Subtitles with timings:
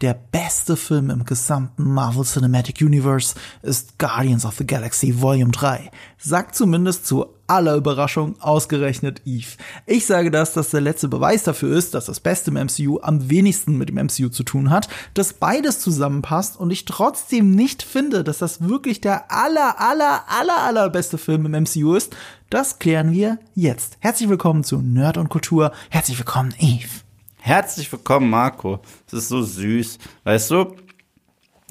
[0.00, 5.90] der beste Film im gesamten Marvel Cinematic Universe ist Guardians of the Galaxy Volume 3.
[6.16, 9.56] Sagt zumindest zu aller Überraschung ausgerechnet Eve.
[9.84, 13.28] Ich sage das, dass der letzte Beweis dafür ist, dass das Beste im MCU am
[13.28, 18.24] wenigsten mit dem MCU zu tun hat, dass beides zusammenpasst und ich trotzdem nicht finde,
[18.24, 22.16] dass das wirklich der aller, aller, aller, aller beste Film im MCU ist.
[22.48, 23.98] Das klären wir jetzt.
[24.00, 25.72] Herzlich willkommen zu Nerd und Kultur.
[25.90, 27.09] Herzlich willkommen, Eve.
[27.42, 28.80] Herzlich willkommen, Marco.
[29.06, 29.98] Es ist so süß.
[30.24, 30.76] Weißt du,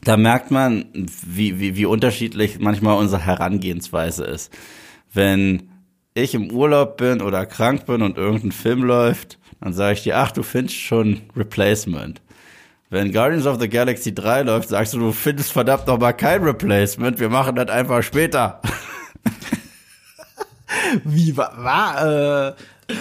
[0.03, 4.51] da merkt man, wie, wie, wie unterschiedlich manchmal unsere Herangehensweise ist.
[5.13, 5.69] Wenn
[6.15, 10.17] ich im Urlaub bin oder krank bin und irgendein Film läuft, dann sage ich dir,
[10.17, 12.21] ach, du findest schon Replacement.
[12.89, 16.41] Wenn Guardians of the Galaxy 3 läuft, sagst du, du findest verdammt noch mal kein
[16.43, 18.59] Replacement, wir machen das einfach später.
[21.03, 22.53] Wie war, war äh,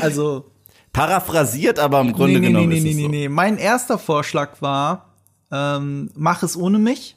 [0.03, 0.51] also
[0.99, 3.09] Paraphrasiert, aber im Grunde nee, nee, genommen nee, ist nee, es nee, so.
[3.09, 3.29] nee.
[3.29, 5.15] Mein erster Vorschlag war,
[5.53, 7.17] ähm, mach es ohne mich,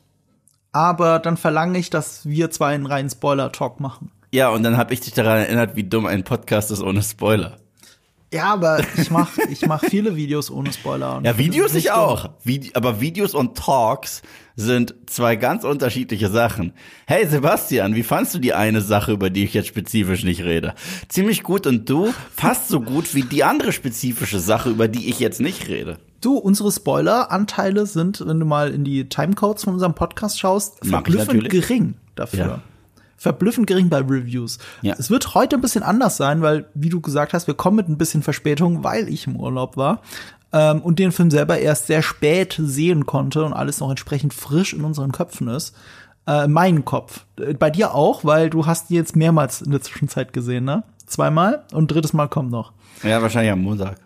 [0.71, 4.11] aber dann verlange ich, dass wir zwei einen reinen Spoiler-Talk machen.
[4.31, 7.57] Ja, und dann habe ich dich daran erinnert, wie dumm ein Podcast ist ohne Spoiler.
[8.31, 11.17] Ja, aber ich mach, ich mach viele Videos ohne Spoiler.
[11.17, 12.29] und Ja, Videos ich auch.
[12.43, 14.21] Vide aber Videos und Talks
[14.61, 16.73] sind zwei ganz unterschiedliche Sachen.
[17.05, 20.73] Hey Sebastian, wie fandst du die eine Sache, über die ich jetzt spezifisch nicht rede?
[21.09, 22.13] Ziemlich gut und du?
[22.35, 25.97] Fast so gut wie die andere spezifische Sache, über die ich jetzt nicht rede.
[26.21, 31.49] Du, unsere Spoiler-Anteile sind, wenn du mal in die Timecodes von unserem Podcast schaust, verblüffend
[31.49, 32.39] gering dafür.
[32.39, 32.61] Ja.
[33.17, 34.57] Verblüffend gering bei Reviews.
[34.81, 34.95] Ja.
[34.97, 37.87] Es wird heute ein bisschen anders sein, weil, wie du gesagt hast, wir kommen mit
[37.87, 40.01] ein bisschen Verspätung, weil ich im Urlaub war
[40.53, 44.73] ähm, und den Film selber erst sehr spät sehen konnte und alles noch entsprechend frisch
[44.73, 45.75] in unseren Köpfen ist.
[46.27, 47.25] Äh, mein Kopf.
[47.39, 50.83] Äh, Bei dir auch, weil du hast die jetzt mehrmals in der Zwischenzeit gesehen, ne?
[51.05, 52.73] Zweimal und drittes Mal kommt noch.
[53.03, 53.97] Ja, wahrscheinlich am Montag.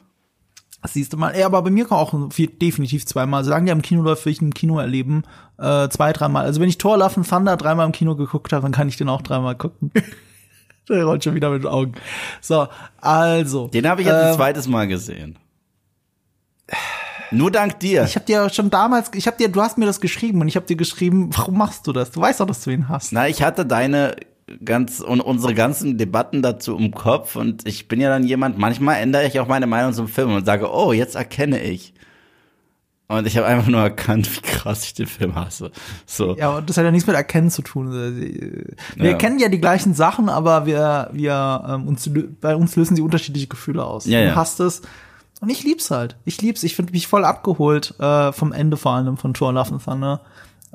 [0.81, 1.38] Das siehst du mal.
[1.38, 3.43] Ja, aber bei mir kann auch viel, definitiv zweimal.
[3.43, 5.23] Solange der im Kino läuft, will ich ihn im Kino erleben.
[5.57, 6.45] Äh, zwei, dreimal.
[6.45, 8.95] Also wenn ich Thor Love and Thunder dreimal im Kino geguckt habe, dann kann ich
[8.95, 9.91] den auch dreimal gucken.
[10.89, 11.94] Der rollt schon wieder mit den Augen.
[12.39, 12.67] So,
[13.01, 13.67] also.
[13.69, 15.39] Den habe ich jetzt ein ähm, zweites Mal gesehen.
[17.31, 18.03] Nur dank dir.
[18.03, 20.56] Ich habe dir schon damals, ich habe dir, du hast mir das geschrieben und ich
[20.56, 22.12] habe dir geschrieben, warum machst du das?
[22.12, 23.12] Du weißt doch, dass du ihn hast.
[23.12, 24.16] Na, ich hatte deine
[24.64, 28.98] ganz und unsere ganzen Debatten dazu im Kopf und ich bin ja dann jemand, manchmal
[29.02, 31.94] ändere ich auch meine Meinung zum Film und sage, oh, jetzt erkenne ich.
[33.08, 35.72] Und ich habe einfach nur erkannt, wie krass ich den Film hasse.
[36.08, 36.36] So.
[36.38, 37.92] Ja, und das hat ja nichts mit Erkennen zu tun.
[38.96, 39.18] Wir Ja.
[39.18, 42.09] kennen ja die gleichen Sachen, aber wir, wir ähm, uns,
[42.42, 44.06] bei uns lösen sie unterschiedliche Gefühle aus.
[44.06, 44.36] Ja, du ja.
[44.36, 44.82] hast es.
[45.45, 46.16] Und ich lieb's halt.
[46.25, 46.63] Ich lieb's.
[46.63, 50.22] Ich finde mich voll abgeholt äh, vom Ende vor allem von Thor Love and Thunder.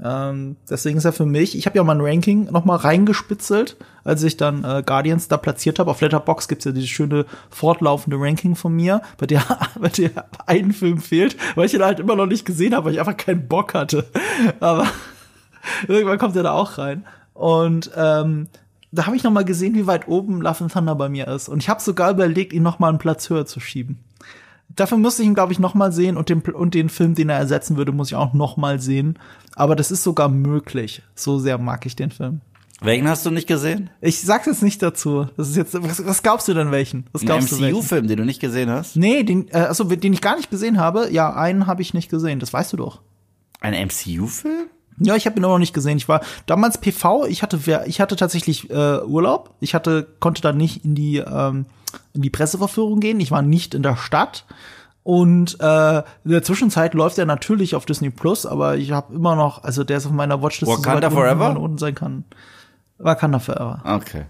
[0.01, 4.23] Ähm, deswegen ist er für mich, ich habe ja mein Ranking noch mal reingespitzelt, als
[4.23, 5.91] ich dann äh, Guardians da platziert habe.
[5.91, 9.43] Auf Letterbox gibt's ja dieses schöne fortlaufende Ranking von mir, bei der,
[9.81, 12.93] bei der ein Film fehlt, weil ich ihn halt immer noch nicht gesehen habe, weil
[12.93, 14.07] ich einfach keinen Bock hatte.
[14.61, 14.87] Aber
[15.89, 17.05] irgendwann kommt er da auch rein.
[17.35, 18.47] Und ähm,
[18.93, 21.49] da habe ich noch mal gesehen, wie weit oben Love and Thunder bei mir ist.
[21.49, 23.99] Und ich habe sogar überlegt, ihn noch mal einen Platz höher zu schieben.
[24.81, 27.29] Dafür müsste ich ihn, glaube ich, noch mal sehen und den, und den Film, den
[27.29, 29.19] er ersetzen würde, muss ich auch noch mal sehen.
[29.55, 31.03] Aber das ist sogar möglich.
[31.15, 32.41] So sehr mag ich den Film.
[32.81, 33.91] Welchen hast du nicht gesehen?
[34.01, 35.27] Ich sag's jetzt nicht dazu.
[35.37, 37.05] Das ist jetzt, was, was glaubst du denn welchen?
[37.13, 37.77] Was Ein glaubst du welchen?
[37.77, 38.97] MCU-Film, den du nicht gesehen hast?
[38.97, 41.11] Nee, den, äh, also den ich gar nicht gesehen habe.
[41.11, 42.41] Ja, einen habe ich nicht gesehen.
[42.41, 43.03] Das weißt du doch.
[43.61, 44.71] Ein MCU-Film?
[45.01, 45.97] Ja, ich habe ihn auch noch nicht gesehen.
[45.97, 47.27] Ich war damals PV.
[47.27, 49.55] Ich hatte, ich hatte tatsächlich äh, Urlaub.
[49.61, 51.67] Ich hatte, konnte da nicht in die ähm,
[52.13, 53.21] in die Presseverführung gehen.
[53.21, 54.45] Ich war nicht in der Stadt.
[55.03, 59.35] Und äh, in der Zwischenzeit läuft er natürlich auf Disney Plus, aber ich habe immer
[59.35, 61.59] noch, also der ist auf meiner Watchlist Wakanda so weit Forever?
[61.59, 62.25] unten sein kann.
[62.99, 63.81] Wakanda Forever.
[63.85, 64.27] Okay.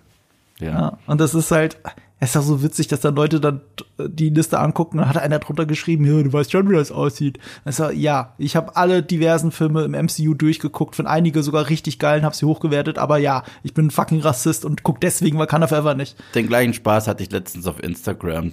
[0.61, 0.71] Ja.
[0.71, 1.79] Ja, und das ist halt,
[2.23, 3.63] es ist auch so witzig, dass da Leute dann
[3.99, 7.39] die Liste angucken und hat einer drunter geschrieben, ja, du weißt schon, wie das aussieht.
[7.65, 12.19] Also, ja, ich habe alle diversen Filme im MCU durchgeguckt, von einige sogar richtig geil
[12.21, 15.67] und habe sie hochgewertet, aber ja, ich bin ein fucking Rassist und guck deswegen Wakanda
[15.67, 16.15] Forever nicht.
[16.35, 18.53] Den gleichen Spaß hatte ich letztens auf Instagram.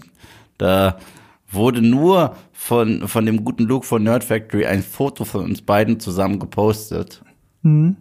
[0.58, 0.98] Da
[1.52, 6.00] wurde nur von, von dem guten Luke von Nerd Factory ein Foto von uns beiden
[6.00, 7.22] zusammen gepostet.
[7.64, 7.98] Mhm.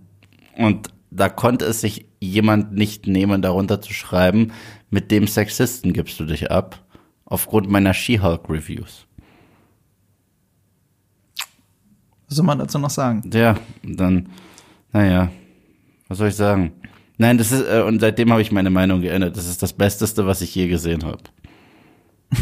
[0.57, 4.53] Und da konnte es sich jemand nicht nehmen, darunter zu schreiben,
[4.91, 6.85] mit dem Sexisten gibst du dich ab,
[7.25, 9.07] aufgrund meiner She-Hulk-Reviews.
[12.29, 13.29] Was soll man dazu noch sagen?
[13.33, 14.29] Ja, dann,
[14.93, 15.31] naja,
[16.09, 16.73] was soll ich sagen?
[17.19, 19.37] Nein, das ist, äh, und seitdem habe ich meine Meinung geändert.
[19.37, 21.23] Das ist das Besteste, was ich je gesehen habe.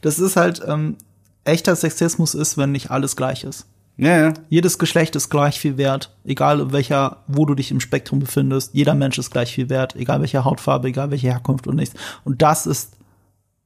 [0.00, 0.96] Das ist halt, ähm,
[1.44, 3.66] echter Sexismus ist, wenn nicht alles gleich ist.
[3.98, 4.34] Ja, ja.
[4.48, 8.72] Jedes Geschlecht ist gleich viel wert, egal welcher, wo du dich im Spektrum befindest.
[8.72, 11.96] Jeder Mensch ist gleich viel wert, egal welche Hautfarbe, egal welche Herkunft und nichts.
[12.24, 12.96] Und das ist,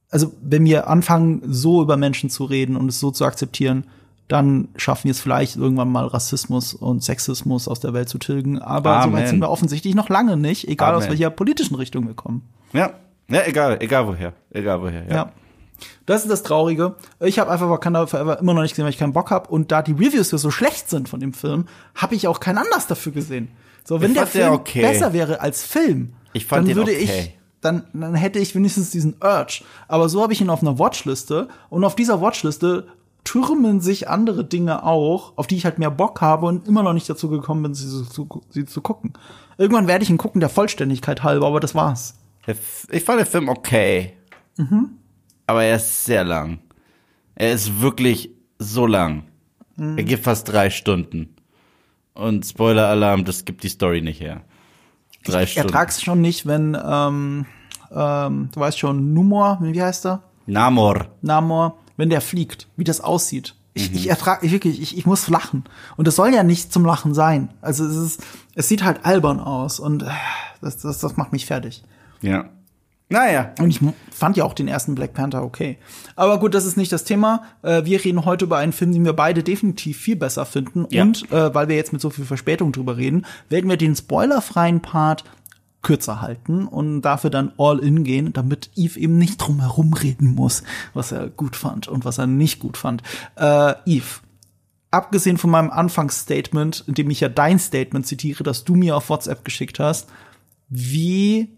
[0.09, 3.85] also wenn wir anfangen, so über Menschen zu reden und es so zu akzeptieren,
[4.27, 8.59] dann schaffen wir es vielleicht irgendwann mal Rassismus und Sexismus aus der Welt zu tilgen.
[8.59, 9.11] Aber Amen.
[9.11, 11.11] so weit sind wir offensichtlich noch lange nicht, egal aus Amen.
[11.11, 12.41] welcher politischen Richtung wir kommen.
[12.73, 12.93] Ja.
[13.29, 14.33] Ja, egal, egal woher.
[14.49, 15.13] Egal woher, ja.
[15.13, 15.31] Ja.
[16.05, 16.95] Das ist das Traurige.
[17.19, 19.49] Ich habe einfach Wakanda Forever immer noch nicht gesehen, weil ich keinen Bock habe.
[19.49, 21.65] Und da die Reviews ja so schlecht sind von dem Film,
[21.95, 23.49] habe ich auch keinen Anlass dafür gesehen.
[23.83, 24.81] So, wenn Ich der Film okay.
[24.81, 26.13] besser wäre als Film,
[26.49, 27.03] dann würde okay.
[27.03, 29.63] ich, dann, dann hätte ich wenigstens diesen Urge.
[29.87, 32.87] Aber so habe ich ihn auf einer Watchliste und auf dieser Watchliste
[33.23, 36.93] türmen sich andere Dinge auch, auf die ich halt mehr Bock habe und immer noch
[36.93, 39.13] nicht dazu gekommen bin, sie zu, sie zu gucken.
[39.57, 42.15] Irgendwann werde ich ihn gucken, der Vollständigkeit halber, aber das war's.
[42.91, 44.13] Ich fand den Film okay.
[45.47, 46.59] Aber er ist sehr lang.
[47.35, 49.23] Er ist wirklich so lang.
[49.77, 51.35] Er geht fast drei Stunden.
[52.13, 54.41] Und Spoiler-Alarm, das gibt die Story nicht her.
[55.25, 55.69] Drei Ich Stunden.
[55.69, 57.45] ertrag's schon nicht, wenn, ähm,
[57.91, 60.21] ähm, du weißt schon, Numor, wie heißt er?
[60.45, 61.07] Namor.
[61.21, 63.55] Namor, wenn der fliegt, wie das aussieht.
[63.73, 65.63] Ich, ich ertrage ich wirklich, ich, ich muss lachen.
[65.97, 67.51] Und das soll ja nicht zum Lachen sein.
[67.61, 68.23] Also es ist,
[68.53, 70.09] es sieht halt albern aus und äh,
[70.61, 71.83] das, das, das macht mich fertig.
[72.21, 72.49] Ja.
[73.13, 73.53] Naja.
[73.59, 73.79] Und ich
[74.11, 75.77] fand ja auch den ersten Black Panther okay.
[76.15, 77.43] Aber gut, das ist nicht das Thema.
[77.61, 80.87] Äh, wir reden heute über einen Film, den wir beide definitiv viel besser finden.
[80.89, 81.03] Ja.
[81.03, 84.81] Und äh, weil wir jetzt mit so viel Verspätung drüber reden, werden wir den spoilerfreien
[84.81, 85.25] Part
[85.83, 90.33] kürzer halten und dafür dann all in gehen, damit Eve eben nicht drum herum reden
[90.33, 90.63] muss,
[90.95, 93.03] was er gut fand und was er nicht gut fand.
[93.35, 94.21] Äh, Eve,
[94.89, 99.09] abgesehen von meinem Anfangsstatement, in dem ich ja dein Statement zitiere, das du mir auf
[99.09, 100.09] WhatsApp geschickt hast,
[100.67, 101.49] wie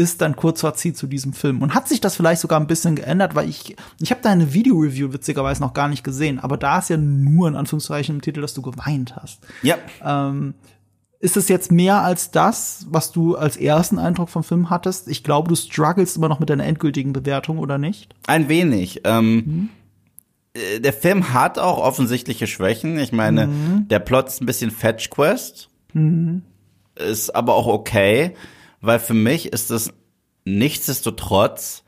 [0.00, 1.60] ist dein Kurzfazit zu diesem Film?
[1.60, 5.12] Und hat sich das vielleicht sogar ein bisschen geändert, weil ich ich habe deine Video-Review
[5.12, 8.54] witzigerweise noch gar nicht gesehen, aber da ist ja nur in Anführungszeichen im Titel, dass
[8.54, 9.40] du geweint hast.
[9.62, 9.76] Ja.
[10.02, 10.54] Ähm,
[11.18, 15.06] ist es jetzt mehr als das, was du als ersten Eindruck vom Film hattest?
[15.06, 18.14] Ich glaube, du struggles immer noch mit deiner endgültigen Bewertung, oder nicht?
[18.26, 19.02] Ein wenig.
[19.04, 19.68] Ähm,
[20.54, 22.98] äh, Der Film hat auch offensichtliche Schwächen.
[22.98, 23.50] Ich meine,
[23.90, 25.68] der Plot ist ein bisschen Fetch Quest.
[26.94, 28.34] Ist aber auch okay,
[28.80, 29.92] weil für mich ist es
[30.44, 31.84] nichtsdestotrotz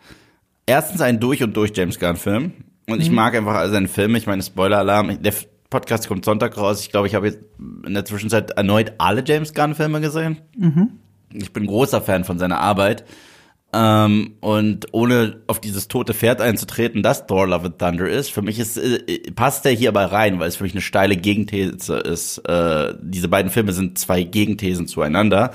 [0.67, 2.53] erstens ein durch und durch James Gunn Film.
[2.89, 4.19] Und ich mag einfach seine Filme.
[4.19, 5.23] Ich meine, Spoiler-Alarm.
[5.23, 5.33] Der
[5.71, 6.81] Podcast kommt Sonntag raus.
[6.81, 7.41] Ich glaube, ich habe jetzt
[7.87, 10.39] in der Zwischenzeit erneut alle James Gunn Filme gesehen.
[11.33, 13.05] Ich bin großer Fan von seiner Arbeit.
[13.75, 18.43] Ähm, und ohne auf dieses tote Pferd einzutreten, das Thor Love and Thunder ist, für
[18.43, 22.39] mich ist, äh, passt der hierbei rein, weil es für mich eine steile Gegenthese ist.
[22.47, 25.53] Äh, diese beiden Filme sind zwei Gegenthesen zueinander,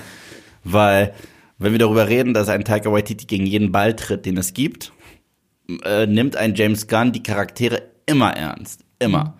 [0.72, 1.14] weil
[1.58, 4.92] wenn wir darüber reden, dass ein Taika Waititi gegen jeden Ball tritt, den es gibt,
[5.84, 8.84] äh, nimmt ein James Gunn die Charaktere immer ernst.
[8.98, 9.34] Immer.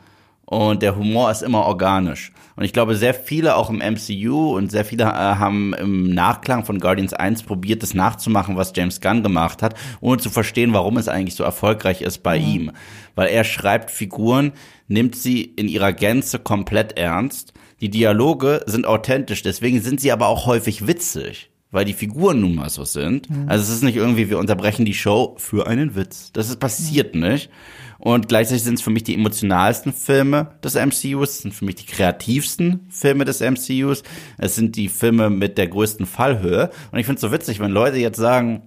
[0.44, 2.32] Und der Humor ist immer organisch.
[2.56, 6.64] Und ich glaube, sehr viele auch im MCU und sehr viele äh, haben im Nachklang
[6.64, 10.96] von Guardians 1 probiert, das nachzumachen, was James Gunn gemacht hat, ohne zu verstehen, warum
[10.96, 12.72] es eigentlich so erfolgreich ist bei ihm.
[13.14, 14.52] Weil er schreibt Figuren,
[14.88, 17.52] nimmt sie in ihrer Gänze komplett ernst.
[17.80, 22.54] Die Dialoge sind authentisch, deswegen sind sie aber auch häufig witzig weil die Figuren nun
[22.54, 23.28] mal so sind.
[23.46, 26.32] Also es ist nicht irgendwie, wir unterbrechen die Show für einen Witz.
[26.32, 27.50] Das ist passiert nicht.
[27.98, 31.74] Und gleichzeitig sind es für mich die emotionalsten Filme des MCUs, es sind für mich
[31.74, 34.04] die kreativsten Filme des MCUs.
[34.38, 36.70] Es sind die Filme mit der größten Fallhöhe.
[36.92, 38.62] Und ich finde es so witzig, wenn Leute jetzt sagen,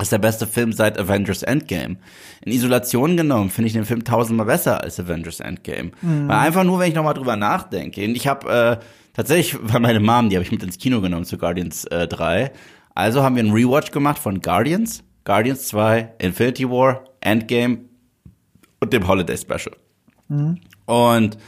[0.00, 1.96] ist der beste Film seit Avengers Endgame.
[2.44, 5.92] In Isolation genommen finde ich den Film tausendmal besser als Avengers Endgame.
[6.28, 8.04] Weil einfach nur, wenn ich nochmal drüber nachdenke.
[8.04, 11.24] Und ich habe äh, tatsächlich, weil meine Mom, die habe ich mit ins Kino genommen
[11.24, 12.50] zu Guardians äh, 3.
[12.94, 17.78] Also haben wir einen Rewatch gemacht von Guardians, Guardians 2, Infinity War, Endgame
[18.80, 19.76] und dem Holiday Special.
[20.86, 21.38] Und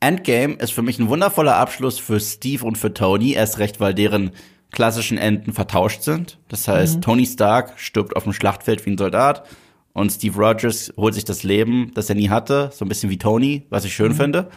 [0.00, 3.94] Endgame ist für mich ein wundervoller Abschluss für Steve und für Tony, erst recht, weil
[3.94, 4.30] deren
[4.70, 6.38] klassischen Enden vertauscht sind.
[6.48, 9.44] Das heißt, Tony Stark stirbt auf dem Schlachtfeld wie ein Soldat
[9.92, 13.18] und Steve Rogers holt sich das Leben, das er nie hatte, so ein bisschen wie
[13.18, 14.50] Tony, was ich schön finde.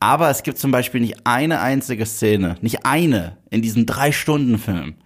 [0.00, 4.96] Aber es gibt zum Beispiel nicht eine einzige Szene, nicht eine in diesem Drei-Stunden-Film,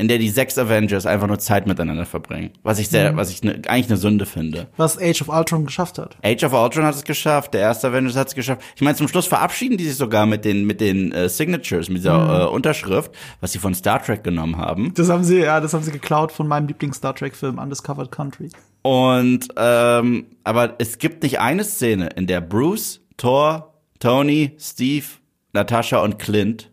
[0.00, 2.52] in der die sechs Avengers einfach nur Zeit miteinander verbringen.
[2.62, 4.68] Was ich sehr, was ich ne, eigentlich eine Sünde finde.
[4.78, 6.16] Was Age of Ultron geschafft hat.
[6.22, 8.62] Age of Ultron hat es geschafft, der erste Avengers hat es geschafft.
[8.74, 11.98] Ich meine, zum Schluss verabschieden die sich sogar mit den mit den äh, Signatures, mit
[11.98, 14.94] dieser äh, Unterschrift, was sie von Star Trek genommen haben.
[14.94, 18.48] Das haben sie, ja, das haben sie geklaut von meinem Lieblings-Star Trek-Film, Undiscovered Country.
[18.82, 25.04] Und ähm, aber es gibt nicht eine Szene, in der Bruce, Thor, Tony, Steve,
[25.52, 26.70] Natascha und Clint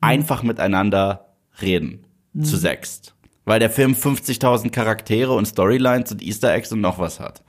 [0.00, 2.04] einfach miteinander reden.
[2.42, 3.14] Zu sechst.
[3.44, 7.42] Weil der Film 50.000 Charaktere und Storylines und Easter Eggs und noch was hat.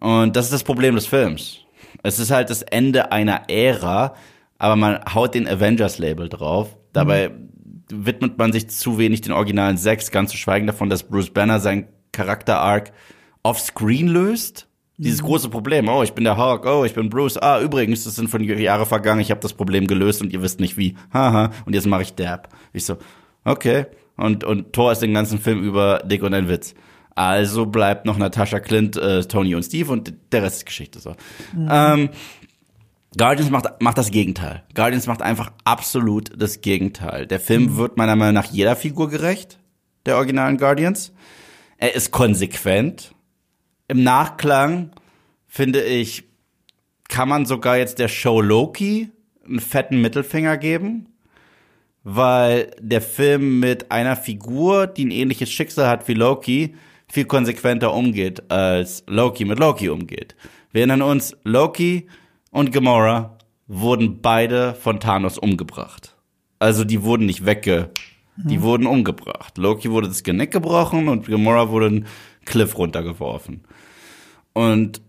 [0.00, 1.58] Und das ist das Problem des Films.
[2.02, 4.14] Es ist halt das Ende einer Ära,
[4.58, 6.76] aber man haut den Avengers-Label drauf.
[6.92, 7.30] Dabei
[7.90, 11.60] widmet man sich zu wenig den originalen sechs, ganz zu schweigen davon, dass Bruce Banner
[11.60, 12.92] seinen Charakter-Arc
[13.42, 14.68] off-screen löst.
[14.96, 17.36] Dieses große Problem, oh, ich bin der Hulk, oh, ich bin Bruce.
[17.36, 20.60] Ah, übrigens, es sind von Jahre vergangen, ich habe das Problem gelöst und ihr wisst
[20.60, 20.96] nicht wie.
[21.12, 22.48] Haha, und jetzt mache ich Dab.
[22.72, 22.96] Ich so,
[23.44, 23.86] okay.
[24.16, 26.74] Und, und Thor ist den ganzen Film über dick und ein Witz.
[27.14, 31.14] Also bleibt noch Natascha Clint, äh, Tony und Steve und der Rest ist Geschichte so.
[31.56, 32.10] Ähm,
[33.16, 34.64] Guardians macht, macht das Gegenteil.
[34.74, 37.26] Guardians macht einfach absolut das Gegenteil.
[37.26, 39.58] Der Film wird meiner Meinung nach jeder Figur gerecht,
[40.06, 41.12] der originalen Guardians.
[41.78, 43.14] Er ist konsequent.
[43.86, 44.90] Im Nachklang,
[45.46, 46.24] finde ich,
[47.08, 49.10] kann man sogar jetzt der Show Loki
[49.46, 51.08] einen fetten Mittelfinger geben,
[52.04, 56.74] weil der Film mit einer Figur, die ein ähnliches Schicksal hat wie Loki,
[57.08, 60.36] viel konsequenter umgeht, als Loki mit Loki umgeht.
[60.70, 62.08] Wir erinnern uns, Loki
[62.50, 66.14] und Gamora wurden beide von Thanos umgebracht.
[66.58, 67.90] Also die wurden nicht wegge,
[68.36, 69.56] die wurden umgebracht.
[69.58, 72.06] Loki wurde das Genick gebrochen und Gamora wurde einen
[72.44, 73.64] Cliff runtergeworfen.
[74.52, 75.00] Und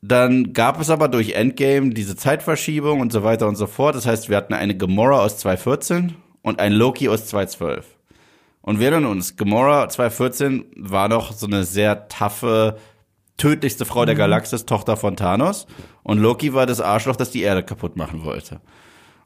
[0.00, 3.94] dann gab es aber durch Endgame diese Zeitverschiebung und so weiter und so fort.
[3.94, 7.86] Das heißt, wir hatten eine Gamora aus 2014 und ein Loki aus 2012.
[8.60, 12.78] Und wir erinnern uns, Gamora 2014 war doch so eine sehr taffe,
[13.36, 15.66] tödlichste Frau der Galaxis, Tochter von Thanos.
[16.04, 18.60] Und Loki war das Arschloch, das die Erde kaputt machen wollte.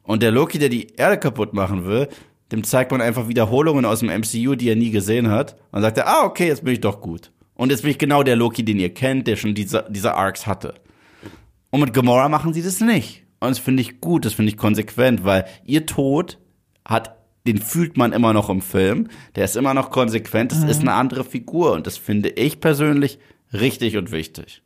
[0.03, 2.09] Und der Loki, der die Erde kaputt machen will,
[2.53, 5.57] dem zeigt man einfach Wiederholungen aus dem MCU, die er nie gesehen hat.
[5.71, 7.33] Und sagt er, ah, okay, jetzt bin ich doch gut.
[7.55, 10.47] Und jetzt bin ich genau der Loki, den ihr kennt, der schon diese, diese Arcs
[10.47, 10.75] hatte.
[11.71, 13.25] Und mit Gamora machen sie das nicht.
[13.41, 16.39] Und das finde ich gut, das finde ich konsequent, weil ihr Tod
[16.87, 17.17] hat,
[17.47, 19.09] den fühlt man immer noch im Film.
[19.35, 21.73] Der ist immer noch konsequent, das ist eine andere Figur.
[21.73, 23.19] Und das finde ich persönlich
[23.53, 24.63] richtig und wichtig.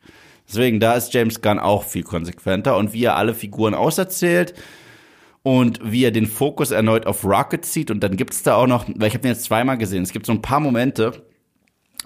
[0.48, 2.76] Deswegen, da ist James Gunn auch viel konsequenter.
[2.76, 4.54] Und wie er alle Figuren auserzählt
[5.42, 7.90] und wie er den Fokus erneut auf Rocket zieht.
[7.90, 10.12] Und dann gibt es da auch noch, weil ich habe den jetzt zweimal gesehen, es
[10.12, 11.24] gibt so ein paar Momente,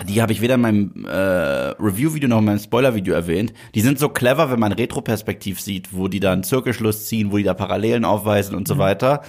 [0.09, 3.52] die habe ich weder in meinem äh, Review-Video noch in meinem Spoiler-Video erwähnt.
[3.76, 7.37] Die sind so clever, wenn man Retroperspektiv sieht, wo die da einen Zirkelschluss ziehen, wo
[7.37, 9.23] die da Parallelen aufweisen und so weiter,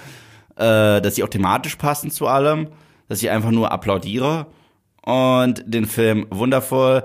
[0.56, 2.68] äh, dass sie auch thematisch passen zu allem,
[3.08, 4.46] dass ich einfach nur applaudiere.
[5.02, 7.04] Und den Film wundervoll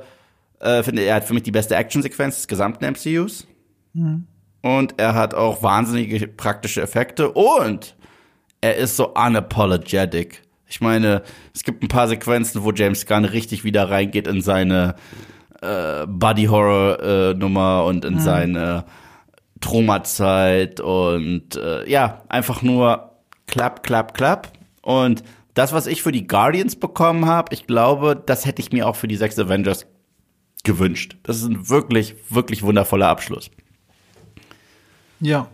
[0.59, 1.03] äh, finde.
[1.03, 3.47] Er hat für mich die beste Actionsequenz des gesamten MCUs
[4.61, 7.31] und er hat auch wahnsinnige praktische Effekte.
[7.31, 7.95] Und
[8.61, 10.43] er ist so unapologetic.
[10.67, 14.95] Ich meine, es gibt ein paar Sequenzen, wo James Gunn richtig wieder reingeht in seine
[15.61, 18.85] äh, Body Horror äh, Nummer und in seine
[19.59, 23.10] Traumazeit und äh, ja, einfach nur
[23.51, 24.51] klapp, klapp, klapp.
[24.81, 28.87] Und das, was ich für die Guardians bekommen habe, ich glaube, das hätte ich mir
[28.87, 29.85] auch für die sechs Avengers
[30.63, 31.17] gewünscht.
[31.23, 33.51] Das ist ein wirklich, wirklich wundervoller Abschluss.
[35.19, 35.47] Ja,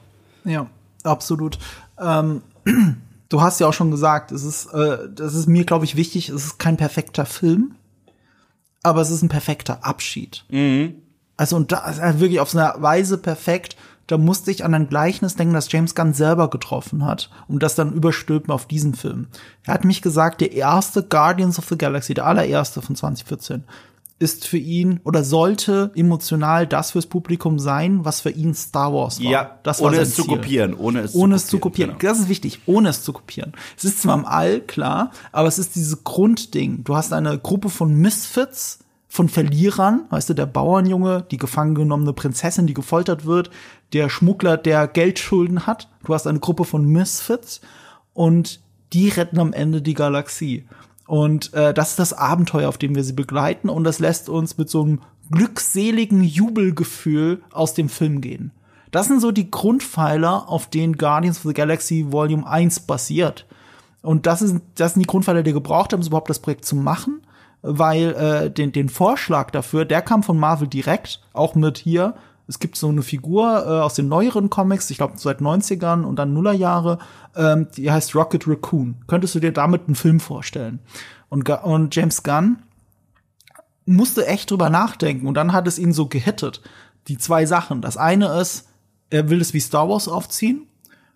[0.46, 0.68] ja,
[1.04, 1.58] absolut.
[2.00, 2.42] Ähm,
[3.30, 6.30] du hast ja auch schon gesagt, es ist, äh, das ist mir, glaube ich, wichtig,
[6.30, 7.75] es ist kein perfekter Film,
[8.84, 10.46] aber es ist ein perfekter Abschied.
[11.36, 13.75] Also, und da ist er wirklich auf so eine Weise perfekt.
[14.07, 17.29] Da musste ich an ein Gleichnis denken, das James Gunn selber getroffen hat.
[17.47, 19.27] Und das dann überstülpen auf diesen Film.
[19.65, 23.63] Er hat mich gesagt, der erste Guardians of the Galaxy, der allererste von 2014,
[24.19, 29.21] ist für ihn oder sollte emotional das fürs Publikum sein, was für ihn Star Wars
[29.23, 29.59] war.
[29.61, 30.33] das war ohne es zu Ziel.
[30.37, 31.97] kopieren, ohne es Ohne es zu kopieren.
[31.99, 32.11] genau.
[32.13, 33.53] Das ist wichtig, ohne es zu kopieren.
[33.77, 36.83] Es ist zwar im All, klar, aber es ist dieses Grundding.
[36.83, 42.13] Du hast eine Gruppe von Misfits, von Verlierern, weißt du, der Bauernjunge, die gefangen genommene
[42.13, 43.49] Prinzessin, die gefoltert wird,
[43.93, 45.89] der Schmuggler, der Geldschulden hat.
[46.05, 47.61] Du hast eine Gruppe von Misfits
[48.13, 48.59] und
[48.93, 50.65] die retten am Ende die Galaxie.
[51.05, 54.57] Und äh, das ist das Abenteuer, auf dem wir sie begleiten und das lässt uns
[54.57, 58.51] mit so einem glückseligen Jubelgefühl aus dem Film gehen.
[58.91, 63.45] Das sind so die Grundpfeiler, auf denen Guardians of the Galaxy Volume 1 basiert.
[64.01, 66.75] Und das, ist, das sind die Grundpfeiler, die gebraucht haben, um überhaupt das Projekt zu
[66.75, 67.21] machen,
[67.61, 72.15] weil äh, den, den Vorschlag dafür, der kam von Marvel direkt, auch mit hier.
[72.47, 76.17] Es gibt so eine Figur äh, aus den neueren Comics, ich glaube seit 90ern und
[76.17, 76.99] dann Nullerjahre,
[77.35, 78.95] ähm, die heißt Rocket Raccoon.
[79.07, 80.79] Könntest du dir damit einen Film vorstellen?
[81.29, 82.59] Und, und James Gunn
[83.85, 86.61] musste echt drüber nachdenken und dann hat es ihn so gehittet.
[87.07, 87.81] Die zwei Sachen.
[87.81, 88.67] Das eine ist,
[89.09, 90.67] er will es wie Star Wars aufziehen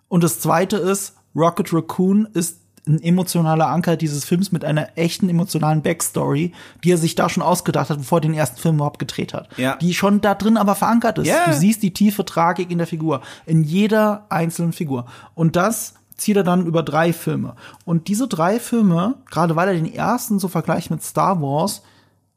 [0.07, 5.29] und das zweite ist, Rocket Raccoon ist ein emotionaler Anker dieses Films mit einer echten
[5.29, 6.51] emotionalen Backstory,
[6.83, 9.49] die er sich da schon ausgedacht hat, bevor er den ersten Film überhaupt gedreht hat.
[9.57, 9.75] Ja.
[9.77, 11.27] Die schon da drin aber verankert ist.
[11.27, 11.45] Ja.
[11.45, 15.05] Du siehst die tiefe Tragik in der Figur, in jeder einzelnen Figur.
[15.35, 17.55] Und das zieht er dann über drei Filme.
[17.85, 21.83] Und diese drei Filme, gerade weil er den ersten so vergleicht mit Star Wars,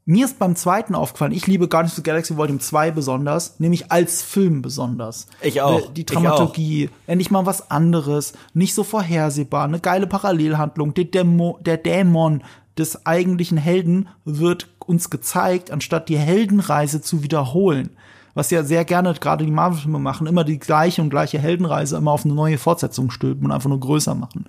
[0.06, 3.90] mir ist beim zweiten aufgefallen, ich liebe Guardians of the Galaxy Volume 2 besonders, nämlich
[3.90, 5.26] als Film besonders.
[5.40, 5.92] Ich auch.
[5.92, 11.78] Die Dramaturgie, endlich mal was anderes, nicht so vorhersehbar, eine geile Parallelhandlung, der, Dämo, der
[11.78, 12.42] Dämon
[12.76, 17.90] des eigentlichen Helden wird uns gezeigt, anstatt die Heldenreise zu wiederholen.
[18.34, 22.11] Was ja sehr gerne gerade die Marvel-Filme machen, immer die gleiche und gleiche Heldenreise immer
[22.11, 24.46] auf eine neue Fortsetzung stülpen und einfach nur größer machen.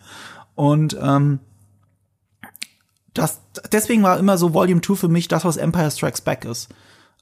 [0.56, 1.40] Und ähm,
[3.16, 3.42] das,
[3.72, 6.70] deswegen war immer so Volume 2 für mich das, was Empire Strikes Back ist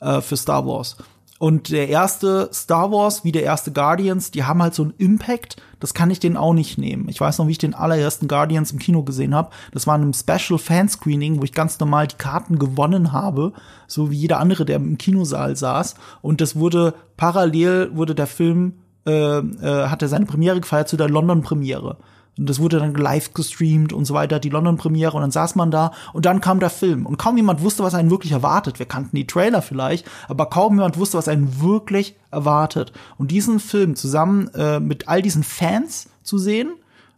[0.02, 0.98] äh, für Star Wars.
[1.40, 5.58] Und der erste Star Wars, wie der erste Guardians, die haben halt so einen Impact,
[5.80, 7.10] das kann ich denen auch nicht nehmen.
[7.10, 9.50] Ich weiß noch, wie ich den allerersten Guardians im Kino gesehen habe.
[9.72, 13.52] Das war in einem Special Fanscreening, wo ich ganz normal die Karten gewonnen habe,
[13.88, 15.96] so wie jeder andere, der im Kinosaal saß.
[16.22, 21.10] Und das wurde parallel wurde der Film äh, äh, hatte seine Premiere gefeiert zu der
[21.10, 21.98] London Premiere.
[22.38, 25.16] Und das wurde dann live gestreamt und so weiter, die London-Premiere.
[25.16, 27.06] Und dann saß man da und dann kam der Film.
[27.06, 28.80] Und kaum jemand wusste, was einen wirklich erwartet.
[28.80, 32.92] Wir kannten die Trailer vielleicht, aber kaum jemand wusste, was einen wirklich erwartet.
[33.18, 36.74] Und diesen Film zusammen äh, mit all diesen Fans zu sehen,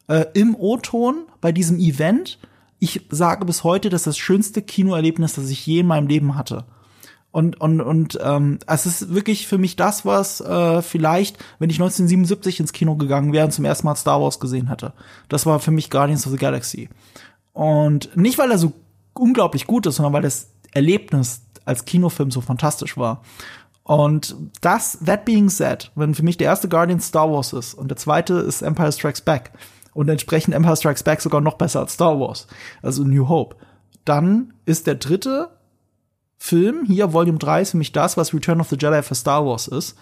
[0.08, 2.38] äh, im O-Ton bei diesem Event,
[2.80, 6.36] ich sage bis heute, das ist das schönste Kinoerlebnis, das ich je in meinem Leben
[6.36, 6.66] hatte.
[7.36, 11.76] Und, und, und ähm, es ist wirklich für mich das, was äh, vielleicht, wenn ich
[11.76, 14.94] 1977 ins Kino gegangen wäre und zum ersten Mal Star Wars gesehen hätte.
[15.28, 16.88] Das war für mich Guardians of the Galaxy.
[17.52, 18.72] Und nicht, weil er so
[19.16, 23.22] unglaublich gut ist, sondern weil das Erlebnis als Kinofilm so fantastisch war.
[23.84, 27.90] Und das, that being said, wenn für mich der erste Guardian Star Wars ist und
[27.90, 29.52] der zweite ist Empire Strikes Back
[29.94, 32.48] und entsprechend Empire Strikes Back sogar noch besser als Star Wars,
[32.82, 33.58] also New Hope,
[34.06, 35.50] dann ist der dritte
[36.38, 39.46] Film, hier Volume 3 ist für mich das, was Return of the Jedi für Star
[39.46, 39.98] Wars ist.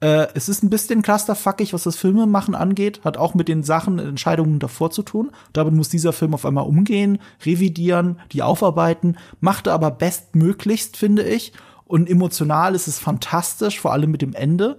[0.00, 3.98] Äh, es ist ein bisschen clusterfuckig, was das Filmemachen angeht, hat auch mit den Sachen,
[3.98, 5.30] Entscheidungen davor zu tun.
[5.52, 11.52] Damit muss dieser Film auf einmal umgehen, revidieren, die aufarbeiten, machte aber bestmöglichst, finde ich.
[11.84, 14.78] Und emotional ist es fantastisch, vor allem mit dem Ende.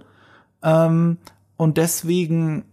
[0.62, 1.18] Ähm,
[1.56, 2.64] und deswegen,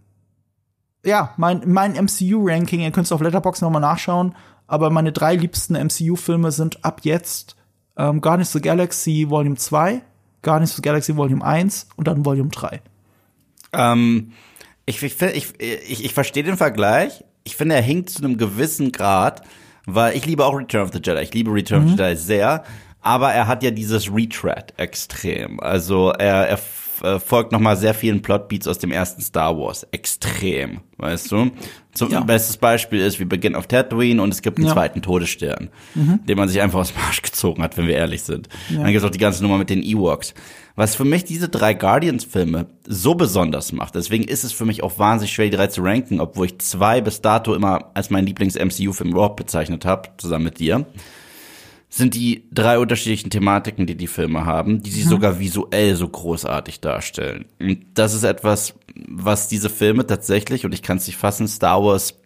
[1.04, 4.34] ja, mein, mein MCU-Ranking, ihr könnt es auf Letterboxd nochmal nachschauen,
[4.66, 7.56] aber meine drei liebsten MCU-Filme sind ab jetzt
[7.96, 10.02] ähm, Guardians of the Galaxy Volume 2,
[10.42, 12.80] Guardians of the Galaxy Volume 1 und dann Volume 3.
[13.72, 14.32] Ähm,
[14.86, 17.24] ich, ich, ich, ich, ich verstehe den Vergleich.
[17.44, 19.42] Ich finde, er hinkt zu einem gewissen Grad,
[19.86, 21.22] weil ich liebe auch Return of the Jedi.
[21.22, 21.92] Ich liebe Return mhm.
[21.92, 22.64] of the Jedi sehr.
[23.00, 25.60] Aber er hat ja dieses Retread extrem.
[25.60, 26.58] Also er, er
[27.04, 29.86] äh, folgt noch mal sehr vielen Plotbeats aus dem ersten Star Wars.
[29.92, 31.50] Extrem, weißt du?
[31.92, 32.20] Zum ja.
[32.20, 34.72] bestes Beispiel ist, wir beginnen auf Tatooine und es gibt einen ja.
[34.72, 36.20] zweiten Todesstern, mhm.
[36.26, 38.48] den man sich einfach aus dem Arsch gezogen hat, wenn wir ehrlich sind.
[38.70, 38.78] Ja.
[38.78, 40.34] Dann gibt es auch die ganze Nummer mit den Ewoks.
[40.76, 44.98] Was für mich diese drei Guardians-Filme so besonders macht, deswegen ist es für mich auch
[44.98, 49.10] wahnsinnig schwer, die drei zu ranken, obwohl ich zwei bis dato immer als meinen Lieblings-MCU-Film
[49.10, 50.84] überhaupt bezeichnet habe, zusammen mit dir
[51.94, 55.10] sind die drei unterschiedlichen Thematiken, die die Filme haben, die sie mhm.
[55.10, 57.44] sogar visuell so großartig darstellen.
[57.60, 58.74] Und das ist etwas,
[59.06, 62.18] was diese Filme tatsächlich, und ich kann es nicht fassen, Star Wars,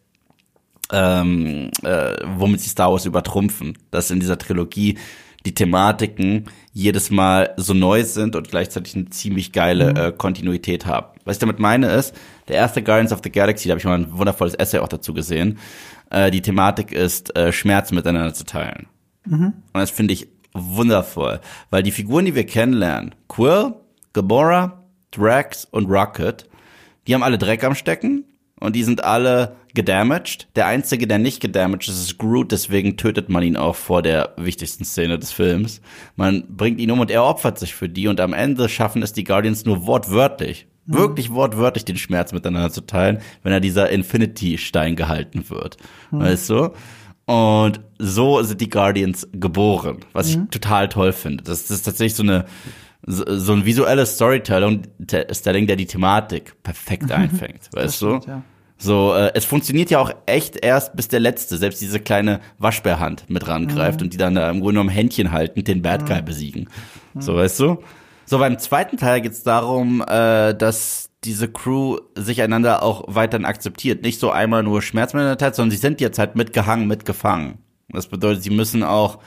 [0.90, 4.96] ähm, äh, womit sie Star Wars übertrumpfen, dass in dieser Trilogie
[5.44, 9.96] die Thematiken jedes Mal so neu sind und gleichzeitig eine ziemlich geile mhm.
[9.98, 11.08] äh, Kontinuität haben.
[11.26, 12.14] Was ich damit meine ist,
[12.48, 15.12] der erste Guardians of the Galaxy, da habe ich mal ein wundervolles Essay auch dazu
[15.12, 15.58] gesehen,
[16.08, 18.86] äh, die Thematik ist, äh, Schmerz miteinander zu teilen.
[19.28, 19.52] Mhm.
[19.72, 23.74] Und das finde ich wundervoll, weil die Figuren, die wir kennenlernen, Quill,
[24.12, 26.48] Gamora, Drax und Rocket,
[27.06, 28.24] die haben alle Dreck am Stecken
[28.60, 30.48] und die sind alle gedamaged.
[30.56, 34.34] Der einzige, der nicht gedamaged ist, ist Groot, deswegen tötet man ihn auch vor der
[34.36, 35.80] wichtigsten Szene des Films.
[36.16, 39.12] Man bringt ihn um und er opfert sich für die und am Ende schaffen es
[39.12, 40.94] die Guardians nur wortwörtlich, mhm.
[40.94, 45.76] wirklich wortwörtlich den Schmerz miteinander zu teilen, wenn er dieser Infinity-Stein gehalten wird.
[46.10, 46.20] Mhm.
[46.20, 46.70] Weißt du?
[47.28, 50.44] Und so sind die Guardians geboren, was mhm.
[50.44, 51.44] ich total toll finde.
[51.44, 52.46] Das, das ist tatsächlich so eine
[53.06, 54.82] so, ein visuelles Storytelling,
[55.30, 58.30] Stelling, der die Thematik perfekt einfängt, weißt stimmt, du?
[58.30, 58.42] Ja.
[58.76, 63.28] So, äh, es funktioniert ja auch echt erst, bis der Letzte, selbst diese kleine Waschbärhand
[63.28, 64.06] mit rangreift mhm.
[64.06, 66.24] und die dann da im Grunde genommen Händchen halten, den Bad Guy mhm.
[66.24, 66.68] besiegen.
[67.14, 67.20] Mhm.
[67.20, 67.82] So, weißt du?
[68.24, 74.02] So, beim zweiten Teil geht's darum, äh, dass diese Crew sich einander auch weiterhin akzeptiert.
[74.02, 77.58] Nicht so einmal nur Schmerz miteinander teilt, sondern sie sind jetzt halt mitgehangen, mitgefangen.
[77.90, 79.18] Das bedeutet, sie müssen auch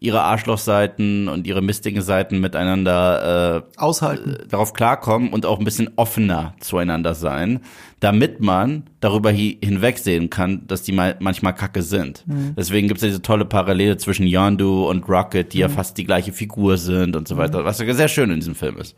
[0.00, 5.64] ihre Arschlochseiten und ihre mistigen Seiten miteinander äh, aushalten, äh, darauf klarkommen und auch ein
[5.64, 7.60] bisschen offener zueinander sein,
[8.00, 12.24] damit man darüber hinwegsehen kann, dass die mal manchmal Kacke sind.
[12.26, 12.54] Mhm.
[12.56, 15.62] Deswegen gibt es ja diese tolle Parallele zwischen Yondu und Rocket, die mhm.
[15.62, 17.64] ja fast die gleiche Figur sind und so weiter, mhm.
[17.64, 18.96] was ja sehr schön in diesem Film ist.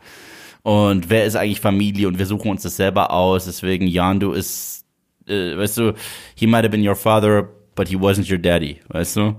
[0.63, 3.45] Und wer ist eigentlich Familie und wir suchen uns das selber aus.
[3.45, 4.85] Deswegen Yandu ist,
[5.27, 5.93] äh, weißt du,
[6.35, 9.35] he might have been your father, but he wasn't your daddy, weißt du?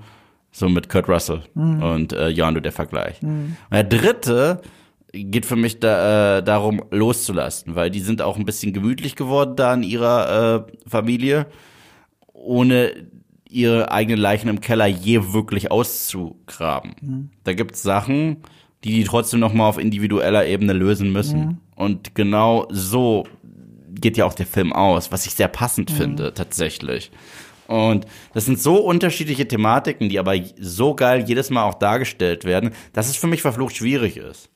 [0.50, 1.82] So mit Kurt Russell mhm.
[1.82, 3.22] und äh, Yandu der Vergleich.
[3.22, 3.56] Mhm.
[3.70, 4.62] Und der dritte
[5.12, 9.56] geht für mich da, äh, darum loszulassen, weil die sind auch ein bisschen gemütlich geworden
[9.56, 11.46] da in ihrer äh, Familie,
[12.32, 12.92] ohne
[13.48, 16.94] ihre eigenen Leichen im Keller je wirklich auszugraben.
[17.00, 17.30] Mhm.
[17.44, 18.38] Da gibt's Sachen,
[18.84, 21.40] die die trotzdem noch mal auf individueller Ebene lösen müssen.
[21.40, 21.56] Mhm.
[21.74, 23.26] Und genau so
[23.94, 25.94] geht ja auch der Film aus, was ich sehr passend Mhm.
[25.96, 27.10] finde, tatsächlich.
[27.68, 32.70] Und das sind so unterschiedliche Thematiken, die aber so geil jedes Mal auch dargestellt werden,
[32.92, 34.50] dass es für mich verflucht schwierig ist,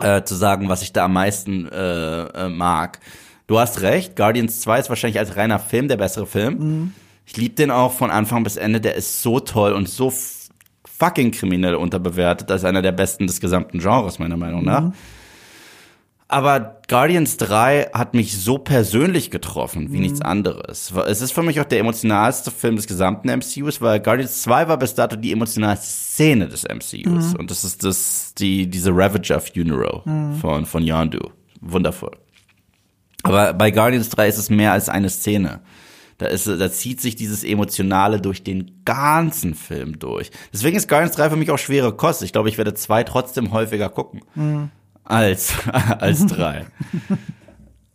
[0.00, 3.00] äh, zu sagen, was ich da am meisten äh, äh, mag.
[3.46, 6.94] Du hast recht, Guardians 2 ist wahrscheinlich als reiner Film der bessere Film.
[7.26, 10.10] Ich liebe den auch von Anfang bis Ende, der ist so toll und so
[10.98, 14.92] fucking kriminell unterbewertet, als einer der besten des gesamten Genres, meiner Meinung nach.
[16.28, 20.92] Aber Guardians 3 hat mich so persönlich getroffen wie nichts anderes.
[21.06, 24.76] Es ist für mich auch der emotionalste Film des gesamten MCUs, weil Guardians 2 war
[24.76, 27.36] bis dato die emotionalste Szene des MCUs.
[27.36, 30.02] Und das ist das, die, diese Ravager Funeral
[30.40, 31.30] von, von Yondu.
[31.60, 32.16] Wundervoll.
[33.22, 35.60] Aber bei Guardians 3 ist es mehr als eine Szene.
[36.18, 40.30] Da, ist, da zieht sich dieses Emotionale durch den ganzen Film durch.
[40.52, 42.22] Deswegen ist Guardians 3 für mich auch schwere Kost.
[42.22, 44.22] Ich glaube, ich werde zwei trotzdem häufiger gucken
[45.04, 45.54] als,
[45.98, 46.66] als drei.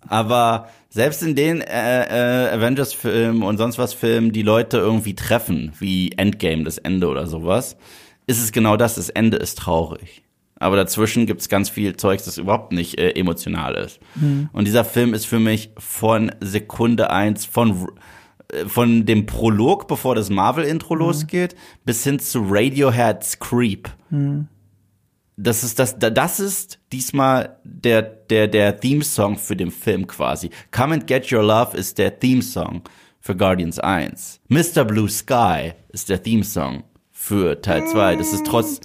[0.08, 5.72] Aber selbst in den äh, äh, Avengers-Filmen und sonst was Filmen, die Leute irgendwie treffen,
[5.80, 7.78] wie Endgame, das Ende oder sowas,
[8.28, 10.24] ist es genau das, das Ende ist traurig.
[10.62, 14.00] Aber dazwischen gibt's ganz viel Zeugs, das überhaupt nicht äh, emotional ist.
[14.54, 17.88] Und dieser Film ist für mich von Sekunde eins, von
[18.54, 23.89] äh, von dem Prolog, bevor das Marvel-Intro losgeht, bis hin zu Radioheads Creep
[25.43, 30.50] das ist das, das ist diesmal der, der, der Theme-Song für den Film quasi.
[30.71, 32.84] Come and Get Your Love ist der Theme-Song
[33.19, 34.41] für Guardians 1.
[34.50, 34.84] Mr.
[34.86, 38.17] Blue Sky ist der Theme-Song für Teil 2.
[38.17, 38.82] Das ist trotz,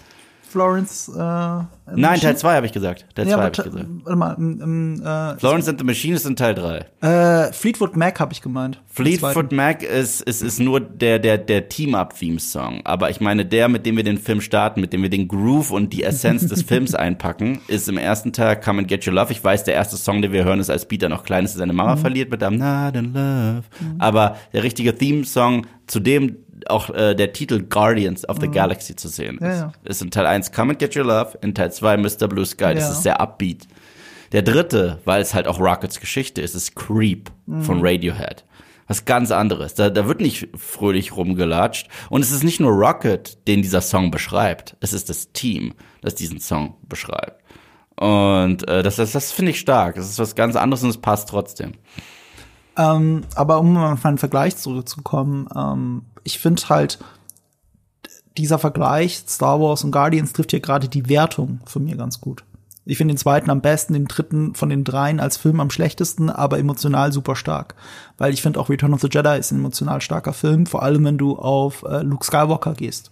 [0.57, 1.09] Florence.
[1.15, 3.05] Äh, nein, Teil 2 habe ich gesagt.
[3.15, 3.87] Teil 2 ja, habe ich gesagt.
[4.05, 4.37] warte mal.
[4.39, 6.87] Ähm, ähm, äh, Florence and the Machine ist in Teil 3.
[7.03, 8.81] äh, Fleetwood Mac habe ich gemeint.
[8.87, 12.81] Fleetwood Mac ist, ist, ist nur der, der, der Team-Up-Theme-Song.
[12.85, 15.73] Aber ich meine, der, mit dem wir den Film starten, mit dem wir den Groove
[15.73, 19.33] und die Essenz des Films einpacken, ist im ersten Teil Come and Get Your Love.
[19.33, 21.75] Ich weiß, der erste Song, den wir hören, ist, als Peter noch klein ist, seine
[21.75, 23.65] Mama verliert mit I'm not in love.
[23.99, 26.39] Aber der richtige Theme-Song, zu dem
[26.69, 30.27] auch äh, der Titel Guardians of the Galaxy zu sehen ist, Ja, ist in Teil
[30.27, 32.29] 1 Come and Get Your Love, in Teil 2 Mr.
[32.29, 32.75] Blue Sky.
[32.75, 32.91] Das Ja.
[32.93, 33.67] ist sehr upbeat.
[34.33, 37.31] Der dritte, weil es halt auch Rockets Geschichte ist, ist Creep
[37.63, 38.45] von Radiohead.
[38.89, 39.75] Was ganz anderes.
[39.75, 41.89] Da, da wird nicht fröhlich rumgelatscht.
[42.09, 44.77] Und es ist nicht nur Rocket, den dieser Song beschreibt.
[44.81, 47.43] Es ist das Team, das diesen Song beschreibt.
[47.97, 49.97] Und äh, das, das, das finde ich stark.
[49.97, 51.73] Es ist was ganz anderes und es passt trotzdem.
[52.77, 56.99] Ähm, aber um auf einen Vergleich zurückzukommen, ähm, ich finde halt,
[58.37, 62.45] dieser Vergleich Star Wars und Guardians trifft hier gerade die Wertung für mir ganz gut.
[62.85, 66.31] Ich finde den zweiten am besten, den dritten von den dreien als Film am schlechtesten,
[66.31, 67.75] aber emotional super stark.
[68.19, 71.05] Weil ich finde auch Return of the Jedi ist ein emotional starker Film, vor allem
[71.05, 73.11] wenn du auf äh, Luke Skywalker gehst.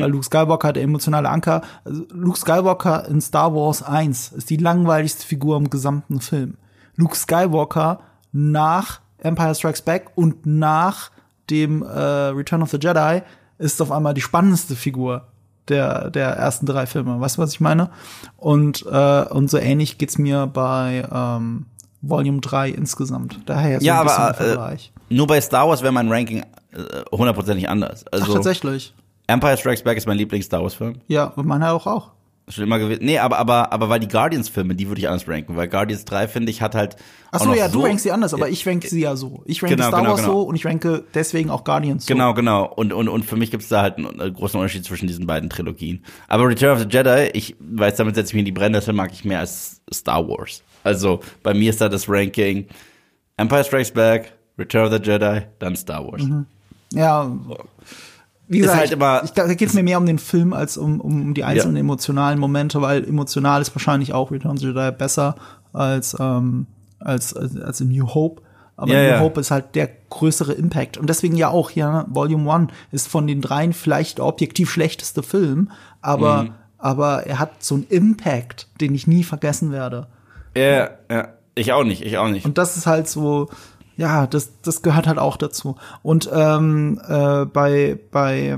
[0.00, 1.62] Weil Luke Skywalker der emotionale Anker.
[1.84, 6.56] Also Luke Skywalker in Star Wars 1 ist die langweiligste Figur im gesamten Film.
[6.96, 8.00] Luke Skywalker
[8.32, 11.10] nach Empire Strikes Back und nach
[11.50, 13.22] dem äh, Return of the Jedi
[13.58, 15.26] ist auf einmal die spannendste Figur
[15.68, 17.20] der, der ersten drei Filme.
[17.20, 17.90] Weißt du, was ich meine?
[18.36, 21.66] Und, äh, und so ähnlich geht's mir bei ähm,
[22.00, 23.40] Volume 3 insgesamt.
[23.46, 24.92] Daher so Ja, ein bisschen aber, der Vergleich.
[25.10, 26.40] Nur bei Star Wars wäre mein Ranking
[26.72, 26.82] äh,
[27.12, 28.04] hundertprozentig anders.
[28.08, 28.94] Ach, Also tatsächlich.
[29.26, 31.00] Empire Strikes Back ist mein Lieblings-Star Wars-Film.
[31.06, 32.12] Ja, meiner auch auch.
[32.50, 33.04] Schon immer gewesen.
[33.04, 36.28] Nee, aber, aber, aber weil die Guardians-Filme, die würde ich anders ranken, weil Guardians 3,
[36.28, 36.96] finde ich, hat halt.
[37.30, 39.42] Ach auch so, ja, du so- rankst sie anders, aber ich ranke sie ja so.
[39.44, 40.32] Ich ranke Genau, Star genau, Wars genau.
[40.32, 42.14] so und ich ranke deswegen auch Guardians so.
[42.14, 42.64] Genau, genau.
[42.64, 45.26] Und, und, und für mich gibt es da halt einen, einen großen Unterschied zwischen diesen
[45.26, 46.02] beiden Trilogien.
[46.28, 49.12] Aber Return of the Jedi, ich weiß, damit setze ich mich in die Brennnessel, mag
[49.12, 50.62] ich mehr als Star Wars.
[50.84, 52.66] Also bei mir ist da das Ranking
[53.36, 56.22] Empire Strikes Back, Return of the Jedi, dann Star Wars.
[56.94, 57.30] Ja.
[58.48, 61.00] Wie gesagt, halt immer- ich, da geht es mir mehr um den Film als um,
[61.00, 61.80] um die einzelnen Ja.
[61.80, 65.34] emotionalen Momente, weil emotional ist wahrscheinlich auch Return of the Jedi besser
[65.72, 66.66] als, ähm,
[66.98, 68.42] als, als, als in New Hope.
[68.76, 69.20] Aber Ja, New ja.
[69.20, 70.96] Hope ist halt der größere Impact.
[70.98, 74.70] Und deswegen ja auch hier, ne, Volume One ist von den dreien vielleicht der objektiv
[74.70, 76.50] schlechteste Film, aber, Mhm.
[76.78, 80.06] aber er hat so einen Impact, den ich nie vergessen werde.
[80.56, 81.28] Ja, ja.
[81.54, 82.46] Ich auch nicht, ich auch nicht.
[82.46, 83.48] Und das ist halt so,
[83.98, 85.76] ja, das, das gehört halt auch dazu.
[86.02, 88.56] Und ähm, äh, bei, bei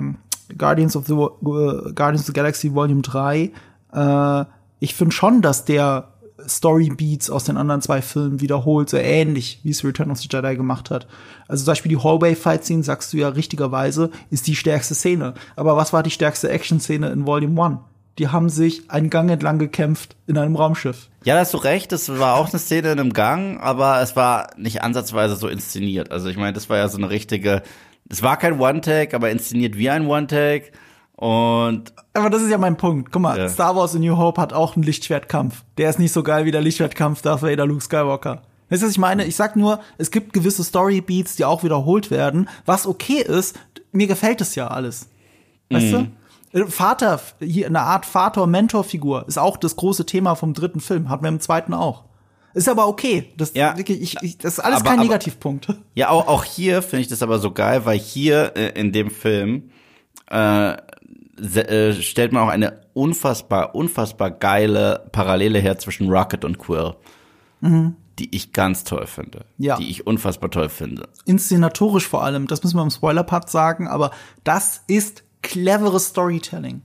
[0.56, 3.50] Guardians of the äh, Guardians of the Galaxy Volume 3,
[3.92, 4.44] äh,
[4.80, 6.08] ich finde schon, dass der
[6.46, 10.28] Story Beats aus den anderen zwei Filmen wiederholt, so ähnlich wie es Return of the
[10.30, 11.06] Jedi gemacht hat.
[11.48, 15.34] Also zum Beispiel die Hallway Fight Scene, sagst du ja richtigerweise, ist die stärkste Szene.
[15.56, 17.78] Aber was war die stärkste Action-Szene in Volume 1?
[18.18, 21.09] Die haben sich einen Gang entlang gekämpft in einem Raumschiff.
[21.24, 24.16] Ja, da hast du recht, das war auch eine Szene in einem Gang, aber es
[24.16, 26.10] war nicht ansatzweise so inszeniert.
[26.10, 27.62] Also ich meine, das war ja so eine richtige,
[28.08, 30.72] es war kein One-Take, aber inszeniert wie ein One-Take.
[31.16, 33.12] Und Aber das ist ja mein Punkt.
[33.12, 33.48] Guck mal, Ja.
[33.50, 35.62] Star Wars A New Hope hat auch einen Lichtschwertkampf.
[35.76, 38.40] Der ist nicht so geil wie der Lichtschwertkampf Darth Vader Luke Skywalker.
[38.70, 39.24] Weißt du, was ich meine?
[39.26, 43.58] Ich sag nur, es gibt gewisse Storybeats, die auch wiederholt werden, was okay ist.
[43.92, 45.10] Mir gefällt es ja alles.
[45.68, 45.92] Weißt Mhm.
[45.92, 46.06] du?
[46.52, 51.08] Äh, Vater, hier eine Art Vater-Mentor-Figur ist auch das große Thema vom dritten Film.
[51.08, 52.04] Hatten wir im zweiten auch.
[52.52, 53.32] Ist aber okay.
[53.36, 53.76] Das, Ja.
[53.78, 55.68] ich, ich, das ist alles Aber- kein aber- Negativpunkt.
[55.94, 59.10] ja, auch, auch hier finde ich das aber so geil, weil hier äh, in dem
[59.10, 59.70] Film
[60.30, 66.94] äh, äh, stellt man auch eine unfassbar, unfassbar geile Parallele her zwischen Rocket und Quill.
[67.62, 69.44] Die ich ganz toll finde.
[69.58, 69.64] Mhm.
[69.64, 69.76] Ja.
[69.76, 71.08] Die ich unfassbar toll finde.
[71.26, 74.10] inszenatorisch vor allem, das müssen wir im Spoiler-Part sagen, aber
[74.44, 76.82] das ist cleveres Storytelling.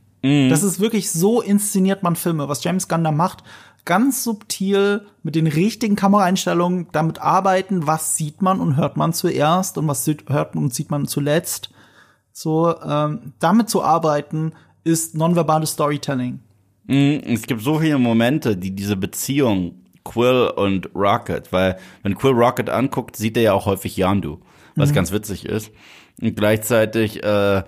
[0.49, 3.43] Das ist wirklich so inszeniert man Filme, was James Gunn da macht.
[3.85, 9.77] Ganz subtil mit den richtigen Kameraeinstellungen damit arbeiten, was sieht man und hört man zuerst
[9.77, 11.69] und was hört und sieht man zuletzt.
[12.31, 16.39] So, ähm, damit zu arbeiten ist nonverbales Storytelling.
[16.87, 22.33] Mm, Es gibt so viele Momente, die diese Beziehung Quill und Rocket, weil wenn Quill
[22.33, 24.39] Rocket anguckt, sieht er ja auch häufig Yandu,
[24.75, 25.71] was ganz witzig ist.
[26.21, 27.63] Und gleichzeitig, äh,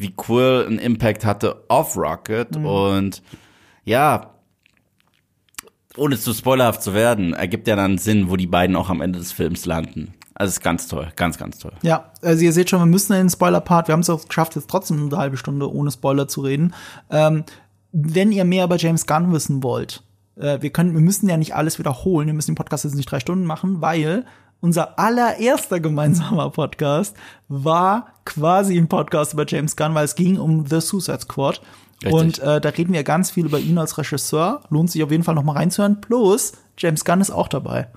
[0.00, 3.22] wie Quill einen Impact hatte auf Rocket und
[3.84, 4.30] ja,
[5.96, 9.18] ohne zu spoilerhaft zu werden, ergibt ja dann Sinn, wo die beiden auch am Ende
[9.18, 10.14] des Films landen.
[10.34, 11.72] Also ist ganz toll, ganz, ganz toll.
[11.82, 14.56] Ja, also ihr seht schon, wir müssen in den Spoiler-Part, wir haben es auch geschafft,
[14.56, 16.72] jetzt trotzdem eine halbe Stunde ohne Spoiler zu reden.
[17.10, 17.44] Ähm,
[17.92, 20.02] wenn ihr mehr über James Gunn wissen wollt,
[20.40, 23.10] äh, wir können, wir müssen ja nicht alles wiederholen, wir müssen den Podcast jetzt nicht
[23.10, 24.24] drei Stunden machen, weil
[24.60, 27.16] unser allererster gemeinsamer Podcast
[27.48, 31.60] war quasi ein Podcast über James Gunn, weil es ging um The Suicide Squad.
[32.02, 32.12] Richtig.
[32.12, 34.62] Und äh, da reden wir ganz viel über ihn als Regisseur.
[34.70, 36.00] Lohnt sich auf jeden Fall noch mal reinzuhören.
[36.00, 37.88] Plus, James Gunn ist auch dabei.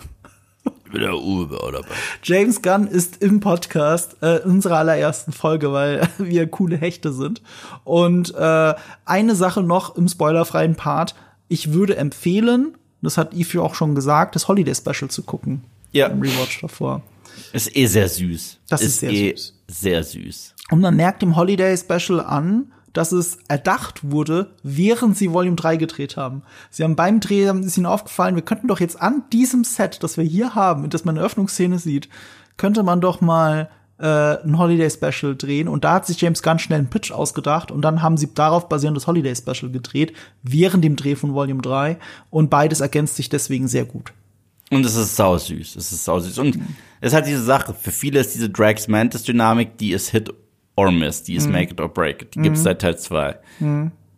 [0.91, 1.87] Wieder Uwe dabei.
[2.21, 7.41] James Gunn ist im Podcast äh, unserer allerersten Folge, weil wir coole Hechte sind.
[7.83, 8.73] Und äh,
[9.05, 11.15] eine Sache noch im spoilerfreien Part.
[11.47, 15.63] Ich würde empfehlen, das hat ja auch schon gesagt, das Holiday Special zu gucken.
[15.91, 16.07] Ja.
[16.07, 17.01] Im Rewatch davor.
[17.51, 18.59] Ist eh sehr süß.
[18.69, 19.53] Das ist sehr eh süß.
[19.67, 20.55] Sehr süß.
[20.71, 25.77] Und man merkt im Holiday Special an, dass es erdacht wurde, während sie Volume 3
[25.77, 26.43] gedreht haben.
[26.69, 30.17] Sie haben beim Dreh, ist ihnen aufgefallen, wir könnten doch jetzt an diesem Set, das
[30.17, 32.07] wir hier haben, und das man eine Öffnungsszene sieht,
[32.55, 34.05] könnte man doch mal äh,
[34.43, 35.67] ein Holiday Special drehen.
[35.67, 38.69] Und da hat sich James Gunn schnell einen Pitch ausgedacht und dann haben sie darauf
[38.69, 41.97] basierend das Holiday Special gedreht, während dem Dreh von Volume 3.
[42.29, 44.13] Und beides ergänzt sich deswegen sehr gut.
[44.71, 45.75] Und es ist sau süß.
[45.75, 46.39] Es ist sau süß.
[46.39, 46.57] Und
[47.01, 47.75] es hat diese Sache.
[47.79, 50.33] Für viele ist diese Drax Mantis Dynamik, die ist Hit
[50.75, 51.23] or Miss.
[51.23, 52.35] Die ist Make it or break it.
[52.35, 53.37] Die gibt's seit Teil 2.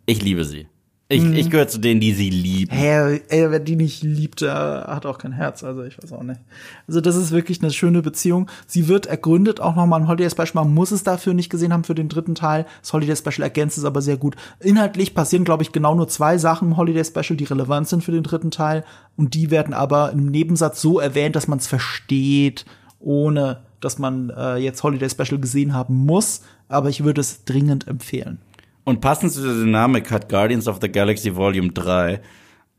[0.06, 0.68] Ich liebe sie.
[1.08, 2.72] Ich, ich gehöre zu denen, die sie lieben.
[2.74, 6.24] Hä, ey, wer die nicht liebt, der hat auch kein Herz, also ich weiß auch
[6.24, 6.40] nicht.
[6.88, 8.50] Also das ist wirklich eine schöne Beziehung.
[8.66, 10.64] Sie wird ergründet, auch nochmal ein Holiday Special.
[10.64, 12.66] Man muss es dafür nicht gesehen haben für den dritten Teil.
[12.80, 14.34] Das Holiday Special ergänzt es aber sehr gut.
[14.58, 18.12] Inhaltlich passieren, glaube ich, genau nur zwei Sachen im Holiday Special, die relevant sind für
[18.12, 18.84] den dritten Teil.
[19.16, 22.64] Und die werden aber im Nebensatz so erwähnt, dass man es versteht,
[22.98, 26.40] ohne dass man äh, jetzt Holiday Special gesehen haben muss.
[26.68, 28.38] Aber ich würde es dringend empfehlen.
[28.86, 32.20] Und passend zu der Dynamik hat Guardians of the Galaxy Volume 3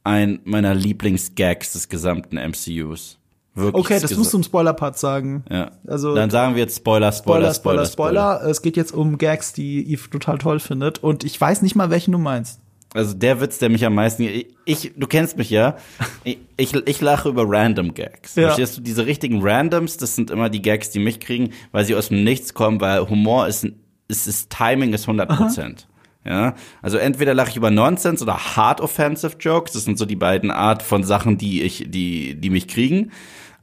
[0.06, 3.20] ein meiner Lieblingsgags des gesamten MCUs.
[3.56, 3.86] Wirklich.
[3.86, 5.44] Okay, das musst du im Spoiler-Part sagen.
[5.50, 5.72] Ja.
[5.86, 8.50] Also Dann sagen wir jetzt Spoiler, Spoiler, Spoiler, Spoiler, Spoiler.
[8.50, 11.04] Es geht jetzt um Gags, die Eve total toll findet.
[11.04, 12.62] Und ich weiß nicht mal, welchen du meinst.
[12.94, 15.76] Also der Witz, der mich am meisten, ich, ich du kennst mich ja,
[16.24, 18.36] ich, ich, ich lache über Random Gags.
[18.36, 18.44] Ja.
[18.44, 21.96] Verstehst du, diese richtigen Randoms, das sind immer die Gags, die mich kriegen, weil sie
[21.96, 23.68] aus dem Nichts kommen, weil Humor ist,
[24.08, 25.88] ist, ist Timing ist 100 Prozent.
[26.28, 29.72] Ja, also entweder lache ich über Nonsense oder hard offensive Jokes.
[29.74, 33.12] Das sind so die beiden Art von Sachen, die ich, die, die mich kriegen.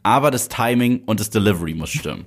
[0.03, 2.25] Aber das Timing und das Delivery muss stimmen.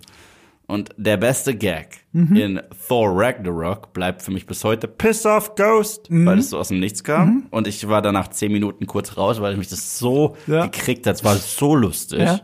[0.67, 6.07] Und der beste Gag in Thor Ragnarok bleibt für mich bis heute Piss off Ghost,
[6.09, 7.47] weil es so aus dem Nichts kam.
[7.51, 10.65] Und ich war danach zehn Minuten kurz raus, weil mich das so Ja.
[10.65, 11.15] gekriegt hat.
[11.15, 12.19] Es war so lustig.
[12.19, 12.41] Ja.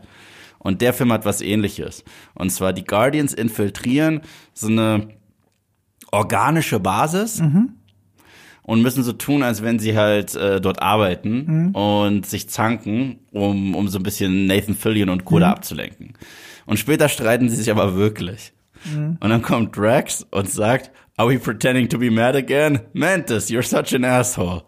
[0.58, 2.02] Und der Film hat was ähnliches.
[2.34, 4.22] Und zwar die Guardians infiltrieren
[4.54, 5.08] so eine
[6.12, 7.42] organische Basis
[8.64, 13.74] und müssen so tun, als wenn sie halt äh, dort arbeiten und sich zanken, um,
[13.74, 16.14] um so ein bisschen Nathan Fillion und Koda abzulenken.
[16.66, 18.52] Und später streiten sie sich aber wirklich.
[18.92, 22.80] Und dann kommt Drax und sagt, Are we pretending to be mad again?
[22.92, 24.62] Mantis, you're such an asshole.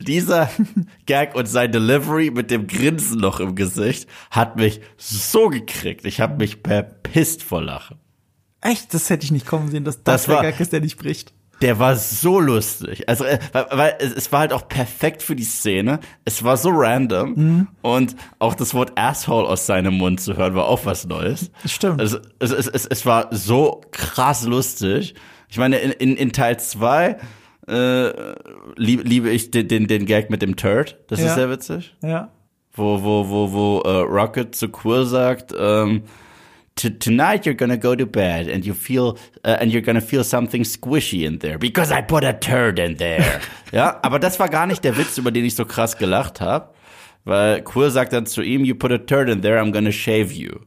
[0.00, 0.48] Dieser
[1.06, 6.06] Gag und sein Delivery mit dem Grinsen noch im Gesicht hat mich so gekriegt.
[6.06, 7.98] Ich habe mich verpisst vor Lachen.
[8.62, 8.94] Echt?
[8.94, 10.96] Das hätte ich nicht kommen sehen, dass Das das, der war- Gag ist, der nicht
[10.98, 11.34] bricht.
[11.62, 13.08] Der war so lustig.
[13.08, 16.00] Also, äh, weil, weil es, war halt auch perfekt für die Szene.
[16.24, 17.32] Es war so random.
[17.34, 17.68] Mhm.
[17.82, 21.50] Und auch das Wort Asshole aus seinem Mund zu hören, war auch was Neues.
[21.62, 22.00] Das stimmt.
[22.00, 25.14] Also, es, es, es, es war so krass lustig.
[25.48, 27.18] Ich meine, in, in, in Teil zwei
[27.68, 28.10] äh,
[28.76, 30.98] lieb, liebe ich den, den, den Gag mit dem Turd.
[31.08, 31.26] Das Ja.
[31.26, 31.94] ist sehr witzig.
[32.02, 32.30] Ja.
[32.72, 36.04] Wo, wo, wo, wo äh, Rocket zu Quill sagt, ähm,
[36.76, 40.24] "T- Tonight you're gonna go to bed and you feel uh, and you're gonna feel
[40.24, 43.40] something squishy in there because I put a turd in there.
[43.72, 46.70] ja, aber das war gar nicht der Witz, über den ich so krass gelacht habe,
[47.24, 50.32] weil Quill sagt dann zu ihm, "You put a turd in there, I'm gonna shave
[50.32, 50.60] you."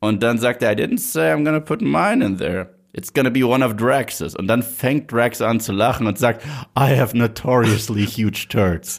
[0.00, 2.70] Und dann sagt er, I didn't say I'm gonna put mine in there.
[2.92, 4.34] It's gonna be one of Drax's.
[4.34, 6.44] Und dann fängt Drax an zu lachen und sagt,
[6.76, 8.98] I have notoriously huge turds.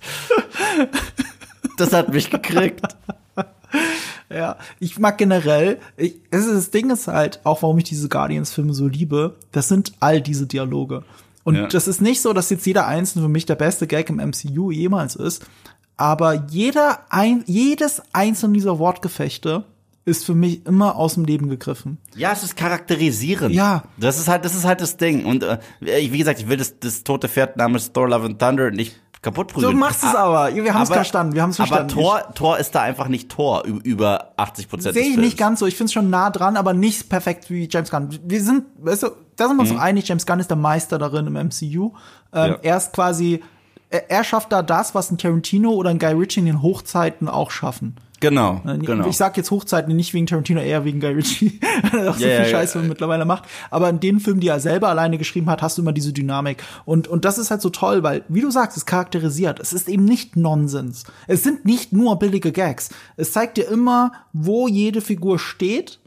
[1.78, 2.82] das hat mich gekriegt.
[4.32, 8.10] Ja, ich mag generell, ich, es ist, das Ding ist halt, auch warum ich diese
[8.10, 11.04] Guardians-Filme so liebe, das sind all diese Dialoge.
[11.44, 11.66] Und Ja.
[11.68, 14.70] das ist nicht so, dass jetzt jeder einzelne für mich der beste Gag im MCU
[14.70, 15.48] jemals ist,
[15.98, 19.64] aber jeder ein, jedes einzelne dieser Wortgefechte
[20.06, 21.98] ist für mich immer aus dem Leben gegriffen.
[22.16, 23.54] Ja, es ist charakterisierend.
[23.56, 23.84] Ja.
[23.98, 25.26] Das ist halt, das ist halt das Ding.
[25.26, 28.70] Und äh, wie gesagt, ich will das, das tote Pferd namens Thor Love and Thunder
[28.72, 29.72] nicht kaputt prügeln.
[29.74, 30.54] Du machst es aber.
[30.56, 31.34] Wir haben es verstanden.
[31.34, 31.92] Wir haben es verstanden.
[31.94, 35.38] Aber Thor, Thor ist da einfach nicht Thor ü- über 80 Prozent Sehe ich nicht
[35.38, 35.66] ganz so.
[35.66, 38.10] Ich finde es schon nah dran, aber nicht perfekt wie James Gunn.
[38.24, 41.28] Wir sind, weißt du, da sind wir uns einig, James Gunn ist der Meister darin
[41.28, 41.92] im MCU.
[42.34, 42.58] Ähm, Ja.
[42.62, 43.44] Er ist quasi,
[43.90, 47.28] er, er schafft da das, was ein Tarantino oder ein Guy Ritchie in den Hochzeiten
[47.28, 47.96] auch schaffen.
[48.20, 49.08] Genau, Äh, genau.
[49.08, 51.60] Ich sag jetzt Hochzeiten nicht wegen Tarantino, eher wegen Guy Ritchie,
[51.92, 52.86] weil er auch so Ja, viel Scheiße ja.
[52.86, 53.44] mittlerweile macht.
[53.72, 56.62] Aber in den Filmen, die er selber alleine geschrieben hat, hast du immer diese Dynamik.
[56.86, 59.60] Und, und das ist halt so toll, weil, wie du sagst, es charakterisiert.
[59.60, 61.06] Es ist eben nicht Nonsens.
[61.28, 62.90] Es sind nicht nur billige Gags.
[63.16, 66.00] Es zeigt dir immer, wo jede Figur steht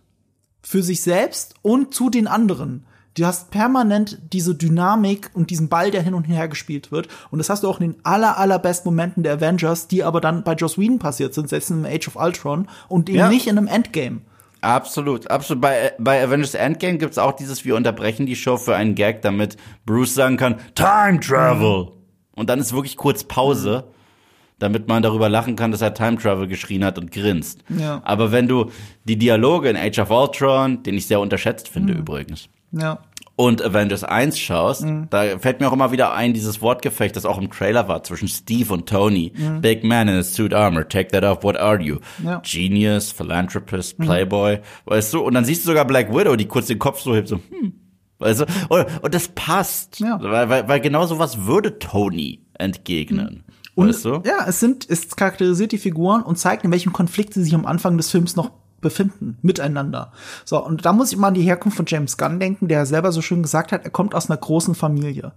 [0.62, 2.84] für sich selbst und zu den anderen.
[3.14, 7.08] Du hast permanent diese Dynamik und diesen Ball, der hin und her gespielt wird.
[7.30, 10.44] Und das hast du auch in den aller, allerbesten Momenten der Avengers, die aber dann
[10.44, 13.28] bei Joss Whedon passiert sind, selbst in Age of Ultron und eben Ja.
[13.28, 14.20] nicht in einem Endgame.
[14.62, 15.60] Absolut, absolut.
[15.60, 19.56] Bei, bei Avengers Endgame gibt's auch dieses, wir unterbrechen die Show für einen Gag, damit
[19.84, 21.88] Bruce sagen kann, Time Travel.
[22.34, 23.88] Und dann ist wirklich kurz Pause,
[24.60, 27.62] damit man darüber lachen kann, dass er Time Travel geschrien hat und grinst.
[27.68, 28.00] Ja.
[28.04, 28.70] Aber wenn du
[29.04, 32.98] die Dialoge in Age of Ultron, den ich sehr unterschätzt finde übrigens, Ja.
[33.36, 35.06] und Avengers 1 schaust, Mhm.
[35.10, 38.28] da fällt mir auch immer wieder ein, dieses Wortgefecht, das auch im Trailer war, zwischen
[38.28, 39.32] Steve und Tony.
[39.60, 41.96] Big man in a suit armor, take that off, what are you?
[42.18, 42.26] Mhm.
[42.26, 42.36] Ja.
[42.38, 42.42] Mhm.
[42.42, 45.20] Genius, Philanthropist, Playboy, weißt du?
[45.20, 47.72] Und dann siehst du sogar Black Widow, die kurz den Kopf so hebt, so, hm,
[48.18, 48.44] weißt du?
[48.68, 50.18] Und, und das passt, Ja.
[50.22, 54.22] weil, weil, weil genau sowas würde Tony entgegnen, Und weißt du?
[54.24, 57.66] ja, es sind, es charakterisiert die Figuren und zeigt, in welchem Konflikt sie sich am
[57.66, 58.50] Anfang des Films noch
[58.82, 60.12] befinden, miteinander.
[60.44, 63.12] So, und da muss ich mal an die Herkunft von James Gunn denken, der selber
[63.12, 65.32] so schön gesagt hat, er kommt aus einer großen Familie.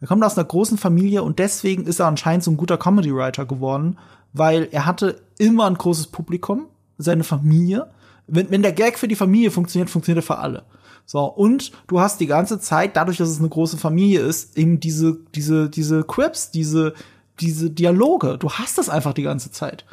[0.00, 3.46] Er kommt aus einer großen Familie und deswegen ist er anscheinend so ein guter Comedy-Writer
[3.46, 3.98] geworden,
[4.32, 6.66] weil er hatte immer ein großes Publikum,
[6.98, 7.88] seine Familie.
[8.26, 10.64] Wenn, wenn der Gag für die Familie funktioniert, funktioniert er für alle.
[11.04, 14.80] So, und du hast die ganze Zeit, dadurch, dass es eine große Familie ist, eben
[14.80, 16.94] diese, diese, diese Quips, diese,
[17.40, 18.38] diese Dialoge.
[18.38, 19.84] Du hast das einfach die ganze Zeit.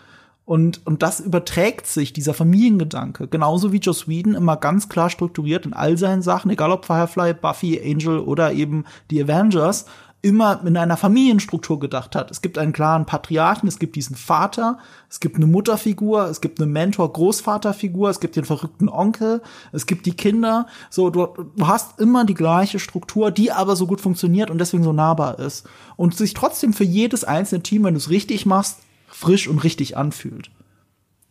[0.50, 3.28] Und, und das überträgt sich, dieser Familiengedanke.
[3.28, 7.36] Genauso wie Joss Whedon immer ganz klar strukturiert in all seinen Sachen, egal ob Firefly,
[7.36, 9.86] Buffy, Angel oder eben die Avengers,
[10.24, 12.32] immer in einer Familienstruktur gedacht hat.
[12.32, 16.60] Es gibt einen klaren Patriarchen, es gibt diesen Vater, es gibt eine Mutterfigur, es gibt
[16.60, 20.66] eine Mentor-Großvaterfigur, es gibt den verrückten Onkel, es gibt die Kinder.
[20.90, 24.84] So, du, du hast immer die gleiche Struktur, die aber so gut funktioniert und deswegen
[24.84, 25.70] so nahbar ist.
[25.96, 28.80] Und sich trotzdem für jedes einzelne Team, wenn du es richtig machst,
[29.20, 30.50] frisch und richtig anfühlt.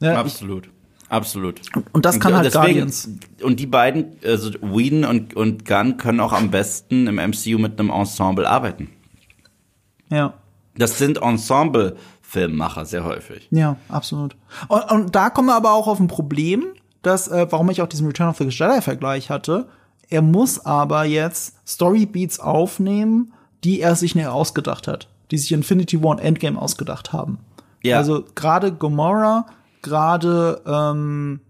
[0.00, 0.68] Ja, ich, Absolut.
[1.08, 1.62] Absolut.
[1.92, 3.08] und das kann halt Guardians.
[3.42, 7.80] Und die beiden, also Whedon und, und Gunn, können auch am besten im MCU mit
[7.80, 8.90] einem Ensemble arbeiten.
[10.10, 10.34] ja.
[10.76, 13.48] Das sind Ensemble-Filmmacher sehr häufig.
[13.50, 14.36] Ja, absolut.
[14.68, 16.66] Und, und da kommen wir aber auch auf ein Problem,
[17.02, 19.66] dass, äh, warum ich auch diesen Return of the Jedi-Vergleich hatte.
[20.08, 23.32] Er muss aber jetzt Storybeats aufnehmen,
[23.64, 27.40] die er sich näher ausgedacht hat, die sich Infinity War und Endgame ausgedacht haben.
[27.82, 27.98] Ja.
[27.98, 29.46] Also gerade Gamora,
[29.82, 31.40] gerade ähm,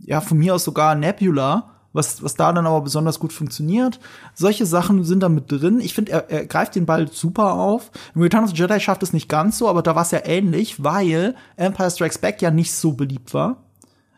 [0.00, 4.00] ja von mir aus sogar Nebula, was was da dann aber besonders gut funktioniert.
[4.34, 5.80] Solche Sachen sind da mit drin.
[5.80, 7.90] Ich finde, er, er greift den Ball super auf.
[8.14, 10.82] Return of the Jedi schafft es nicht ganz so, aber da war es ja ähnlich,
[10.82, 13.56] weil Empire Strikes Back ja nicht so beliebt war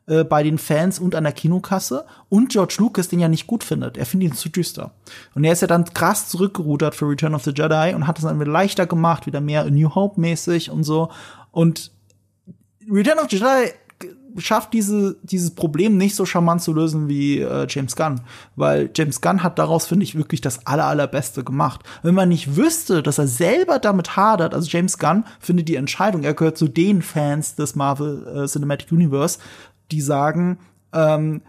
[0.09, 3.62] äh, bei den Fans und an der Kinokasse und George Lucas den ja nicht gut
[3.62, 3.97] findet.
[3.97, 4.93] Er findet ihn zu düster.
[5.34, 8.24] Und er ist ja dann krass zurückgerudert für Return of the Jedi und hat es
[8.24, 11.11] dann wieder leichter gemacht, wieder mehr New Hope mäßig und so.
[11.59, 11.90] Und
[12.88, 13.72] Return of the Jedi
[14.36, 18.20] schafft diese, dieses Problem nicht so charmant zu lösen wie äh, James Gunn.
[18.54, 21.80] Weil James Gunn hat daraus, finde ich, wirklich das aller, allerbeste gemacht.
[22.04, 26.22] Wenn man nicht wüsste, dass er selber damit hadert, also James Gunn findet die Entscheidung,
[26.22, 29.40] er gehört zu den Fans des Marvel äh, Cinematic Universe,
[29.90, 30.59] die sagen,
[30.92, 31.42] ähm,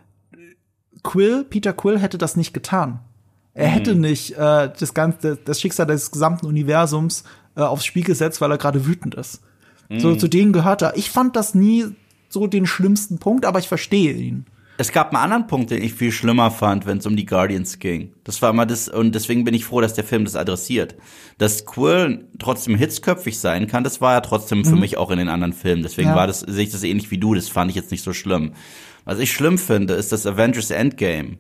[1.03, 3.01] Quill, Peter Quill hätte das nicht getan.
[3.53, 8.41] Er hätte nicht äh, das ganze, das Schicksal des gesamten Universums äh, aufs Spiel gesetzt,
[8.41, 9.43] weil er gerade wütend ist.
[9.98, 10.96] So zu denen gehört er.
[10.98, 11.86] Ich fand das nie
[12.30, 14.46] so den schlimmsten Punkt, aber ich verstehe ihn.
[14.78, 17.80] Es gab einen anderen Punkt, den ich viel schlimmer fand, wenn es um die Guardians
[17.80, 18.14] ging.
[18.24, 20.96] Das war immer das, und deswegen bin ich froh, dass der Film das adressiert.
[21.38, 25.28] Dass Quill trotzdem hitzköpfig sein kann, das war ja trotzdem für mich auch in den
[25.28, 25.82] anderen Filmen.
[25.84, 26.16] Deswegen Ja.
[26.16, 28.54] war das, sehe ich das ähnlich wie du, das fand ich jetzt nicht so schlimm.
[29.04, 31.40] Was ich schlimm finde, ist das Avengers Endgame.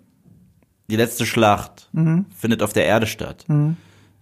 [0.89, 1.89] Die letzte Schlacht
[2.35, 3.45] findet auf der Erde statt.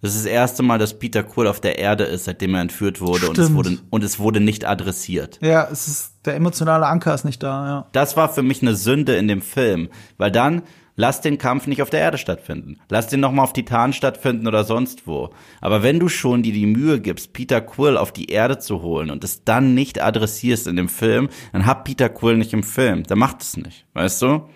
[0.00, 3.00] Das ist das erste Mal, dass Peter Quill auf der Erde ist, seitdem er entführt
[3.00, 5.38] wurde und es wurde, und es wurde nicht adressiert.
[5.42, 7.86] Ja, es ist, der emotionale Anker ist nicht da, ja.
[7.92, 10.62] Das war für mich eine Sünde in dem Film, weil dann
[10.94, 12.78] lass den Kampf nicht auf der Erde stattfinden.
[12.90, 15.30] Lass den noch mal auf Titan stattfinden oder sonst wo.
[15.60, 19.10] Aber wenn du schon dir die Mühe gibst, Peter Quill auf die Erde zu holen
[19.10, 23.02] und es dann nicht adressierst in dem Film, dann hab Peter Quill nicht im Film.
[23.04, 24.48] Dann macht es nicht, weißt du?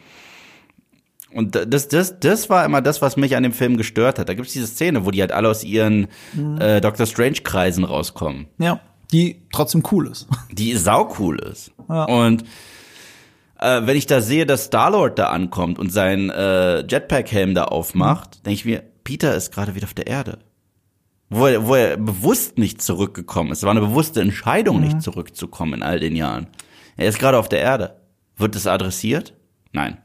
[1.34, 4.28] Und das, das, das war immer das, was mich an dem Film gestört hat.
[4.28, 6.08] Da gibt's diese Szene, wo die halt alle aus ihren
[6.58, 8.80] äh, Doctor Strange-Kreisen rauskommen Ja.
[9.12, 10.26] Die trotzdem cool ist.
[10.52, 11.72] die saucool ist.
[11.88, 12.04] Ja.
[12.04, 12.44] Und
[13.58, 18.44] äh, wenn ich da sehe, dass Star-Lord da ankommt und seinen äh, Jetpack-Helm da aufmacht,
[18.46, 20.38] denke ich mir, Peter ist gerade wieder auf der Erde.
[21.30, 23.58] Wo er, wo er bewusst nicht zurückgekommen ist.
[23.58, 26.48] Es war eine bewusste Entscheidung, nicht zurückzukommen in all den Jahren.
[26.96, 27.96] Er ist gerade auf der Erde.
[28.36, 29.34] Wird es adressiert?
[29.72, 29.98] Nein,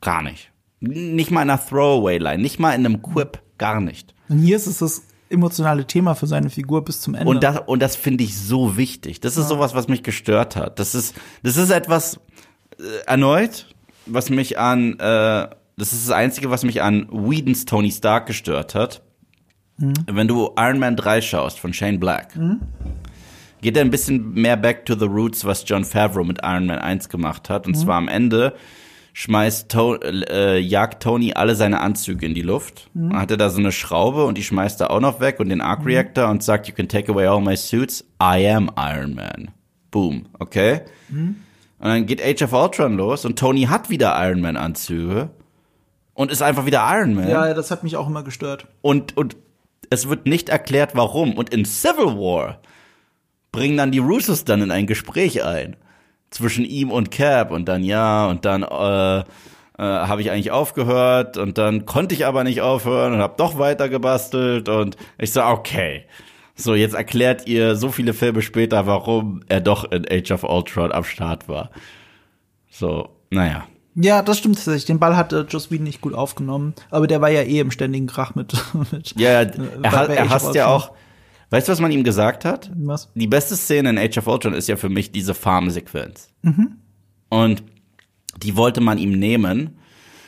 [0.00, 0.50] gar nicht.
[0.80, 4.14] Nicht mal in einer Throwaway-Line, nicht mal in einem Quip, gar nicht.
[4.28, 7.28] Und hier ist es das emotionale Thema für seine Figur bis zum Ende.
[7.28, 9.20] Und das, und das finde ich so wichtig.
[9.20, 10.78] Das ist sowas, was mich gestört hat.
[10.78, 12.18] Das ist, das ist etwas
[12.78, 13.66] äh, erneut,
[14.06, 18.74] was mich an, äh, das ist das Einzige, was mich an Whedons Tony Stark gestört
[18.74, 19.02] hat.
[20.06, 22.38] Wenn du Iron Man 3 schaust von Shane Black,
[23.62, 26.78] geht er ein bisschen mehr back to the roots, was John Favreau mit Iron Man
[26.78, 27.66] 1 gemacht hat.
[27.66, 28.54] Und zwar am Ende
[29.12, 32.88] schmeißt to äh, jagt Tony alle seine Anzüge in die Luft.
[32.94, 35.48] Dann hat er da so eine Schraube und die schmeißt er auch noch weg und
[35.48, 38.04] den Arc Reactor und sagt, you can take away all my suits.
[38.22, 39.50] I am Iron Man.
[39.90, 40.82] Boom, okay?
[41.10, 41.36] Und
[41.78, 45.30] dann geht Age of Ultron los und Tony hat wieder Iron Man Anzüge
[46.14, 47.28] und ist einfach wieder Iron Man.
[47.28, 48.66] ja, das hat mich auch immer gestört.
[48.82, 49.36] Und, und
[49.90, 51.32] es wird nicht erklärt, warum.
[51.36, 52.60] Und in Civil War
[53.50, 55.76] bringen dann die Russos dann in ein Gespräch ein.
[56.30, 57.50] Zwischen ihm und Cap.
[57.50, 59.24] Und dann ja, und dann äh, äh,
[59.78, 61.36] habe ich eigentlich aufgehört.
[61.36, 64.68] Und dann konnte ich aber nicht aufhören und habe doch weiter gebastelt.
[64.68, 66.04] Und ich so, okay.
[66.54, 70.92] So, jetzt erklärt ihr so viele Filme später, warum er doch in Age of Ultron
[70.92, 71.70] am Start war.
[72.70, 73.66] So, naja.
[73.94, 74.84] Ja, das stimmt tatsächlich.
[74.84, 77.70] Den Ball hat äh, Joss Whedon nicht gut aufgenommen, aber der war ja eh im
[77.70, 78.52] ständigen Krach mit.
[78.92, 79.52] mit Ja, äh,
[79.82, 80.92] er, hat, er hasst ja auch.
[81.50, 82.70] Weißt du, was man ihm gesagt hat?
[82.76, 83.10] Was?
[83.14, 86.28] Die beste Szene in Age of Ultron ist ja für mich diese Farm-Sequenz.
[86.42, 86.76] Mhm.
[87.28, 87.62] Und
[88.42, 89.78] die wollte man ihm nehmen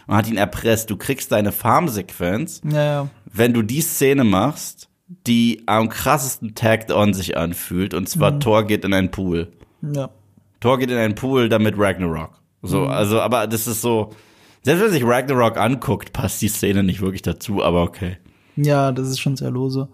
[0.09, 0.91] und hat ihn erpresst.
[0.91, 4.89] Du kriegst deine Farm-Sequenz, Ja, wenn du die Szene machst,
[5.27, 7.95] die am krassesten tagged on sich anfühlt.
[7.95, 8.07] Und Mhm.
[8.07, 9.53] zwar Thor geht in einen Pool.
[9.83, 10.11] Ja.
[10.61, 12.31] Thor geht in einen Pool, damit Ragnarok.
[12.63, 12.89] So, Mhm.
[12.91, 14.11] also, aber das ist so,
[14.63, 18.17] selbst wenn sich Ragnarok anguckt, passt die Szene nicht wirklich dazu, aber okay.
[18.57, 19.89] Ja, das ist schon sehr lose.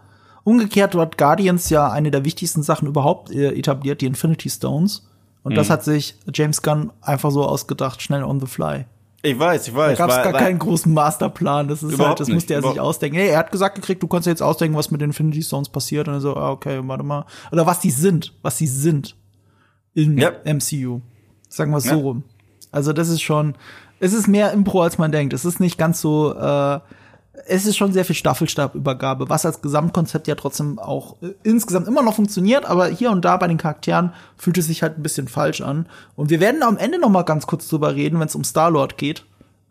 [0.48, 5.06] Umgekehrt hat Guardians ja eine der wichtigsten Sachen überhaupt äh, etabliert, die Infinity Stones.
[5.42, 5.56] Und Mhm.
[5.56, 8.86] das hat sich James Gunn einfach so ausgedacht, schnell on the fly.
[9.22, 9.98] Ich weiß, ich weiß.
[9.98, 11.68] Da gab es gar keinen großen Masterplan.
[11.68, 12.34] Das ist halt, das nicht.
[12.36, 13.16] musste er sich ausdenken.
[13.18, 16.06] Nee, er hat gesagt gekriegt, du kannst jetzt ausdenken, was mit den Infinity Stones passiert.
[16.08, 17.24] Und er so, ah, okay, warte mal.
[17.50, 19.16] Oder was die sind, was sie sind
[19.94, 20.30] im Ja.
[20.44, 21.00] MCU.
[21.48, 21.94] Sagen wir es Ja.
[21.94, 22.22] so rum.
[22.70, 23.54] Also das ist schon,
[24.00, 25.32] es ist mehr Impro, als man denkt.
[25.32, 26.78] Es ist nicht ganz so, äh,
[27.46, 32.02] es ist schon sehr viel Staffelstabübergabe, was als Gesamtkonzept ja trotzdem auch äh, insgesamt immer
[32.02, 35.28] noch funktioniert, aber hier und da bei den Charakteren fühlt es sich halt ein bisschen
[35.28, 35.86] falsch an.
[36.16, 38.98] Und wir werden am Ende noch mal ganz kurz drüber reden, wenn es um Star-Lord
[38.98, 39.24] geht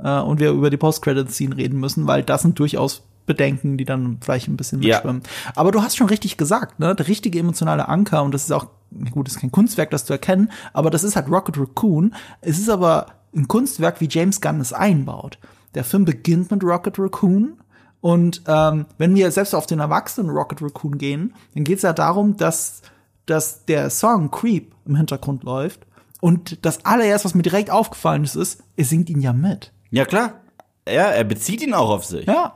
[0.04, 4.20] äh, und wir über die Post-Credit-Scene reden müssen, weil das sind durchaus Bedenken, die dann
[4.22, 4.96] vielleicht ein bisschen Ja.
[4.96, 5.22] mitschwimmen.
[5.56, 6.96] Aber du hast schon richtig gesagt, ne?
[6.96, 8.68] Der richtige emotionale Anker, und das ist auch,
[9.12, 12.16] gut, das ist kein Kunstwerk, das zu erkennen, aber das ist halt Rocket Raccoon.
[12.40, 15.38] Es ist aber ein Kunstwerk, wie James Gunn es einbaut.
[15.76, 17.58] Der Film beginnt mit Rocket Raccoon.
[18.02, 21.94] Und ähm, wenn wir selbst auf den erwachsenen Rocket Raccoon gehen, dann geht es ja
[21.94, 22.82] darum, dass,
[23.26, 25.86] dass der Song Creep im Hintergrund läuft.
[26.22, 29.72] Und das allererste, was mir direkt aufgefallen ist, ist, er singt ihn ja mit.
[29.92, 30.42] Ja, klar.
[30.88, 32.26] Ja, er bezieht ihn auch auf sich.
[32.26, 32.56] Ja,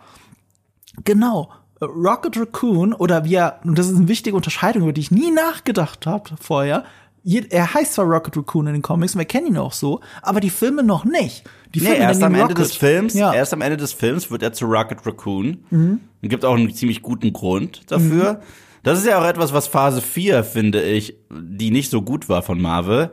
[1.04, 1.52] genau.
[1.82, 5.32] Rocket Raccoon oder wie er, und das ist eine wichtige Unterscheidung, über die ich nie
[5.32, 6.86] nachgedacht habe vorher,
[7.24, 10.50] Er heißt zwar Rocket Raccoon in den Comics, wir kennen ihn auch so, aber die
[10.50, 11.44] Filme noch nicht.
[11.76, 12.66] Die Nee, Filme erst nennen am Ende Rocket.
[12.66, 13.34] des Films, Ja.
[13.34, 15.64] erst am Ende des Films wird er zu Rocket Raccoon.
[15.70, 16.00] Mhm.
[16.22, 18.42] Es gibt auch einen ziemlich guten Grund dafür.
[18.84, 22.42] Das ist ja auch etwas, was Phase 4, finde ich, die nicht so gut war
[22.42, 23.12] von Marvel.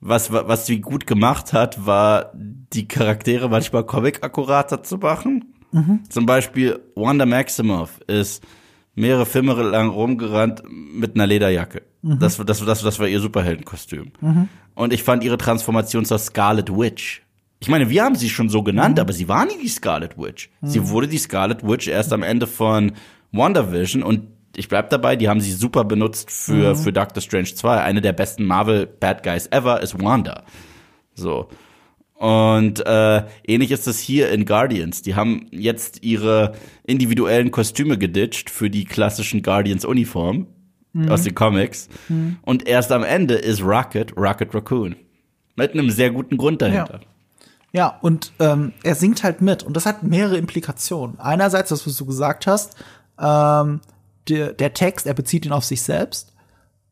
[0.00, 5.54] Was, was sie gut gemacht hat, war, die Charaktere manchmal comic-akkurater zu machen.
[5.72, 6.00] Mhm.
[6.08, 8.44] Zum Beispiel Wanda Maximoff ist
[8.94, 11.82] mehrere Filme lang rumgerannt mit einer Lederjacke.
[12.02, 12.18] Mhm.
[12.18, 14.12] Das, das, das, das war ihr Superheldenkostüm.
[14.74, 17.22] Und ich fand ihre Transformation zur Scarlet Witch.
[17.60, 18.64] Ich meine, wir haben sie schon so Mhm.
[18.64, 20.50] genannt, aber sie war nie die Scarlet Witch.
[20.62, 22.92] Sie wurde die Scarlet Witch erst am Ende von
[23.32, 26.76] WandaVision und ich bleib dabei, die haben sie super benutzt für, Mhm.
[26.76, 27.80] für Doctor Strange 2.
[27.82, 30.44] Eine der besten Marvel Bad Guys ever ist Wanda.
[31.14, 31.48] So.
[32.14, 35.02] Und äh, ähnlich ist es hier in Guardians.
[35.02, 36.52] Die haben jetzt ihre
[36.84, 40.46] individuellen Kostüme geditcht für die klassischen Guardians-Uniform
[41.08, 41.88] aus den Comics.
[42.42, 44.94] Und erst am Ende ist Rocket Rocket Raccoon.
[45.56, 47.00] Mit einem sehr guten Grund dahinter.
[47.72, 49.64] Ja, und ähm, er singt halt mit.
[49.64, 51.18] Und das hat mehrere Implikationen.
[51.18, 52.76] Einerseits, das, was du gesagt hast,
[53.18, 53.80] ähm,
[54.28, 56.32] der, der Text, er bezieht ihn auf sich selbst.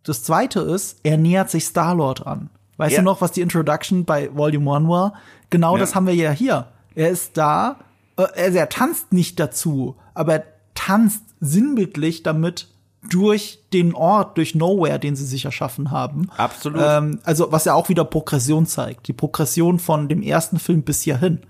[0.03, 2.51] Das zweite ist, er nähert sich Star-Lord an.
[2.83, 2.99] Weißt Ja.
[2.99, 5.15] du noch, was die Introduction bei Volume 1 war?
[5.51, 5.81] Genau Ja.
[5.81, 6.67] das haben wir ja hier.
[6.97, 7.77] Er ist da,
[8.17, 12.69] äh, also er tanzt nicht dazu, aber er tanzt sinnbildlich damit
[13.09, 16.29] durch den Ort, durch Nowhere, den sie sich erschaffen haben.
[16.37, 16.81] Absolut.
[16.85, 19.07] Ähm, also, was ja auch wieder Progression zeigt.
[19.09, 21.41] Die Progression von dem ersten Film bis hierhin.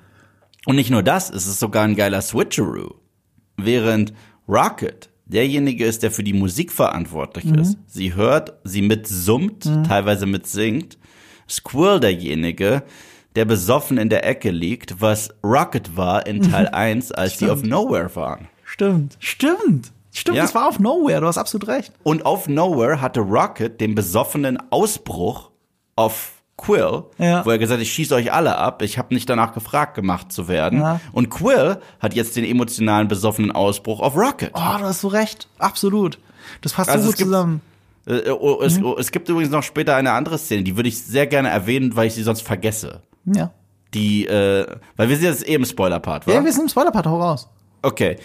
[0.66, 2.94] Und nicht nur das, es ist sogar ein geiler Switcheroo.
[3.56, 4.12] Während
[4.48, 7.78] Rocket derjenige ist, der für die Musik verantwortlich ist.
[7.86, 10.98] Sie hört, sie mitsummt, teilweise mitsingt.
[11.48, 12.82] Squirrel derjenige,
[13.36, 17.62] der besoffen in der Ecke liegt, was Rocket war in Teil 1, als die auf
[17.62, 18.48] Nowhere waren.
[18.64, 19.16] Stimmt.
[19.20, 19.92] Stimmt.
[20.14, 20.42] Stimmt, Ja.
[20.42, 21.92] das war auf Nowhere, du hast absolut recht.
[22.02, 25.50] Und auf Nowhere hatte Rocket den besoffenen Ausbruch
[25.96, 27.44] auf Quill, Ja.
[27.46, 30.30] wo er gesagt hat, ich schieße euch alle ab, ich habe nicht danach gefragt, gemacht
[30.30, 30.80] zu werden.
[30.80, 31.00] Ja.
[31.12, 34.50] Und Quill hat jetzt den emotionalen besoffenen Ausbruch auf Rocket.
[34.52, 35.48] Oh, da hast du recht.
[35.58, 36.18] Absolut.
[36.60, 37.62] Das passt Also so gut gibt- zusammen.
[38.06, 38.86] Äh, oh, es, Mhm.
[38.86, 41.94] oh, es gibt übrigens noch später eine andere Szene, die würde ich sehr gerne erwähnen,
[41.96, 43.02] weil ich sie sonst vergesse.
[43.24, 43.52] Ja.
[43.94, 46.32] Die, äh, weil wir sind jetzt eben Spoiler-Part, wa?
[46.32, 47.48] Ja, wir sind im Spoiler-Part, hau raus.
[47.82, 48.16] Okay.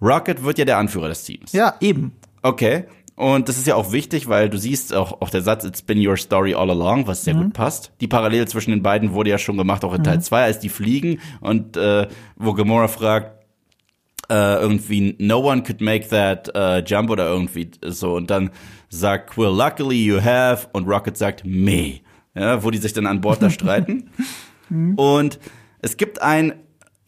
[0.00, 1.52] Rocket wird ja der Anführer des Teams.
[1.52, 2.12] Ja, eben.
[2.42, 2.84] Okay.
[3.16, 5.98] Und das ist ja auch wichtig, weil du siehst auch, auch der Satz, it's been
[6.06, 7.92] your story all along, was sehr gut passt.
[8.00, 10.70] Die Parallele zwischen den beiden wurde ja schon gemacht, auch in Teil 2, als die
[10.70, 13.39] fliegen und äh, wo Gamora fragt,
[14.30, 18.14] äh, irgendwie, no one could make that äh, jump oder irgendwie so.
[18.14, 18.50] Und dann
[18.88, 22.00] sagt Quill, luckily you have, und Rocket sagt, me.
[22.34, 24.10] Ja, wo die sich dann an Bord da streiten.
[24.96, 25.40] Und
[25.80, 26.54] es gibt ein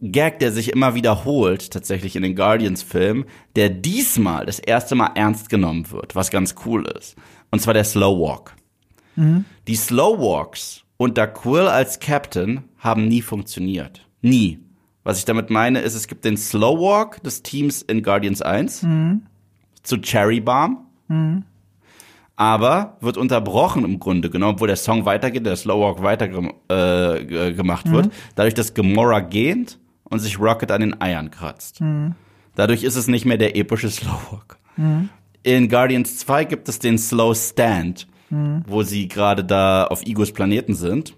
[0.00, 5.48] Gag, der sich immer wiederholt, tatsächlich in den Guardians-Filmen, der diesmal das erste Mal ernst
[5.48, 7.14] genommen wird, was ganz cool ist.
[7.52, 8.56] Und zwar der Slow Walk.
[9.68, 14.06] Die Slow Walks unter Quill als Captain haben nie funktioniert.
[14.22, 14.58] Nie.
[15.04, 18.82] Was ich damit meine, ist, es gibt den Slow Walk des Teams in Guardians 1
[19.82, 20.78] zu Cherry Bomb.
[22.36, 26.26] Aber wird unterbrochen im Grunde genommen, obwohl der Song weitergeht, der Slow Walk weiter
[26.68, 31.80] äh, gemacht wird, dadurch, dass Gamora gähnt und sich Rocket an den Eiern kratzt.
[32.54, 34.58] Dadurch ist es nicht mehr der epische Slow Walk.
[35.42, 38.06] In Guardians 2 gibt es den Slow Stand,
[38.66, 41.14] wo sie gerade da auf Igos Planeten sind.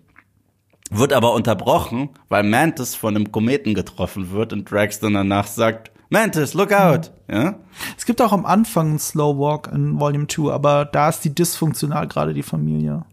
[0.90, 5.90] Wird aber unterbrochen, weil Mantis von einem Kometen getroffen wird und Drax dann danach sagt,
[6.10, 7.10] Mantis, look out!
[7.28, 7.56] Ja?
[7.96, 11.34] Es gibt auch am Anfang einen Slow Walk in Volume 2, aber da ist die
[11.34, 13.04] dysfunktional gerade die Familie.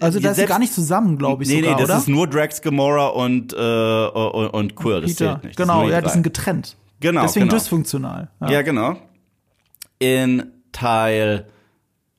[0.00, 1.98] Also da ist sie gar nicht zusammen, glaube ich Nee, sogar, nee, das oder?
[1.98, 5.32] ist nur Drax, Gamora und, äh, und, und Quill, das Peter.
[5.34, 5.58] zählt nicht.
[5.58, 6.76] Das Genau, ja, die sind getrennt.
[7.00, 7.58] Genau, Deswegen genau.
[7.58, 8.30] dysfunktional.
[8.40, 8.50] Ja.
[8.50, 8.96] Ja, genau.
[9.98, 11.46] In Teil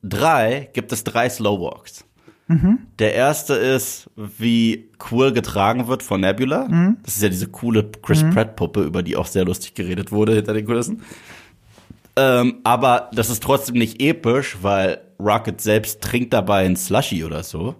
[0.02, 2.04] 3 gibt es drei Slow Walks.
[2.48, 2.78] Mhm.
[2.98, 6.66] Der erste ist, wie Quill getragen wird von Nebula.
[6.68, 6.96] Mhm.
[7.04, 10.34] Das ist ja diese coole Chris Pratt Puppe, über die auch sehr lustig geredet wurde
[10.34, 11.02] hinter den Kulissen.
[12.16, 17.42] Ähm, aber das ist trotzdem nicht episch, weil Rocket selbst trinkt dabei ein Slushy oder
[17.44, 17.76] so.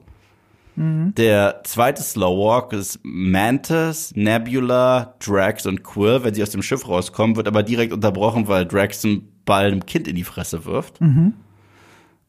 [0.77, 1.15] Mhm.
[1.17, 6.23] Der zweite Slow Walk ist Mantis, Nebula, Drax und Quill.
[6.23, 9.87] Wenn sie aus dem Schiff rauskommen, wird aber direkt unterbrochen, weil Drax einen Ball einem
[9.87, 11.01] Kind in die Fresse wirft.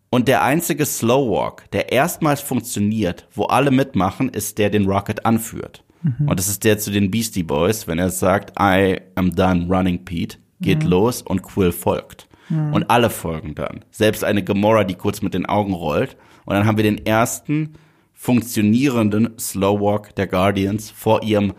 [0.10, 5.26] Und der einzige Slow Walk, der erstmals funktioniert, wo alle mitmachen, ist der, den Rocket
[5.26, 5.84] anführt.
[6.02, 10.06] Und das ist der zu den Beastie Boys, wenn er sagt, I am done running,
[10.06, 12.28] Pete, geht los und Quill folgt.
[12.50, 13.86] Und alle folgen dann.
[13.92, 16.18] Selbst eine Gamora, die kurz mit den Augen rollt.
[16.46, 17.76] Und dann haben wir den ersten
[18.16, 21.54] funktionierenden Slow Walk der Guardians vor ihrem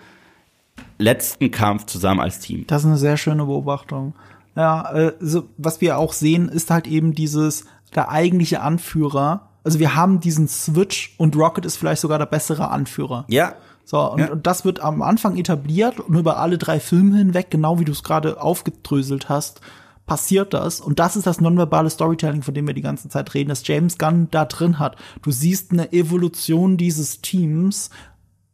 [0.98, 2.64] letzten Kampf zusammen als Team.
[2.66, 4.14] Das ist eine sehr schöne Beobachtung.
[4.57, 9.78] Ja, äh, so, was wir auch sehen, ist halt eben dieses, der eigentliche Anführer Also
[9.78, 13.24] wir haben diesen Switch und Rocket ist vielleicht sogar der bessere Anführer.
[13.28, 13.55] Ja.
[13.84, 14.30] So, und, Ja.
[14.30, 17.93] und das wird am Anfang etabliert und über alle drei Filme hinweg, genau wie du
[17.93, 19.61] es gerade aufgedröselt hast,
[20.07, 20.80] passiert das.
[20.80, 23.99] Und das ist das nonverbale Storytelling, von dem wir die ganze Zeit reden, das James
[23.99, 24.97] Gunn da drin hat.
[25.22, 27.91] Du siehst eine Evolution dieses Teams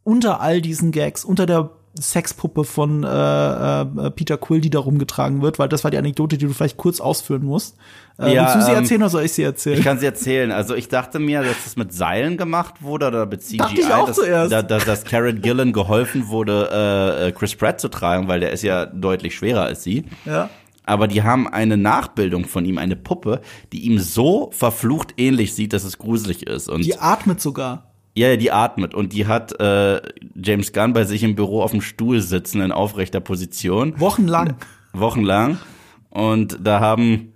[0.03, 1.69] unter all diesen Gags, unter der
[2.01, 6.37] Sexpuppe von äh, äh, Peter Quill, die da rumgetragen wird, weil das war die Anekdote,
[6.37, 7.75] die du vielleicht kurz ausführen musst.
[8.19, 9.77] Äh, Ja, willst du sie ähm, erzählen oder soll ich sie erzählen?
[9.79, 10.51] Ich kann sie erzählen.
[10.51, 13.93] Also ich dachte mir, dass das mit Seilen gemacht wurde oder mit CGI, Dachte ich
[13.93, 14.51] auch dass, zuerst.
[14.51, 18.51] Da, dass, dass Karen Gillan geholfen wurde, äh, äh, Chris Pratt zu tragen, weil der
[18.51, 20.05] ist ja deutlich schwerer als sie.
[20.25, 20.49] ja.
[20.89, 23.41] Aber die haben eine Nachbildung von ihm, eine Puppe,
[23.73, 26.69] die ihm so verflucht ähnlich sieht, dass es gruselig ist.
[26.69, 27.91] Und Die atmet sogar.
[28.17, 30.01] Ja, die atmet und die hat äh,
[30.35, 34.55] James Gunn bei sich im Büro auf dem Stuhl sitzen in aufrechter Position Wochenlang.
[34.93, 35.59] wochenlang.
[36.09, 37.33] Und da haben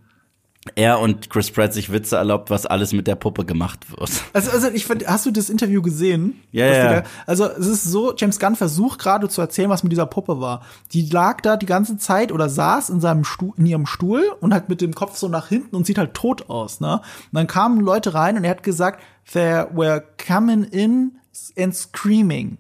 [0.76, 4.12] er und Chris Pratt sich Witze erlaubt, was alles mit der Puppe gemacht wird.
[4.34, 6.40] Also, also ich find, hast du das Interview gesehen?
[6.52, 7.02] Ja, ja.
[7.02, 10.40] Da, also es ist so, James Gunn versucht gerade zu erzählen, was mit dieser Puppe
[10.40, 10.62] war.
[10.94, 14.54] Die lag da die ganze Zeit oder saß in seinem Stuhl, in ihrem Stuhl und
[14.54, 16.98] halt mit dem Kopf so nach hinten und sieht halt tot aus, ne?
[16.98, 17.04] Und
[17.34, 19.02] dann kamen Leute rein und er hat gesagt,
[19.34, 21.14] they were coming in
[21.58, 22.58] and screaming.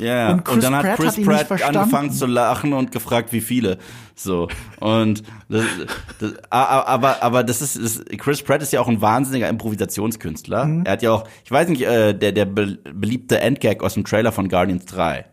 [0.00, 3.40] Ja, Und und, dann hat Pratt Chris hat Pratt angefangen zu lachen und gefragt, wie
[3.40, 3.78] viele.
[4.14, 4.48] So.
[4.80, 5.64] Und das,
[6.18, 10.64] das, aber, aber das ist, das, Chris Pratt ist ja auch ein wahnsinniger Improvisationskünstler.
[10.64, 10.84] Mhm.
[10.86, 14.04] Er hat ja auch, ich weiß nicht, äh, der, der be beliebte Endgag aus dem
[14.04, 15.26] Trailer von Guardians 3.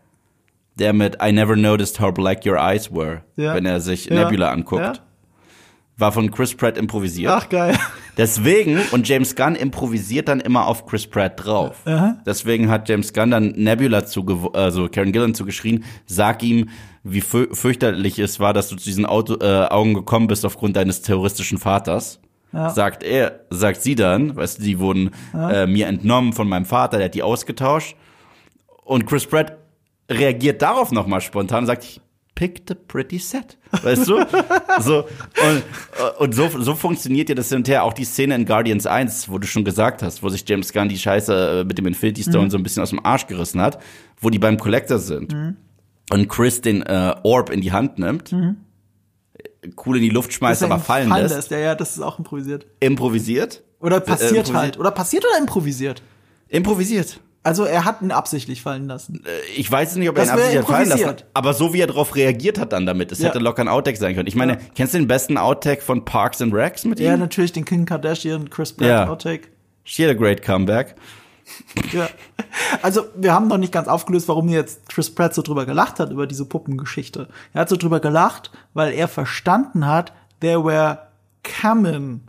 [0.78, 3.54] Der mit I never noticed how black your eyes were, Ja.
[3.54, 4.24] wenn er sich Ja.
[4.24, 4.82] Nebula anguckt.
[4.82, 4.92] Ja.
[5.98, 7.32] War von Chris Pratt improvisiert.
[7.32, 7.76] Ach geil.
[8.16, 11.76] Deswegen, und James Gunn improvisiert dann immer auf Chris Pratt drauf.
[11.84, 12.18] Aha.
[12.24, 16.68] Deswegen hat James Gunn dann Nebula zu, also Karen Gillan zugeschrien, sag ihm,
[17.02, 20.76] wie fü fürchterlich es war, dass du zu diesen Auto äh, Augen gekommen bist aufgrund
[20.76, 22.20] deines terroristischen Vaters.
[22.52, 22.70] Ja.
[22.70, 26.96] Sagt er, sagt sie dann, weißt du, die wurden äh, mir entnommen von meinem Vater,
[26.96, 27.94] der hat die ausgetauscht.
[28.84, 29.58] Und Chris Pratt
[30.10, 32.00] reagiert darauf nochmal spontan und sagt, ich
[32.38, 33.58] picked a pretty set.
[33.82, 34.24] Weißt du?
[34.80, 35.62] so, und,
[36.20, 37.82] und so, so funktioniert ja das hin und her.
[37.82, 40.88] Auch die Szene in Guardians 1, wo du schon gesagt hast, wo sich James Gunn
[40.88, 43.82] die Scheiße äh, mit dem Infinity Stone so ein bisschen aus dem Arsch gerissen hat,
[44.20, 45.34] wo die beim Collector sind.
[46.12, 48.32] Und Chris den äh, Orb in die Hand nimmt,
[49.84, 52.66] cool in die Luft schmeißt, aber fallen lässt, Ja, ja, das ist auch improvisiert.
[52.78, 53.64] improvisiert.
[53.80, 54.56] Oder passiert improvisiert.
[54.56, 54.78] halt.
[54.78, 56.02] Oder passiert oder improvisiert.
[56.48, 57.20] Improvisiert.
[57.44, 59.22] Also er hat ihn absichtlich fallen lassen.
[59.56, 61.86] Ich weiß nicht, ob er Das ihn absichtlich fallen lassen hat, aber so wie er
[61.86, 63.28] darauf reagiert hat dann damit, es Ja.
[63.28, 64.26] hätte locker ein Outtake sein können.
[64.26, 64.58] Ich meine, Ja.
[64.74, 67.20] kennst du den besten Outtake von Parks and Recs mit Ja, ihm?
[67.20, 69.08] natürlich den Kim Kardashian, Chris Pratt, Ja.
[69.08, 69.48] Outtake.
[69.84, 70.96] She had a great comeback.
[71.92, 72.08] Ja.
[72.82, 76.10] Also, wir haben noch nicht ganz aufgelöst, warum jetzt Chris Pratt so drüber gelacht hat,
[76.10, 77.28] über diese Puppengeschichte.
[77.54, 80.98] Er hat so drüber gelacht, weil er verstanden hat, there were
[81.62, 82.22] coming and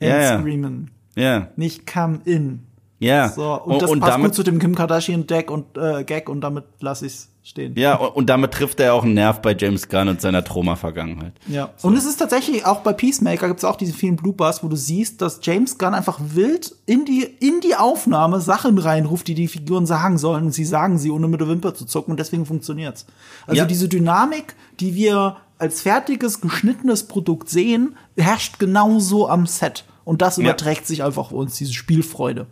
[0.00, 0.40] Ja, ja.
[0.40, 0.90] screaming.
[1.14, 2.64] Ja, Nicht come in.
[2.98, 3.28] Ja.
[3.30, 6.40] So, und, das passt damit, gut zu dem Kim Kardashian Deck und äh, Gag und
[6.40, 7.74] damit lasse ich's stehen.
[7.76, 11.32] ja, und, und damit trifft er auch einen Nerv bei James Gunn und seiner Trauma-Vergangenheit.
[11.46, 11.70] Ja.
[11.80, 15.22] Und es ist tatsächlich auch bei Peacemaker gibt's auch diese vielen Bloopers, wo du siehst,
[15.22, 19.86] dass James Gunn einfach wild in die in die Aufnahme Sachen reinruft, die die Figuren
[19.86, 23.06] sagen sollen und sie sagen sie ohne mit der Wimper zu zucken und deswegen funktioniert's.
[23.46, 23.64] Also Ja.
[23.64, 30.36] diese Dynamik, die wir als fertiges geschnittenes Produkt sehen, herrscht genauso am Set und das
[30.36, 30.42] Ja.
[30.44, 32.46] überträgt sich einfach auf uns diese Spielfreude.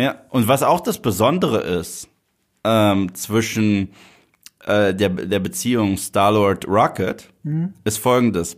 [0.00, 2.08] Ja, und was auch das Besondere ist
[2.64, 3.90] ähm, zwischen
[4.64, 7.28] äh, der, der Beziehung Star-Lord Rocket,
[7.84, 8.56] ist folgendes.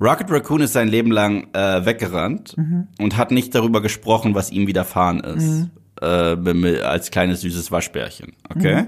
[0.00, 2.54] Rocket Raccoon ist sein Leben lang äh, weggerannt
[3.00, 5.68] und hat nicht darüber gesprochen, was ihm widerfahren ist.
[6.00, 8.34] Äh, bem- als kleines süßes Waschbärchen.
[8.54, 8.86] Okay?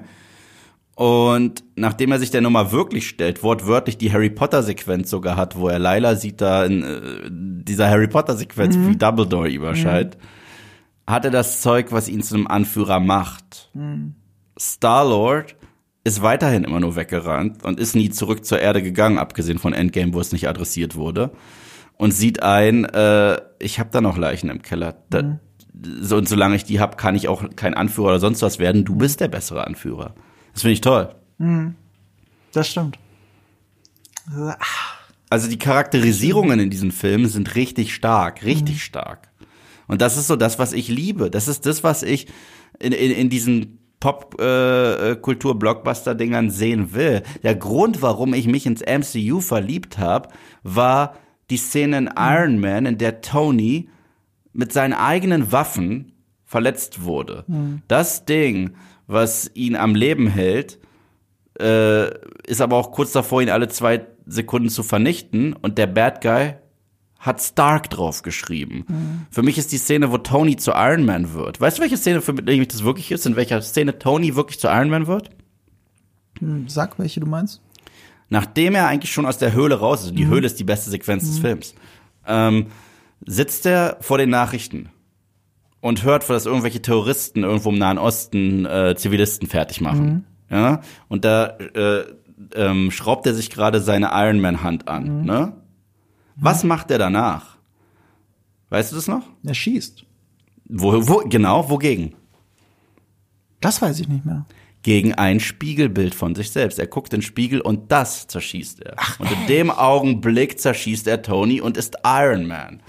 [0.94, 5.56] Und nachdem er sich der Nummer wirklich stellt, wortwörtlich die Harry Potter Sequenz sogar hat,
[5.56, 7.28] wo er Lila sieht da in äh,
[7.64, 10.18] dieser Harry Potter Sequenz, wie Dumbledore überschallt,
[11.10, 13.70] hat er das Zeug, was ihn zu einem Anführer macht.
[14.58, 15.56] Star-Lord
[16.04, 20.14] ist weiterhin immer nur weggerannt und ist nie zurück zur Erde gegangen, abgesehen von Endgame,
[20.14, 21.30] wo es nicht adressiert wurde.
[21.96, 24.96] Und sieht ein, äh, ich habe da noch Leichen im Keller.
[25.10, 25.38] Da,
[26.00, 28.84] so, und solange ich die hab, kann ich auch kein Anführer oder sonst was werden.
[28.84, 30.14] Du bist der bessere Anführer.
[30.52, 31.14] Das finde ich toll.
[32.52, 32.98] Das stimmt.
[35.28, 39.29] Also die Charakterisierungen in diesen Filmen sind richtig stark, richtig stark.
[39.90, 41.30] Und das ist so das, was ich liebe.
[41.30, 42.28] Das ist das, was ich
[42.78, 47.24] in, in, in diesen Pop-Kultur-Blockbuster-Dingern sehen will.
[47.42, 50.28] Der Grund, warum ich mich ins MCU verliebt habe,
[50.62, 51.16] war
[51.50, 53.88] die Szene in Iron Man, in der Tony
[54.52, 56.12] mit seinen eigenen Waffen
[56.44, 57.44] verletzt wurde.
[57.88, 58.76] Das Ding,
[59.08, 60.78] was ihn am Leben hält,
[61.60, 62.10] äh,
[62.46, 65.52] ist aber auch kurz davor, ihn alle zwei Sekunden zu vernichten.
[65.52, 66.54] Und der Bad Guy
[67.20, 68.84] hat Stark drauf geschrieben.
[68.88, 69.26] Mhm.
[69.30, 71.60] Für mich ist die Szene, wo Tony zu Iron Man wird.
[71.60, 73.26] Weißt du, welche Szene für mich das wirklich ist?
[73.26, 75.30] In welcher Szene Tony wirklich zu Iron Man wird?
[76.38, 77.60] Hm, sag, welche du meinst.
[78.30, 80.30] Nachdem er eigentlich schon aus der Höhle raus ist, und die mhm.
[80.30, 81.28] Höhle ist die beste Sequenz mhm.
[81.28, 81.74] des Films,
[82.26, 82.66] ähm,
[83.26, 84.88] sitzt er vor den Nachrichten
[85.80, 90.24] und hört, dass irgendwelche Terroristen irgendwo im Nahen Osten äh, Zivilisten fertig machen.
[90.48, 90.56] Mhm.
[90.56, 92.04] Ja, und da äh,
[92.54, 95.20] ähm, schraubt er sich gerade seine Iron Man Hand an.
[95.20, 95.24] Mhm.
[95.26, 95.52] Ne?
[96.40, 97.58] Was macht er danach?
[98.70, 99.24] Weißt du das noch?
[99.44, 100.04] Er schießt.
[100.66, 101.68] Wo, wo genau?
[101.68, 102.14] Wogegen?
[103.60, 104.46] Das weiß ich nicht mehr.
[104.82, 106.78] Gegen ein Spiegelbild von sich selbst.
[106.78, 108.94] Er guckt in den Spiegel und das zerschießt er.
[108.96, 112.82] Ach, und in dem Augenblick zerschießt er Tony und ist Iron Man.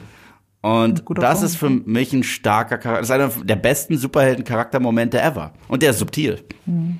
[0.61, 1.43] Und das Punkt.
[1.43, 3.01] ist für mich ein starker Charakter.
[3.01, 5.53] Das ist einer der besten Superhelden-Charaktermomente ever.
[5.67, 6.41] Und der ist subtil.
[6.65, 6.99] Mhm.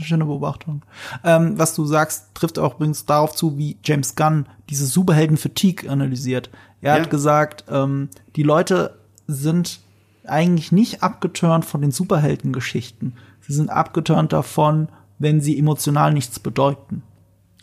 [0.00, 0.82] Schöne Beobachtung.
[1.24, 6.50] Ähm, was du sagst, trifft auch übrigens darauf zu, wie James Gunn diese Superhelden-Fatigue analysiert.
[6.80, 7.02] Er ja.
[7.02, 9.80] hat gesagt, ähm, die Leute sind
[10.24, 13.14] eigentlich nicht abgeturnt von den Superheldengeschichten.
[13.40, 14.88] Sie sind abgeturnt davon,
[15.18, 17.02] wenn sie emotional nichts bedeuten.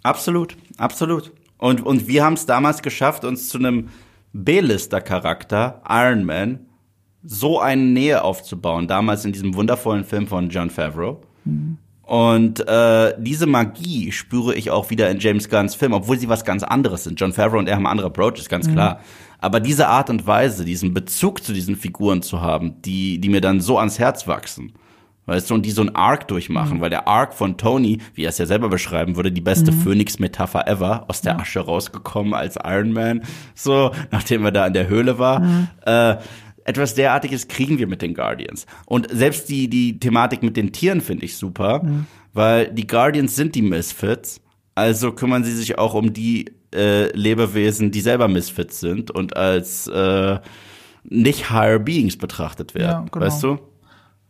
[0.03, 1.31] Absolut, absolut.
[1.57, 3.89] Und, und wir haben es damals geschafft, uns zu einem
[4.33, 6.59] B-Lister-Charakter, Iron Man,
[7.23, 11.21] so eine Nähe aufzubauen, damals in diesem wundervollen Film von John Favreau.
[11.45, 11.77] Mhm.
[12.05, 16.45] Und äh, diese Magie spüre ich auch wieder in James Gunns Film, obwohl sie was
[16.45, 17.19] ganz anderes sind.
[17.19, 18.73] John Favreau und er haben andere Approaches, ganz mhm.
[18.73, 18.99] klar.
[19.39, 23.41] Aber diese Art und Weise, diesen Bezug zu diesen Figuren zu haben, die, die mir
[23.41, 24.73] dann so ans Herz wachsen,
[25.25, 26.81] weißt du, und die so einen Arc durchmachen, mhm.
[26.81, 29.81] weil der Arc von Tony, wie er es ja selber beschreiben würde, die beste mhm.
[29.81, 31.39] Phoenix-Metapher ever, aus der.
[31.39, 33.23] Asche rausgekommen als Iron Man,
[33.55, 35.67] so, nachdem er da in der Höhle war, mhm.
[35.85, 36.17] äh,
[36.65, 38.65] etwas derartiges kriegen wir mit den Guardians.
[38.85, 42.07] Und selbst die, die Thematik mit den Tieren finde ich super, mhm.
[42.33, 44.41] weil die Guardians sind die Misfits.
[44.73, 49.87] Also kümmern sie sich auch um die äh, Lebewesen, die selber Misfits sind und als
[49.87, 50.39] äh,
[51.03, 53.05] nicht Higher Beings betrachtet werden.
[53.05, 53.25] Ja, genau.
[53.25, 53.59] Weißt du?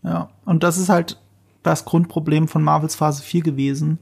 [0.03, 1.19] Ja, und das ist halt
[1.63, 3.97] das Grundproblem von Marvels Phase 4 gewesen.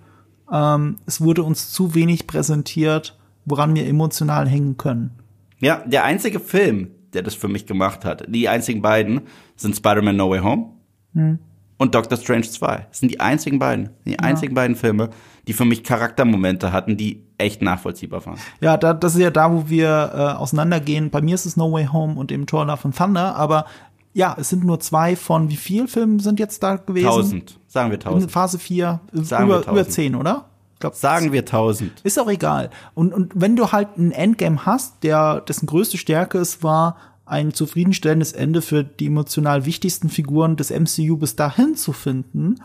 [0.52, 5.12] Ähm, es wurde uns zu wenig präsentiert, woran wir emotional hängen können.
[5.60, 8.26] Ja, der einzige Film, der das für mich gemacht hat.
[8.28, 9.22] Die einzigen beiden
[9.56, 10.66] sind Spider-Man No Way Home
[11.14, 11.40] hm.
[11.78, 12.88] und Doctor Strange 2.
[12.90, 14.20] Das sind die einzigen beiden, die ja.
[14.20, 15.10] einzigen beiden Filme,
[15.48, 18.38] die für mich Charaktermomente hatten, die echt nachvollziehbar waren.
[18.62, 21.10] Ja, da, das ist ja da, wo wir äh, auseinandergehen.
[21.10, 23.66] Bei mir ist es No Way Home und eben Thor Love and Thunder, aber
[24.14, 27.08] ja, es sind nur zwei von wie viel Filmen sind jetzt da gewesen?
[27.08, 28.24] Tausend, sagen wir tausend.
[28.24, 30.46] In Phase 4, sagen über, über zehn, oder?
[30.84, 32.02] Glaub, sagen wir tausend.
[32.04, 32.70] Ist auch egal.
[32.94, 37.54] Und, und wenn du halt ein Endgame hast, der, dessen größte Stärke es war, ein
[37.54, 42.62] zufriedenstellendes Ende für die emotional wichtigsten Figuren des MCU bis dahin zu finden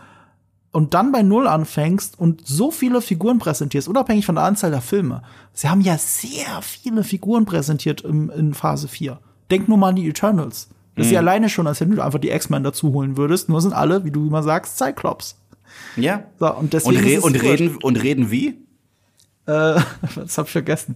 [0.73, 4.81] und dann bei Null anfängst und so viele Figuren präsentierst, unabhängig von der Anzahl der
[4.81, 5.23] Filme.
[5.53, 9.17] Sie haben ja sehr viele Figuren präsentiert im, in Phase 4.
[9.49, 10.67] Denk nur mal an die Eternals.
[10.97, 11.27] Das ist ja mhm.
[11.29, 13.47] alleine schon, als wenn du einfach die X-Men dazu holen würdest.
[13.47, 15.37] Nur sind alle, wie du immer sagst, Cyclops.
[15.95, 16.23] Ja.
[16.39, 18.47] So, und deswegen und, re und reden, und reden wie?
[19.45, 19.79] Äh,
[20.15, 20.95] das hab ich vergessen.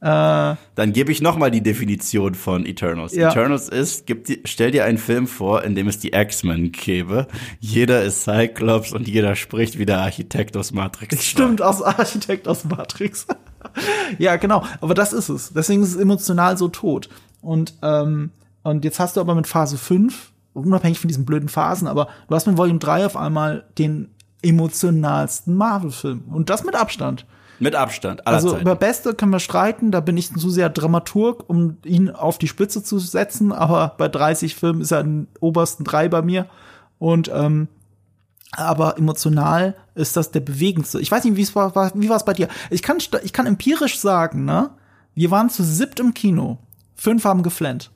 [0.00, 3.14] Äh, Dann gebe ich noch mal die Definition von Eternals.
[3.14, 3.28] Ja.
[3.28, 7.26] Eternals ist, die, stell dir einen Film vor, in dem es die X-Men gäbe.
[7.58, 11.22] Jeder ist Cyclops und jeder spricht wie der Architekt aus Matrix.
[11.22, 13.26] Stimmt, aus Architekt aus Matrix.
[14.18, 14.64] ja, genau.
[14.80, 15.52] Aber das ist es.
[15.52, 17.10] Deswegen ist es emotional so tot.
[17.42, 18.30] Und, ähm,
[18.62, 22.34] und jetzt hast du aber mit Phase 5, unabhängig von diesen blöden Phasen, aber du
[22.34, 24.10] hast mit Volume 3 auf einmal den
[24.42, 26.24] emotionalsten Marvel-Film.
[26.30, 27.26] Und das mit Abstand.
[27.58, 28.26] Mit Abstand.
[28.26, 28.62] Also Zeiten.
[28.62, 32.48] über Beste können wir streiten, da bin ich zu sehr Dramaturg, um ihn auf die
[32.48, 36.46] Spitze zu setzen, aber bei 30 Filmen ist er in obersten drei bei mir.
[36.98, 37.68] Und ähm,
[38.52, 41.00] aber emotional ist das der bewegendste.
[41.00, 42.48] Ich weiß nicht, wie es war, wie war es bei dir?
[42.70, 44.70] Ich kann, ich kann empirisch sagen, ne?
[45.14, 46.58] Wir waren zu siebt im Kino.
[46.96, 47.90] Fünf haben geflennt.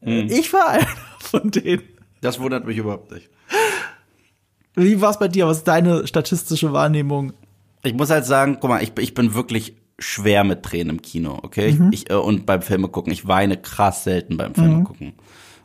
[0.00, 0.28] Mhm.
[0.30, 0.86] Ich war einer
[1.18, 1.82] von denen.
[2.20, 3.28] Das wundert mich überhaupt nicht.
[4.74, 5.46] Wie war es bei dir?
[5.46, 7.32] Was ist deine statistische Wahrnehmung?
[7.82, 11.38] Ich muss halt sagen, guck mal, ich, ich bin wirklich schwer mit Tränen im Kino,
[11.42, 11.72] okay?
[11.72, 11.90] Mhm.
[11.92, 13.12] Ich, äh, und beim Filme gucken.
[13.12, 14.84] Ich weine krass selten beim Filme mhm.
[14.84, 15.12] gucken.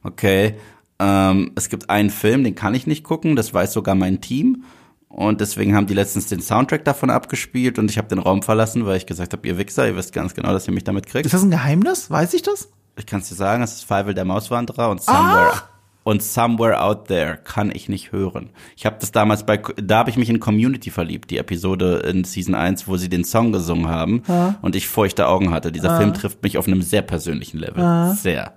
[0.03, 0.55] Okay.
[0.99, 4.63] Ähm, es gibt einen Film, den kann ich nicht gucken, das weiß sogar mein Team.
[5.07, 8.85] Und deswegen haben die letztens den Soundtrack davon abgespielt und ich habe den Raum verlassen,
[8.85, 11.25] weil ich gesagt habe, ihr Wichser, ihr wisst ganz genau, dass ihr mich damit kriegt.
[11.25, 12.11] Ist das ein Geheimnis?
[12.11, 12.69] Weiß ich das?
[12.97, 15.53] Ich kann es dir sagen, es ist Feivel der Mauswanderer und Somewhere.
[15.53, 15.69] Ah!
[16.05, 18.51] und Somewhere Out There kann ich nicht hören.
[18.77, 22.23] Ich habe das damals bei, da habe ich mich in Community verliebt, die Episode in
[22.23, 24.55] Season 1, wo sie den Song gesungen haben ja.
[24.61, 25.71] und ich feuchte Augen hatte.
[25.71, 25.97] Dieser ja.
[25.97, 27.83] Film trifft mich auf einem sehr persönlichen Level.
[27.83, 28.13] Ja.
[28.13, 28.53] Sehr.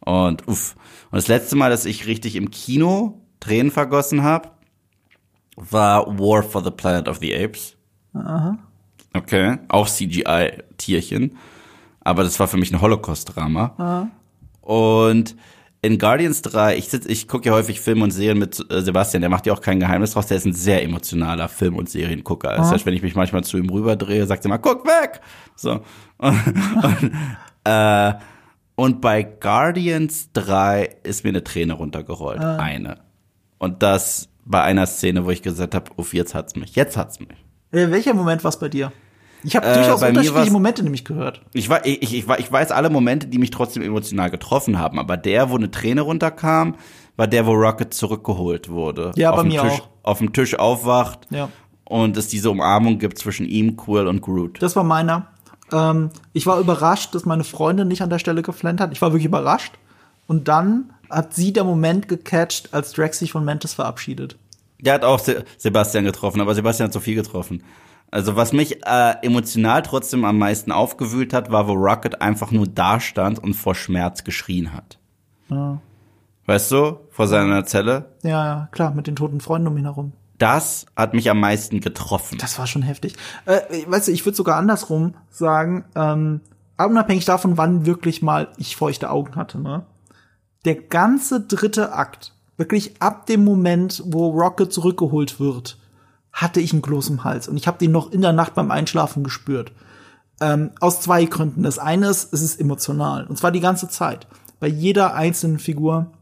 [0.00, 0.74] Und uff.
[1.12, 4.50] Und das letzte Mal, dass ich richtig im Kino Tränen vergossen habe,
[5.54, 7.76] war War for the Planet of the Apes.
[8.12, 8.58] Aha.
[9.14, 11.36] Okay, auch CGI-Tierchen.
[12.04, 14.10] Aber das war für mich ein Holocaust-Drama.
[14.60, 15.36] Und
[15.84, 19.20] in Guardians 3, ich sitz, ich gucke ja häufig Filme und Serien mit äh, Sebastian,
[19.20, 22.54] der macht ja auch kein Geheimnis draus, der ist ein sehr emotionaler Film- und Seriengucker.
[22.56, 25.20] Das heißt, wenn ich mich manchmal zu ihm rüberdrehe, sagt er mal, guck weg!
[25.56, 25.80] So.
[26.18, 26.40] Und,
[26.82, 27.12] und,
[27.64, 28.12] äh,
[28.76, 32.40] und bei Guardians 3 ist mir eine Träne runtergerollt.
[32.40, 32.98] Eine.
[33.58, 36.74] Und das bei einer Szene, wo ich gesagt habe, uff, jetzt hat's mich.
[36.76, 37.28] Jetzt hat's mich.
[37.72, 38.92] Äh, welcher Moment war's bei dir?
[39.44, 41.40] Ich habe Äh, durchaus mir unterschiedliche Momente nämlich gehört.
[41.52, 45.16] Ich, war, ich, ich, ich, weiß alle Momente, die mich trotzdem emotional getroffen haben, aber
[45.16, 46.76] der, wo eine Träne runterkam,
[47.16, 49.12] war der, wo Rocket zurückgeholt wurde.
[49.16, 49.88] Ja, auf bei dem mir Tisch, auch.
[50.04, 51.48] Auf dem Tisch aufwacht Ja.
[51.84, 54.62] und es diese Umarmung gibt zwischen ihm, Quill und Groot.
[54.62, 55.26] Das war meiner.
[55.72, 58.92] Ähm, ich war überrascht, dass meine Freundin nicht an der Stelle geflennt hat.
[58.92, 59.72] Ich war wirklich überrascht.
[60.26, 64.36] Und dann hat sie der Moment gecatcht, als Drax sich von Mantis verabschiedet.
[64.80, 67.62] Der hat auch Se Sebastian getroffen, aber Sebastian hat so viel getroffen.
[68.12, 72.66] Also was mich äh, emotional trotzdem am meisten aufgewühlt hat, war, wo Rocket einfach nur
[72.66, 74.98] da stand und vor Schmerz geschrien hat.
[76.46, 78.14] Weißt du, vor seiner Zelle.
[78.22, 80.12] Ja, ja, klar, mit den toten Freunden um ihn herum.
[80.36, 82.36] Das hat mich am meisten getroffen.
[82.38, 83.14] Das war schon heftig.
[83.46, 86.40] Äh, weißt du, ich würde sogar andersrum sagen, ähm,
[86.76, 89.86] unabhängig davon, wann wirklich mal ich feuchte Augen hatte, ne?
[90.64, 95.78] Der ganze dritte Akt, wirklich ab dem Moment, wo Rocket zurückgeholt wird,
[96.32, 97.48] hatte ich einen Kloß im Hals.
[97.48, 99.72] Und ich habe den noch in der Nacht beim Einschlafen gespürt.
[100.40, 101.62] Ähm, aus zwei Gründen.
[101.62, 103.26] Das eine ist, es ist emotional.
[103.26, 104.26] Und zwar die ganze Zeit.
[104.60, 106.12] Bei jeder einzelnen Figur.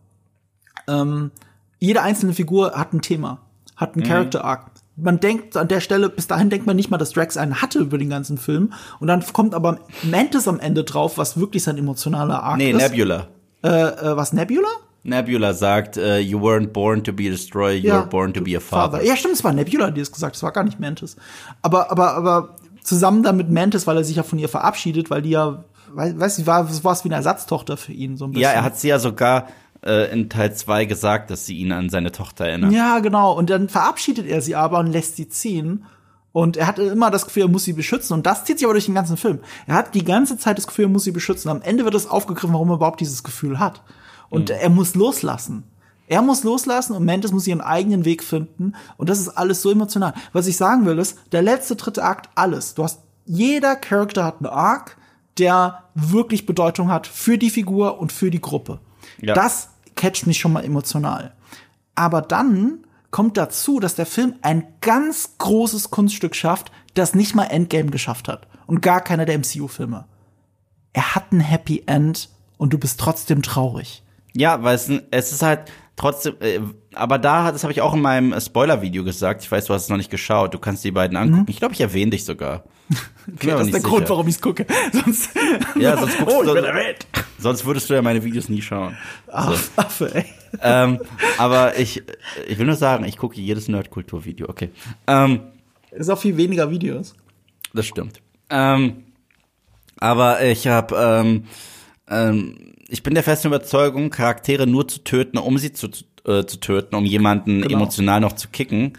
[0.89, 1.31] Ähm,
[1.79, 3.39] jede einzelne Figur hat ein Thema,
[3.77, 4.71] hat einen Character Arc.
[4.97, 7.79] Man denkt an der Stelle, bis dahin denkt man nicht mal, dass Drax einen hatte
[7.79, 8.75] über den ganzen Film.
[8.99, 12.91] Und dann kommt aber Mantis am Ende drauf, was wirklich sein emotionaler Arc nee, ist.
[12.91, 13.29] Nebula.
[13.63, 14.69] Äh, äh, was, Nebula?
[15.03, 18.57] Nebula sagt, äh, you weren't born to be a destroyer, you were born to be
[18.57, 19.03] a father.
[19.03, 21.17] Ja, stimmt, es war Nebula, die es gesagt hat, es war gar nicht Mantis.
[21.63, 25.23] Aber, aber, aber zusammen dann mit Mantis, weil er sich ja von ihr verabschiedet, weil
[25.23, 28.33] die ja, weiß, weiß nicht, war, war es wie eine Ersatztochter für ihn, so ein
[28.33, 28.43] bisschen.
[28.43, 29.49] Ja, er hat sie ja sogar
[29.85, 32.73] äh, in Teil 2 gesagt, dass sie ihn an seine Tochter erinnert.
[32.73, 33.33] Ja, genau.
[33.33, 35.85] Und dann verabschiedet er sie aber und lässt sie ziehen.
[36.33, 38.15] Und er hatte immer das Gefühl, er muss sie beschützen.
[38.15, 39.41] Und das zieht sich aber durch den ganzen Film.
[39.67, 41.51] Er hat die ganze Zeit das Gefühl, er muss sie beschützen.
[41.51, 43.83] Am Ende wird es aufgegriffen, warum er überhaupt dieses Gefühl hat.
[44.31, 45.65] Und er muss loslassen.
[46.07, 48.75] Er muss loslassen und Mantis muss ihren eigenen Weg finden.
[48.97, 50.15] Und das ist alles so emotional.
[50.33, 52.75] Was ich sagen will, ist, der letzte, dritte Akt, alles.
[52.75, 54.97] Du hast, jeder Charakter hat einen Arc,
[55.39, 58.81] der wirklich Bedeutung hat für die Figur und für die Gruppe.
[59.21, 59.35] Ja.
[59.35, 61.33] Das catcht mich schon mal emotional.
[61.95, 67.45] Aber dann kommt dazu, dass der Film ein ganz großes Kunststück schafft, das nicht mal
[67.45, 68.49] Endgame geschafft hat.
[68.67, 70.07] Und gar keiner der MCU-Filme.
[70.93, 74.03] Er hat ein Happy End und du bist trotzdem traurig.
[74.35, 76.61] Ja, weil es, es ist halt trotzdem, äh,
[76.95, 79.43] aber da, das habe ich auch in meinem äh, Spoiler-Video gesagt.
[79.43, 80.55] Ich weiß, du hast es noch nicht geschaut.
[80.55, 81.47] Du kannst die beiden angucken.
[81.49, 82.65] Ich glaube, ich erwähne dich sogar.
[83.27, 84.11] Aber das ist der nicht Grund, sicher.
[84.11, 84.67] warum ich es gucke.
[84.93, 85.31] Sonst,
[85.79, 87.07] Ja, sonst guckst oh, du- erwähnt.
[87.39, 88.97] Sonst würdest du ja meine Videos nie schauen.
[89.33, 90.25] Ach, Affe, ey.
[90.61, 91.01] ähm,
[91.39, 92.03] aber ich,
[92.49, 94.49] ich will nur sagen, ich gucke jedes Nerdkultur-Video.
[94.49, 94.71] Okay.
[95.07, 95.41] Ähm,
[95.91, 97.15] Ist auch viel weniger Videos.
[97.73, 98.21] Das stimmt.
[98.51, 99.05] Ähm,
[99.99, 101.45] aber ich habe, ähm,
[102.11, 105.89] ähm, ich bin der festen Überzeugung, Charaktere nur zu töten, um sie zu,
[106.27, 107.77] äh, zu töten, um jemanden Genau.
[107.77, 108.95] emotional noch zu kicken,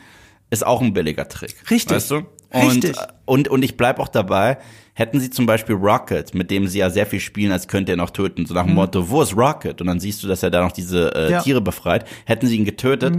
[0.49, 1.55] ist auch ein billiger Trick.
[1.69, 1.95] Richtig.
[1.95, 2.15] Weißt du?
[2.49, 2.95] Und, Richtig.
[3.25, 4.57] Und, und ich bleib auch dabei,
[4.93, 7.95] hätten sie zum Beispiel Rocket, mit dem sie ja sehr viel spielen, als könnte er
[7.97, 9.79] noch töten, so nach dem Motto, wo ist Rocket?
[9.79, 11.31] Und dann siehst du, dass er da noch diese äh, Mhm.
[11.31, 11.39] Ja.
[11.39, 11.43] Mhm.
[11.43, 12.05] Tiere befreit.
[12.25, 13.13] Hätten sie ihn getötet,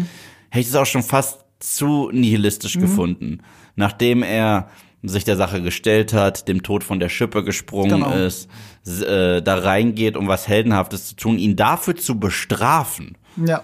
[0.50, 3.38] hätte ich es auch schon fast zu nihilistisch gefunden.
[3.76, 4.68] Nachdem er
[5.02, 8.12] sich der Sache gestellt hat, dem Tod von der Schippe gesprungen Genau.
[8.12, 8.48] ist,
[8.86, 13.62] äh, da reingeht, um was Heldenhaftes zu tun, ihn dafür zu bestrafen, Ja.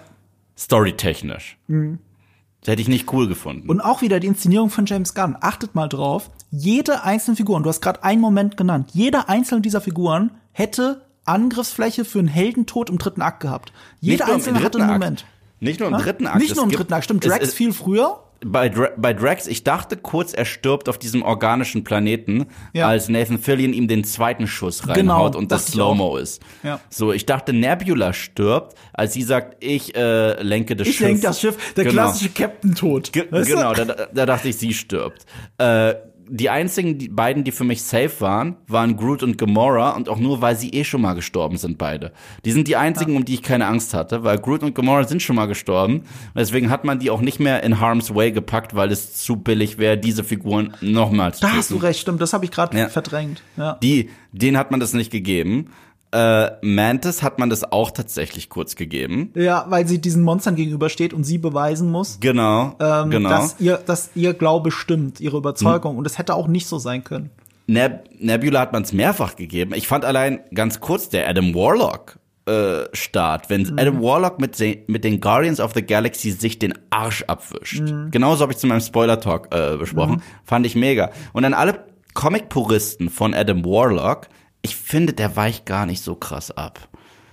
[0.57, 1.57] storytechnisch.
[1.67, 3.63] Das hätte ich nicht cool gefunden.
[3.63, 3.69] Mhm.
[3.69, 5.37] Und auch wieder die Inszenierung von James Gunn.
[5.39, 6.29] Achtet mal drauf.
[6.51, 11.01] Jede einzelne Figur, und du hast gerade einen Moment genannt, jede einzelne dieser Figuren hätte
[11.25, 13.71] Angriffsfläche für einen Heldentod im dritten Akt gehabt.
[13.99, 14.93] Jede einzelne hatte dritten einen.
[14.99, 15.25] Moment.
[15.59, 15.99] Nicht nur im Ja?
[16.01, 16.39] dritten Akt.
[16.39, 17.25] Nicht nur im dritten Akt, stimmt.
[17.25, 18.23] Drax ist- viel früher.
[18.45, 22.87] Bei, Dra bei Drax, ich dachte kurz, er stirbt auf diesem organischen Planeten, Ja.
[22.87, 24.95] als Nathan Fillion ihm den zweiten Schuss reinhaut
[25.33, 26.41] Genau, und das ich Slow-Mo ist.
[26.63, 26.79] Ja.
[26.89, 31.07] So, ich dachte, Nebula stirbt, als sie sagt, ich äh, lenke das Ich Schiff.
[31.07, 31.73] lenke das Schiff.
[31.73, 31.93] Der Genau.
[32.03, 33.11] klassische Captain-Tod.
[33.11, 35.25] Ge genau, da, da dachte ich, sie stirbt.
[35.57, 35.95] Äh,
[36.31, 40.19] die einzigen die beiden, die für mich safe waren, waren Groot und Gamora und auch
[40.19, 42.11] nur, weil sie eh schon mal gestorben sind, beide.
[42.45, 45.21] Die sind die einzigen, um die ich keine Angst hatte, weil Groot und Gamora sind
[45.21, 46.03] schon mal gestorben.
[46.35, 49.77] Deswegen hat man die auch nicht mehr in Harm's Way gepackt, weil es zu billig
[49.77, 52.21] wäre, diese Figuren nochmals zu Da hast du recht, stimmt.
[52.21, 52.89] Das habe ich gerade Ja.
[52.89, 53.41] verdrängt.
[53.57, 53.73] Ja.
[53.81, 55.69] Die, denen hat man das nicht gegeben.
[56.11, 59.31] Äh, Mantis hat man das auch tatsächlich kurz gegeben.
[59.35, 63.29] ja, weil sie diesen Monstern gegenübersteht und sie beweisen muss, Genau, ähm, genau.
[63.29, 65.97] dass, ihr, dass ihr Glaube stimmt, ihre Überzeugung.
[65.97, 67.29] Und es hätte auch nicht so sein können.
[67.67, 69.73] Neb Nebula hat man es mehrfach gegeben.
[69.75, 73.77] Ich fand allein ganz kurz der Adam Warlock äh, Start, wenn mhm.
[73.77, 77.81] Adam Warlock mit, den, mit den Guardians of the Galaxy sich den Arsch abwischt.
[77.81, 78.09] Mhm.
[78.09, 80.15] Genauso habe ich zu meinem Spoiler Talk äh, besprochen.
[80.15, 80.21] Mhm.
[80.43, 81.11] Fand ich mega.
[81.33, 81.85] Und dann alle
[82.15, 84.27] Comic-Puristen von Adam Warlock,
[84.61, 86.89] ich finde, der weicht gar nicht so krass ab.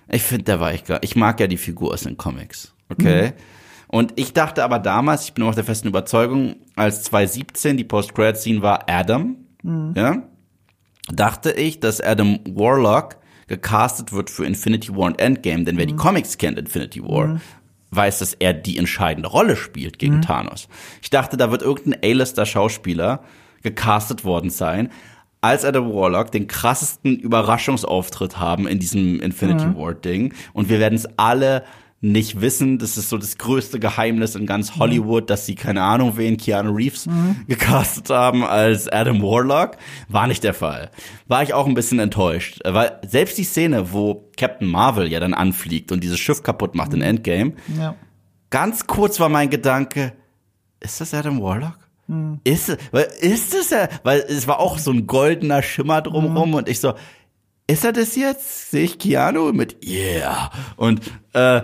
[0.09, 1.03] Ich finde, der weicht gar.
[1.03, 2.75] Ich mag ja die Figur aus den Comics.
[2.89, 3.29] Okay.
[3.29, 3.33] Mhm.
[3.89, 8.63] Und ich dachte aber damals, ich bin auch der festen Überzeugung, als 2017 die Post-Credit-Scene
[8.63, 9.95] war Adam, mhm.
[9.97, 10.23] ja,
[11.09, 13.17] dachte ich, dass Adam Warlock
[13.47, 15.91] gecastet wird für Infinity War und Endgame, denn wer mhm.
[15.91, 17.41] die Comics kennt, Infinity War, mhm.
[17.91, 20.23] weiß, dass er die entscheidende Rolle spielt gegen mhm.
[20.23, 20.69] Thanos.
[21.01, 23.23] Ich dachte, da wird irgendein A-Lister-Schauspieler
[23.63, 24.91] gecastet worden sein,
[25.47, 29.77] als Adam Warlock den krassesten Überraschungsauftritt haben in diesem Infinity mhm.
[29.77, 31.65] War Ding und wir werden es alle
[32.01, 32.79] nicht wissen.
[32.79, 35.27] Das ist so das größte Geheimnis in ganz Hollywood, mhm.
[35.27, 37.45] dass sie keine Ahnung wen Keanu Reeves mhm.
[37.49, 39.77] gecastet haben als Adam Warlock.
[40.09, 40.91] War nicht der Fall.
[41.27, 45.35] War ich auch ein bisschen enttäuscht, weil selbst die Szene, wo Captain Marvel ja dann
[45.35, 46.97] anfliegt und dieses Schiff kaputt macht mhm.
[46.97, 47.95] in Endgame, ja.
[48.51, 50.13] ganz kurz war mein Gedanke,
[50.81, 51.86] ist das Adam Warlock?
[52.07, 52.41] Mhm.
[52.45, 52.69] Ist,
[53.21, 56.55] ist es ja, weil es war auch so ein goldener Schimmer drumherum mhm.
[56.57, 56.95] und ich so,
[57.67, 58.71] ist er das jetzt?
[58.71, 60.51] Sehe ich Keanu mit Yeah.
[60.77, 61.01] Und
[61.33, 61.63] äh,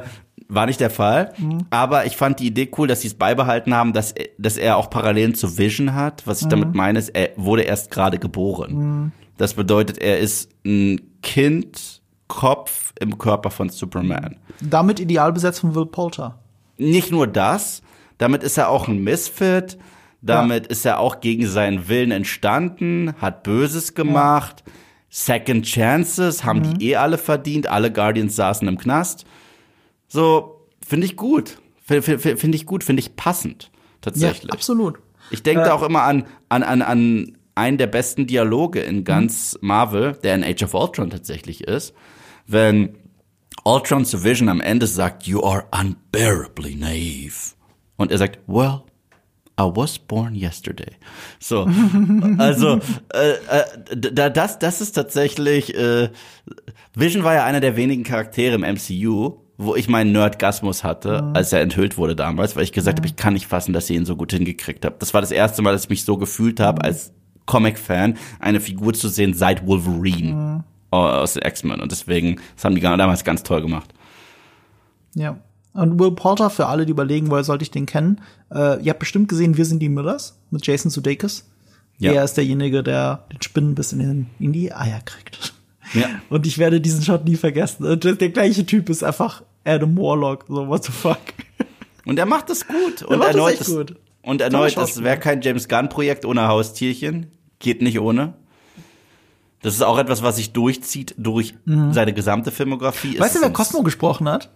[0.48, 1.32] war nicht der Fall.
[1.38, 1.66] Mhm.
[1.70, 4.90] Aber ich fand die Idee cool, dass sie es beibehalten haben, dass, dass er auch
[4.90, 6.26] Parallelen zu Vision hat.
[6.26, 6.50] Was ich mhm.
[6.50, 8.74] damit meine, ist, er wurde erst gerade geboren.
[8.74, 9.12] Mhm.
[9.38, 14.36] Das bedeutet, er ist ein Kind, Kopf im Körper von Superman.
[14.60, 16.38] Damit ideal besetzt von Will Poulter.
[16.78, 17.82] Nicht nur das,
[18.18, 19.78] damit ist er auch ein Misfit.
[20.22, 20.70] Damit ja.
[20.70, 24.62] ist er auch gegen seinen Willen entstanden, hat Böses gemacht.
[24.64, 24.72] Ja.
[25.10, 26.78] Second Chances haben mhm.
[26.78, 27.66] die eh alle verdient.
[27.66, 29.26] Alle Guardians saßen im Knast.
[30.08, 31.58] So, finde ich gut.
[31.84, 33.70] Finde find ich gut, finde ich passend.
[34.00, 34.44] Tatsächlich.
[34.44, 34.98] Ja, absolut.
[35.30, 39.58] Ich denke äh, auch immer an, an, an, an einen der besten Dialoge in ganz
[39.60, 39.68] mhm.
[39.68, 41.94] Marvel, der in Age of Ultron tatsächlich ist.
[42.46, 42.96] Wenn
[43.64, 47.54] Ultron zu Vision am Ende sagt, you are unbearably naive.
[47.96, 48.82] Und er sagt, well,
[49.62, 50.96] I was born yesterday.
[51.38, 51.68] So,
[52.38, 52.80] also
[53.14, 55.74] äh, äh, das, das ist tatsächlich.
[55.76, 56.10] Äh,
[56.94, 61.36] Vision war ja einer der wenigen Charaktere im MCU, wo ich meinen Nerdgasmus hatte, mhm.
[61.36, 63.00] als er enthüllt wurde damals, weil ich gesagt mhm.
[63.00, 65.00] habe, ich kann nicht fassen, dass ihr ihn so gut hingekriegt habt.
[65.00, 66.86] Das war das erste Mal, dass ich mich so gefühlt habe, mhm.
[66.86, 67.12] als
[67.46, 70.64] Comic-Fan eine Figur zu sehen seit Wolverine mhm.
[70.90, 71.80] aus X-Men.
[71.80, 73.92] Und deswegen, das haben die damals ganz toll gemacht.
[75.14, 75.38] Ja.
[75.74, 78.20] Und Will Porter, für alle, die überlegen, woher sollte ich den kennen,
[78.52, 81.48] äh, ihr habt bestimmt gesehen, Wir sind die Millers mit Jason Sudeikis.
[81.98, 82.12] Ja.
[82.12, 85.54] Er ist derjenige, der den Spinnenbiss in, den, in die Eier kriegt.
[85.94, 86.06] Ja.
[86.30, 88.00] Und ich werde diesen Shot nie vergessen.
[88.00, 90.44] Der gleiche Typ ist einfach Adam Warlock.
[90.48, 91.18] So, what the fuck.
[92.04, 93.02] Und er macht das gut.
[93.02, 93.96] Und erneut, das gut.
[94.22, 97.26] Und erneut, das wäre kein James Gunn-Projekt ohne Haustierchen.
[97.58, 98.34] Geht nicht ohne.
[99.60, 101.92] Das ist auch etwas, was sich durchzieht durch mhm.
[101.92, 103.18] seine gesamte Filmografie.
[103.18, 104.50] Weißt du, wer Cosmo gesprochen hat?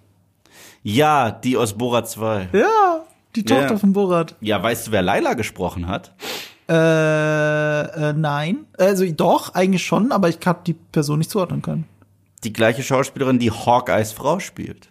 [0.89, 2.51] Ja, die aus Borat 2.
[2.53, 3.77] Ja, die Tochter ja.
[3.77, 4.37] von Borat.
[4.41, 6.15] Ja, weißt du, wer Laila gesprochen hat?
[6.69, 8.67] Äh, äh, nein.
[8.79, 11.87] Also doch, eigentlich schon, aber ich habe die Person nicht zuordnen können.
[12.45, 14.89] Die gleiche Schauspielerin, die Hawkeyes Frau spielt.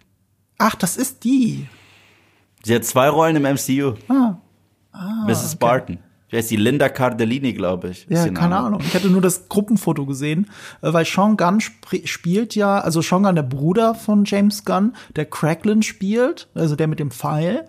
[0.58, 1.66] Ach, das ist die.
[2.62, 3.94] Sie hat zwei Rollen im MCU.
[4.08, 4.36] Ah.
[4.92, 5.54] ah Mrs.
[5.54, 5.56] Okay.
[5.60, 5.98] Barton.
[6.28, 8.06] Wer ist die Linda Cardellini, glaube ich.
[8.08, 8.80] Ja, keine Ahnung.
[8.80, 10.50] Ich hatte nur das Gruppenfoto gesehen,
[10.82, 14.94] äh, weil Sean Gunn sp spielt ja, also Sean Gunn, der Bruder von James Gunn,
[15.14, 17.66] der Cracklin spielt, also der mit dem Pfeil.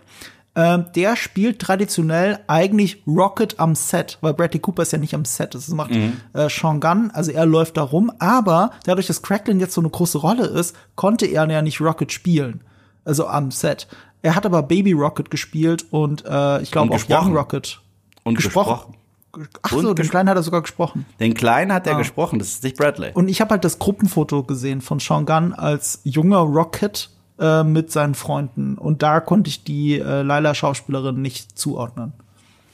[0.55, 5.25] Äh, der spielt traditionell eigentlich Rocket am Set, weil Bradley Cooper ist ja nicht am
[5.25, 5.53] Set.
[5.53, 6.13] Das macht mhm.
[6.33, 8.11] äh, Sean Gunn, also er läuft da rum.
[8.17, 12.11] Aber dadurch, dass Cracklin jetzt so eine große Rolle ist, konnte er ja nicht Rocket
[12.11, 12.61] spielen.
[13.05, 13.87] Also am Set.
[14.23, 17.79] Er hat aber Baby Rocket gespielt und äh, ich glaube auch Young Rocket.
[18.27, 18.93] Und gesprochen.
[19.31, 19.49] gesprochen.
[19.61, 21.05] Ach so, den Kleinen hat er sogar gesprochen.
[21.19, 21.97] Den Kleinen hat er ah.
[21.97, 23.11] gesprochen, das ist nicht Bradley.
[23.13, 27.09] Und ich habe halt das Gruppenfoto gesehen von Sean Gunn als junger Rocket
[27.39, 28.77] äh, mit seinen Freunden.
[28.77, 32.13] Und da konnte ich die äh, Laila-Schauspielerin nicht zuordnen.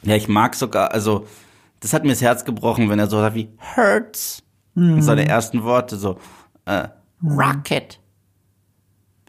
[0.04, 1.28] Ja, ich mag sogar, also,
[1.80, 4.44] das hat mir das Herz gebrochen, wenn er so sagt wie Hurts.
[4.76, 5.02] Mhm.
[5.02, 6.18] Seine ersten Worte so,
[6.66, 6.88] äh,
[7.24, 8.00] Rocket.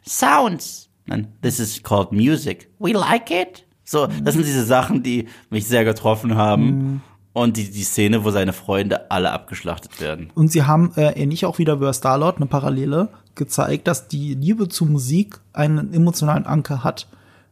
[0.07, 0.89] Sounds.
[1.09, 2.71] And this is called music.
[2.79, 3.67] We like it.
[3.85, 6.65] So, das sind diese Sachen, die mich sehr getroffen haben.
[6.65, 7.01] Mhm.
[7.33, 10.31] Und die, die Szene, wo seine Freunde alle abgeschlachtet werden.
[10.37, 14.69] Und sie haben äh, ähnlich auch wieder über Starlord eine Parallele gezeigt, dass die Liebe
[14.69, 17.09] zu Musik einen emotionalen Anker hat.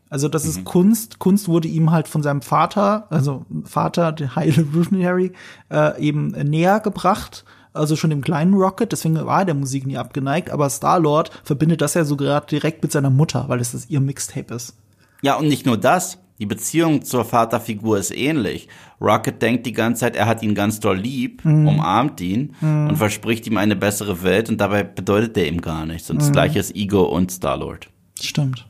[0.09, 0.51] Also das mhm.
[0.51, 1.19] ist Kunst.
[1.19, 5.33] Kunst wurde ihm halt von seinem Vater, also Vater, der High Evolutionary,
[5.69, 7.45] äh, eben näher gebracht.
[7.73, 10.51] Also schon dem kleinen Rocket, deswegen war er der Musik nie abgeneigt.
[10.51, 14.01] Aber Star-Lord verbindet das ja so gerade direkt mit seiner Mutter, weil es das ihr
[14.01, 14.77] Mixtape ist.
[15.23, 18.67] Ja, und nicht nur das Die Beziehung zur Vaterfigur ist ähnlich.
[19.01, 21.69] Rocket denkt die ganze Zeit, er hat ihn ganz doll lieb, Mhm.
[21.69, 26.11] umarmt ihn und verspricht ihm eine bessere Welt und dabei bedeutet er ihm gar nichts.
[26.11, 26.33] Und das Mhm.
[26.33, 27.91] gleiche ist Ego und Star-Lord.
[28.21, 28.67] Stimmt.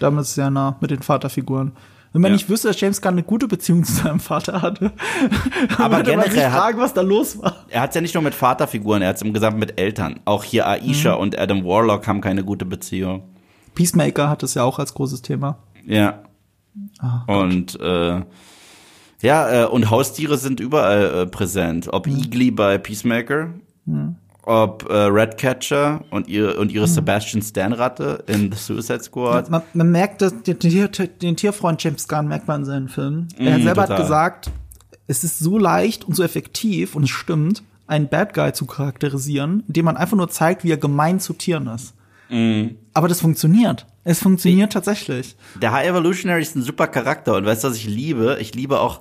[0.00, 1.70] Damit ist es sehr nah mit den Vaterfiguren.
[2.12, 2.34] Wenn man Ja.
[2.34, 4.90] nicht wüsste, dass James Gunn eine gute Beziehung zu seinem Vater hatte,
[5.78, 7.64] Aber würde man sich generell hat- fragen, was da los war.
[7.68, 10.18] Er hat es ja nicht nur mit Vaterfiguren, er hat es im Gesamten mit Eltern.
[10.24, 11.20] Auch hier Aisha Mhm.
[11.20, 13.22] und Adam Warlock haben keine gute Beziehung.
[13.76, 15.58] Peacemaker hat es ja auch als großes Thema.
[15.86, 16.24] Ja.
[16.98, 18.22] Ah, und äh,
[19.22, 21.88] ja, äh, und Haustiere sind überall äh, präsent.
[21.92, 22.16] Ob Mhm.
[22.18, 23.50] Igly bei Peacemaker,
[24.42, 26.74] ob äh, Redcatcher und ihre, und Mhm.
[26.76, 29.50] ihre Sebastian Stan-Ratte in The Suicide Squad.
[29.50, 33.28] Man, man merkt, dass den, den Tierfreund James Gunn merkt man in seinen Filmen.
[33.38, 34.02] er Mm, selber hat total.
[34.02, 34.50] gesagt,
[35.06, 39.62] es ist so leicht und so effektiv und es stimmt, einen Bad Guy zu charakterisieren,
[39.68, 41.94] indem man einfach nur zeigt, wie er gemein zu Tieren ist.
[42.30, 42.76] Mm.
[42.94, 43.86] Aber das funktioniert.
[44.04, 45.36] Es funktioniert tatsächlich.
[45.60, 48.36] Der High Evolutionary ist ein super Charakter und weißt du, was ich liebe?
[48.40, 49.00] Ich liebe auch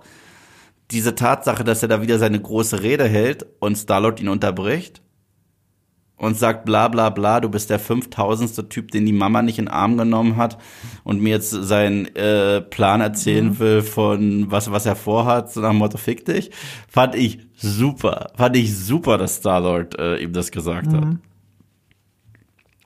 [0.92, 5.02] diese Tatsache, dass er da wieder seine große Rede hält und Starlord ihn unterbricht
[6.18, 8.70] und sagt bla bla bla, du bist der 5000.
[8.70, 10.58] Typ, den die Mama nicht in den Arm genommen hat
[11.04, 15.72] und mir jetzt seinen äh, Plan erzählen will von was, was er vorhat, so nach
[15.72, 16.52] dem Motto, fick dich.
[16.88, 18.32] Fand ich super.
[18.36, 21.04] Fand ich super, dass Starlord äh, ihm das gesagt hat.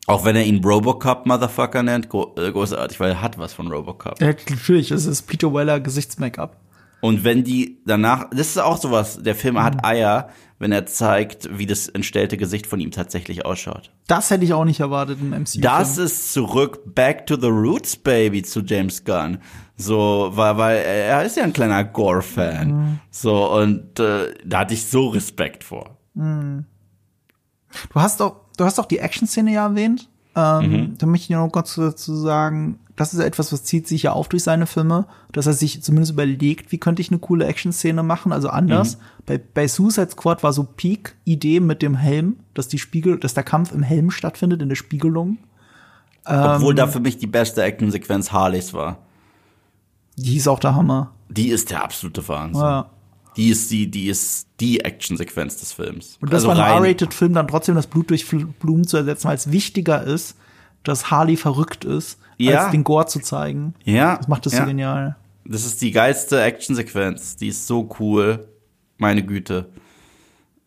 [0.07, 3.67] Auch wenn er ihn Robocop Motherfucker nennt, gro äh, großartig, weil er hat was von
[3.67, 4.19] Robocop.
[4.21, 6.55] Ja, natürlich, es ist Peter Weller Gesichtsmake-up.
[7.01, 10.29] Und wenn die danach, das ist auch sowas, der Film hat Eier,
[10.59, 13.91] wenn er zeigt, wie das entstellte Gesicht von ihm tatsächlich ausschaut.
[14.07, 15.59] Das hätte ich auch nicht erwartet im MCU.
[15.59, 19.39] Das ist zurück back to the roots, baby, zu James Gunn.
[19.75, 22.99] So, weil, weil er ist ja ein kleiner Gore-Fan.
[23.11, 25.97] So, und äh, da hatte ich so Respekt vor.
[26.15, 26.63] Du
[27.93, 30.09] hast doch, du hast doch die Action-Szene ja erwähnt.
[30.35, 30.97] Ähm, Mhm.
[30.97, 34.27] Da möchte ich noch kurz dazu sagen, das ist etwas, was zieht sich ja auf
[34.27, 38.31] durch seine Filme, dass er sich zumindest überlegt, wie könnte ich eine coole Action-Szene machen,
[38.31, 38.97] also anders.
[38.97, 39.01] Mhm.
[39.25, 43.43] Bei, bei Suicide Squad war so Peak-Idee mit dem Helm, dass die Spiegel, dass der
[43.43, 45.37] Kampf im Helm stattfindet, in der Spiegelung.
[46.25, 46.77] Obwohl Ähm.
[46.77, 48.97] da für mich die beste Action-Sequenz Harleys war.
[50.17, 51.11] Die ist auch der Hammer.
[51.29, 52.61] Die ist der absolute Wahnsinn.
[52.63, 52.89] Ja.
[53.37, 56.17] Die ist die, die ist die Action-Sequenz des Films.
[56.21, 58.25] Und das Also rein- R-Rated-Film, dann trotzdem das Blut durch
[58.59, 60.35] Blumen zu ersetzen, weil es wichtiger ist,
[60.83, 62.61] dass Harley verrückt ist, Ja.
[62.63, 63.75] als den Gore zu zeigen.
[63.83, 64.17] Ja.
[64.17, 64.59] Das macht das ja.
[64.61, 65.15] so genial.
[65.45, 67.35] Das ist die geilste Actionsequenz.
[67.37, 68.47] Die ist so cool.
[68.97, 69.69] Meine Güte.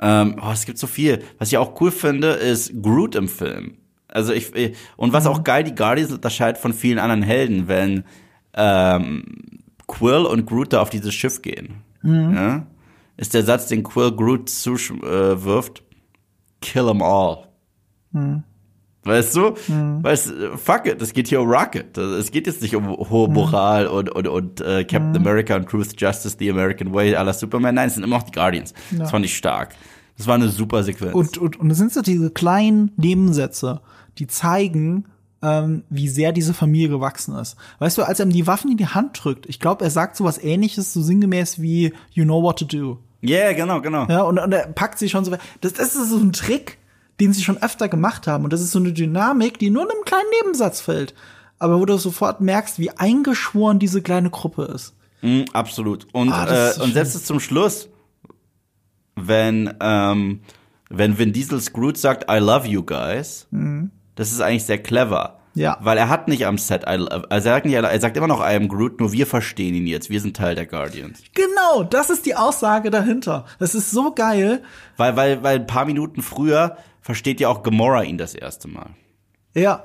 [0.00, 1.22] Ähm, oh, es gibt so viel.
[1.38, 3.76] Was ich auch cool finde, ist Groot im Film.
[4.08, 4.52] Also ich,
[4.96, 8.04] und was auch geil die Guardians unterscheidet von vielen anderen Helden, wenn
[8.54, 9.24] ähm,
[9.86, 11.82] Quill und Groot da auf dieses Schiff gehen.
[12.02, 12.66] Ja?
[13.16, 15.82] Ist der Satz, den Quill Groot zuwirft,
[16.60, 17.48] kill them all.
[19.04, 19.54] Weißt du?
[20.02, 21.96] Weißt du, fuck it, es geht hier um Rocket.
[21.96, 25.98] Es geht jetzt nicht um hohe Moral und, und, und äh, Captain America und Truth,
[25.98, 27.74] Justice, The American Way la Superman.
[27.74, 28.74] Nein, es sind immer noch die Guardians.
[28.90, 29.74] Das fand ich stark.
[30.16, 31.14] Das war eine super Sequenz.
[31.14, 33.80] Und, und, und es sind so diese kleinen Nebensätze,
[34.18, 35.06] die zeigen,
[35.42, 37.56] ähm, wie sehr diese Familie gewachsen ist.
[37.78, 40.16] Weißt du, als er ihm die Waffen in die Hand drückt, ich glaube, er sagt
[40.16, 42.98] so was ähnliches, so sinngemäß wie You know what to do.
[43.22, 44.06] yeah, genau, genau.
[44.08, 45.30] Ja, und, und er packt sich schon so.
[45.60, 46.78] Das, das ist so ein Trick,
[47.20, 48.44] den sie schon öfter gemacht haben.
[48.44, 51.14] Und das ist so eine Dynamik, die nur in einem kleinen Nebensatz fällt.
[51.58, 54.94] Aber wo du sofort merkst, wie eingeschworen diese kleine Gruppe ist.
[55.20, 56.06] Mm, absolut.
[56.12, 57.88] Und, Ah, so äh, und selbst bis zum Schluss,
[59.16, 60.40] wenn, ähm,
[60.88, 63.46] wenn Vin Diesel's Groot sagt, I love you guys,
[64.20, 65.38] das ist eigentlich sehr clever.
[65.54, 65.78] Ja.
[65.80, 68.54] Weil er hat nicht am Set, also er sagt, nicht, er sagt immer noch I
[68.54, 70.10] am Groot, nur wir verstehen ihn jetzt.
[70.10, 71.22] Wir sind Teil der Guardians.
[71.32, 73.46] Genau, das ist die Aussage dahinter.
[73.58, 74.62] Das ist so geil.
[74.98, 78.90] Weil, weil, weil ein paar Minuten früher versteht ja auch Gamora ihn das erste Mal.
[79.54, 79.84] Ja.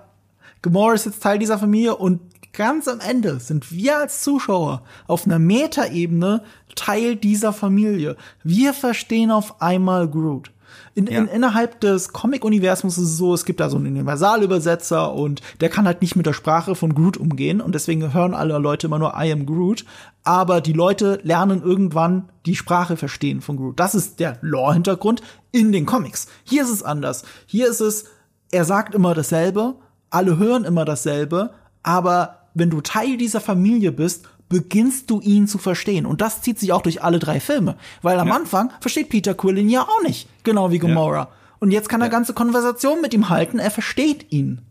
[0.62, 2.20] Gamora ist jetzt Teil dieser Familie und
[2.52, 6.44] ganz am Ende sind wir als Zuschauer auf einer Metaebene
[6.76, 8.18] Teil dieser Familie.
[8.44, 10.52] Wir verstehen auf einmal Groot.
[10.94, 11.20] In, Ja.
[11.20, 15.70] in, innerhalb des Comic-Universums ist es so, es gibt da so einen Universalübersetzer und der
[15.70, 19.00] kann halt nicht mit der Sprache von Groot umgehen und deswegen hören alle Leute immer
[19.00, 19.86] nur I am Groot.
[20.24, 23.80] Aber die Leute lernen irgendwann die Sprache verstehen von Groot.
[23.80, 25.22] Das ist der Lore-Hintergrund
[25.52, 26.28] in den Comics.
[26.44, 27.24] Hier ist es anders.
[27.46, 28.06] Hier ist es,
[28.52, 29.76] er sagt immer dasselbe,
[30.10, 31.52] alle hören immer dasselbe,
[31.84, 36.06] aber wenn du Teil dieser Familie bist, beginnst du ihn zu verstehen.
[36.06, 37.78] Und das zieht sich auch durch alle drei Filme.
[38.02, 40.28] Weil am Anfang versteht Peter Quill ihn ja auch nicht.
[40.44, 41.30] Genau wie Gamora.
[41.60, 44.62] Und jetzt kann er ganze Konversation mit ihm halten, er versteht ihn.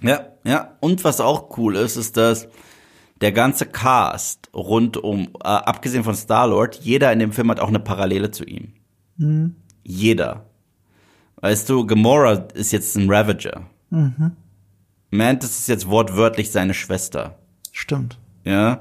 [0.00, 0.76] Ja, ja.
[0.80, 2.48] Und was auch cool ist, ist, dass
[3.20, 7.68] der ganze Cast rund um, äh, abgesehen von Star-Lord, jeder in dem Film hat auch
[7.68, 8.72] eine Parallele zu ihm.
[9.82, 10.46] Jeder.
[11.36, 13.66] Weißt du, Gamora ist jetzt ein Ravager.
[15.10, 17.38] Mantis ist jetzt wortwörtlich seine Schwester.
[17.72, 18.19] Stimmt.
[18.44, 18.80] Ja.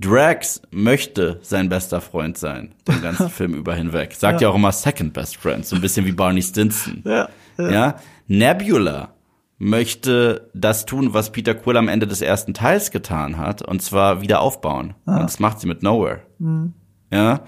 [0.00, 4.14] Drax möchte sein bester Freund sein, den ganzen Film über hinweg.
[4.14, 4.48] Sagt ja.
[4.48, 4.52] ja.
[4.52, 7.02] auch immer Second Best Friend, so ein bisschen wie Barney Stinson.
[7.04, 7.70] Ja, ja.
[7.70, 7.96] ja?
[8.26, 9.10] Nebula
[9.58, 14.22] möchte das tun, was Peter Quill am Ende des ersten Teils getan hat, und zwar
[14.22, 14.94] wieder aufbauen.
[15.04, 15.16] Ah.
[15.16, 16.22] Und das macht sie mit Nowhere.
[16.38, 16.72] Mhm.
[17.12, 17.42] Ja.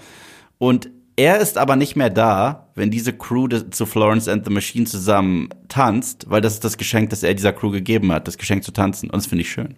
[0.59, 4.85] Und er ist aber nicht mehr da, wenn diese Crew zu Florence and the Machine
[4.85, 8.63] zusammen tanzt, weil das ist das Geschenk, das er dieser Crew gegeben hat, das Geschenk
[8.63, 9.09] zu tanzen.
[9.09, 9.75] Und das finde ich schön.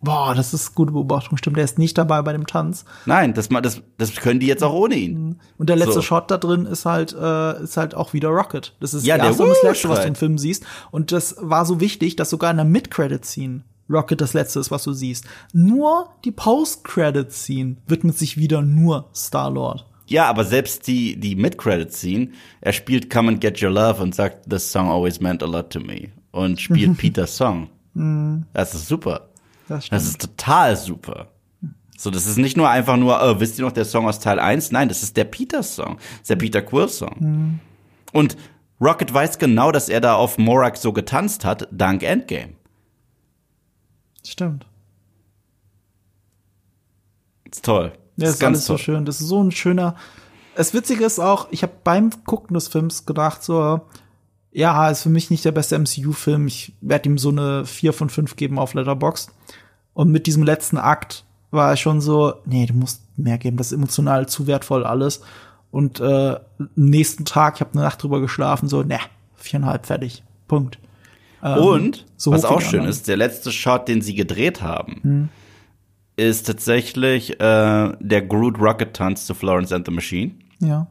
[0.00, 1.38] Boah, das ist gute Beobachtung.
[1.38, 2.84] Stimmt, der ist nicht dabei bei dem Tanz.
[3.06, 5.28] Nein, das, das, das können die jetzt auch ohne ihn.
[5.28, 5.36] Mhm.
[5.56, 6.02] Und der letzte so.
[6.02, 8.74] Shot da drin ist halt, äh, ist halt auch wieder Rocket.
[8.80, 10.64] Das ist ja, das erste und das letzte, was du im Film siehst.
[10.90, 14.84] Und das war so wichtig, dass sogar in der Mid-Credit-Scene Rocket das letzte ist, was
[14.84, 15.24] du siehst.
[15.52, 19.86] Nur die Post-Credit-Scene widmet sich wieder nur Star-Lord.
[20.06, 24.48] Ja, aber selbst die, die Mid-Credit-Scene, er spielt Come and Get Your Love und sagt,
[24.48, 26.10] This song always meant a lot to me.
[26.32, 27.70] Und spielt Peters Song.
[27.94, 28.44] Mhm.
[28.52, 29.30] Das ist super.
[29.68, 31.28] Das, das, ist total super.
[31.96, 34.38] So, das ist nicht nur einfach nur, oh, wisst ihr noch der Song aus Teil
[34.38, 34.70] 1?
[34.70, 35.96] Nein, das ist der Peters-Song.
[35.96, 37.16] Das ist der Peter Quill-Song.
[37.18, 37.60] Mhm.
[38.12, 38.36] Und
[38.80, 42.52] Rocket weiß genau, dass er da auf Morak so getanzt hat, dank Endgame.
[44.24, 44.66] Stimmt.
[47.50, 47.92] ist toll.
[48.16, 48.76] Ja, das ist ganz toll.
[48.76, 49.04] so schön.
[49.04, 49.96] Das ist so ein schöner.
[50.54, 53.82] Das Witzige ist auch, ich habe beim Gucken des Films gedacht, so,
[54.56, 56.46] ja, ist für mich nicht der beste MCU-Film.
[56.46, 59.30] Ich werde ihm so eine 4 von 5 geben auf Letterboxd.
[59.92, 63.68] Und mit diesem letzten Akt war er schon so, nee, du musst mehr geben, das
[63.68, 65.20] ist emotional zu wertvoll alles.
[65.70, 66.36] Und äh,
[66.74, 68.98] nächsten Tag, ich habe eine Nacht drüber geschlafen, so, ne,
[69.34, 70.22] viereinhalb fertig.
[70.48, 70.78] Punkt.
[71.42, 75.28] Ähm, Und, so was auch schön ist, der letzte Shot, den sie gedreht haben, hm
[76.16, 80.32] ist tatsächlich äh, der Groot Rocket Tanz zu Florence and the Machine.
[80.60, 80.86] Ja.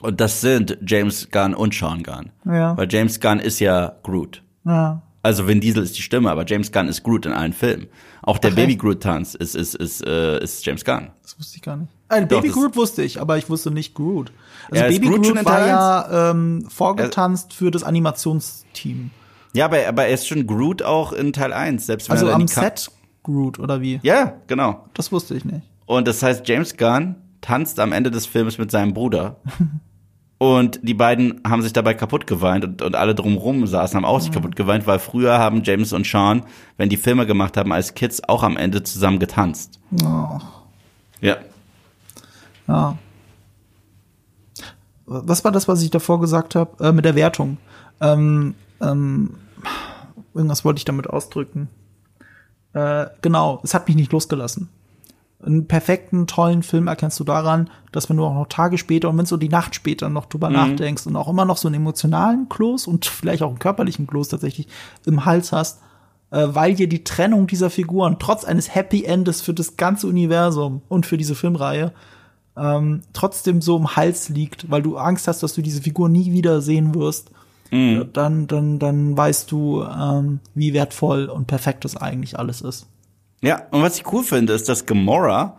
[0.00, 2.30] Und das sind James Gunn und Sean Gunn.
[2.44, 2.76] Ja.
[2.76, 4.42] Weil James Gunn ist ja Groot.
[4.64, 5.02] Ja.
[5.22, 7.88] Also Vin Diesel ist die Stimme, aber James Gunn ist Groot in allen Filmen.
[8.22, 11.10] Auch der Ach, Baby Groot Tanz ist ist ist äh, ist James Gunn.
[11.22, 11.92] Das wusste ich gar nicht.
[12.08, 14.32] Äh, Baby Groot wusste ich, aber ich wusste nicht Groot.
[14.70, 19.10] Also ja, Baby Groot, Groot war ja ähm, vorgetanzt für das Animationsteam.
[19.54, 22.34] Ja, aber, aber er ist schon Groot auch in Teil 1, selbst wenn also er
[22.34, 22.90] am Set
[23.22, 24.00] Groot oder wie?
[24.02, 24.86] Ja, genau.
[24.94, 25.62] Das wusste ich nicht.
[25.86, 29.36] Und das heißt, James Gunn tanzt am Ende des Films mit seinem Bruder.
[30.38, 34.20] und die beiden haben sich dabei kaputt geweint und, und alle drumherum saßen, haben auch
[34.20, 34.34] sich mhm.
[34.34, 36.44] kaputt geweint, weil früher haben James und Sean,
[36.76, 39.80] wenn die Filme gemacht haben als Kids, auch am Ende zusammen getanzt.
[40.02, 40.38] Oh.
[41.20, 41.38] Ja.
[42.68, 42.96] Ja.
[45.06, 47.56] Was war das, was ich davor gesagt habe, äh, mit der Wertung?
[48.00, 49.34] Ähm, ähm,
[50.34, 51.68] irgendwas wollte ich damit ausdrücken.
[52.74, 54.68] Äh, genau, es hat mich nicht losgelassen.
[55.40, 59.16] Einen perfekten, tollen Film erkennst du daran, dass wenn du auch noch Tage später und
[59.18, 60.56] wenn du so die Nacht später noch drüber mhm.
[60.56, 64.28] nachdenkst und auch immer noch so einen emotionalen Kloß und vielleicht auch einen körperlichen Kloß
[64.28, 64.66] tatsächlich
[65.06, 65.80] im Hals hast,
[66.30, 70.82] äh, weil dir die Trennung dieser Figuren trotz eines Happy Endes für das ganze Universum
[70.88, 71.92] und für diese Filmreihe
[72.56, 76.32] ähm, trotzdem so im Hals liegt, weil du Angst hast, dass du diese Figur nie
[76.32, 77.30] wieder sehen wirst
[77.70, 78.10] mhm.
[78.12, 82.86] dann, dann, dann weißt du, ähm, wie wertvoll und perfekt das eigentlich alles ist.
[83.42, 85.58] Ja, und was ich cool finde, ist, dass Gamora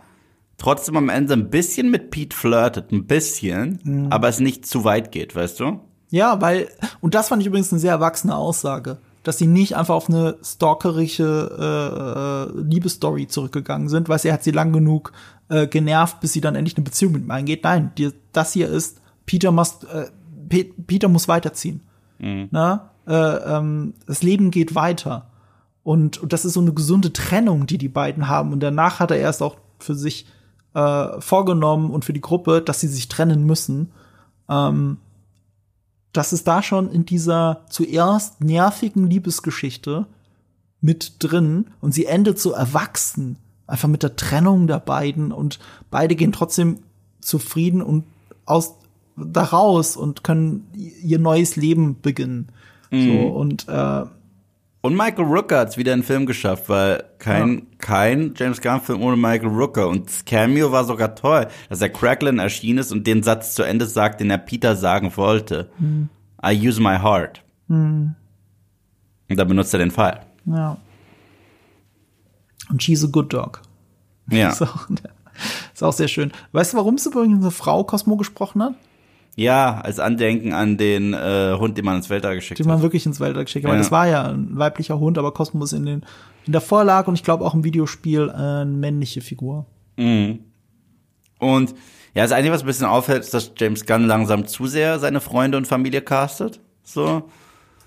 [0.58, 4.06] trotzdem am Ende ein bisschen mit Pete flirtet, ein bisschen, mhm.
[4.10, 5.80] aber es nicht zu weit geht, weißt du?
[6.10, 6.68] Ja, weil,
[7.00, 10.36] und das fand ich übrigens eine sehr erwachsene Aussage, dass sie nicht einfach auf eine
[10.42, 15.12] stalkerische äh, äh, Liebesstory zurückgegangen sind, weil sie hat sie lang genug
[15.48, 17.64] äh, genervt, bis sie dann endlich eine Beziehung mit ihm eingeht.
[17.64, 21.82] Nein, die, das hier ist, Peter muss, äh, Peter muss weiterziehen.
[22.18, 22.48] Mhm.
[22.50, 22.90] Na?
[23.06, 25.29] Äh, ähm, das Leben geht weiter.
[25.82, 28.52] Und, und das ist so eine gesunde Trennung, die die beiden haben.
[28.52, 30.26] Und danach hat er erst auch für sich
[30.74, 33.90] äh, vorgenommen und für die Gruppe, dass sie sich trennen müssen.
[34.48, 34.98] Ähm,
[36.12, 40.06] das ist da schon in dieser zuerst nervigen Liebesgeschichte
[40.80, 43.36] mit drin und sie endet so erwachsen,
[43.66, 45.58] einfach mit der Trennung der beiden und
[45.90, 46.78] beide gehen trotzdem
[47.20, 48.04] zufrieden und
[48.46, 48.74] aus
[49.16, 52.48] daraus und können ihr neues Leben beginnen.
[52.90, 53.06] Mhm.
[53.06, 54.04] So, und äh,
[54.82, 57.62] und Michael Rooker hat es wieder in den Film geschafft, weil kein, ja.
[57.78, 59.88] kein James Gunn-Film ohne Michael Rooker.
[59.88, 63.62] Und das Cameo war sogar toll, dass er Cracklin erschienen ist und den Satz zu
[63.62, 65.70] Ende sagt, den er Peter sagen wollte.
[65.78, 66.08] Mhm.
[66.42, 67.42] I use my heart.
[67.68, 68.14] Mhm.
[69.28, 70.20] Und da benutzt er den Fall.
[70.46, 70.78] Ja.
[72.70, 73.60] Und she's a good dog.
[74.30, 74.48] Ja.
[74.52, 74.88] Ist auch,
[75.72, 76.32] ist auch sehr schön.
[76.52, 78.74] Weißt du, warum es übrigens eine Frau Cosmo gesprochen hat?
[79.36, 82.68] Ja, als Andenken an den äh, Hund, den man ins Weltall geschickt den hat.
[82.68, 83.72] Den man wirklich ins Weltall geschickt hat.
[83.72, 83.78] Ja.
[83.78, 86.04] das war ja ein weiblicher Hund, aber Cosmos in, den,
[86.46, 89.66] in der Vorlage und ich glaube auch im Videospiel äh, eine männliche Figur.
[89.96, 90.40] Mhm.
[91.38, 91.74] Und
[92.14, 95.20] ja, das Einzige, was ein bisschen auffällt, ist, dass James Gunn langsam zu sehr seine
[95.20, 96.60] Freunde und Familie castet.
[96.82, 97.28] So.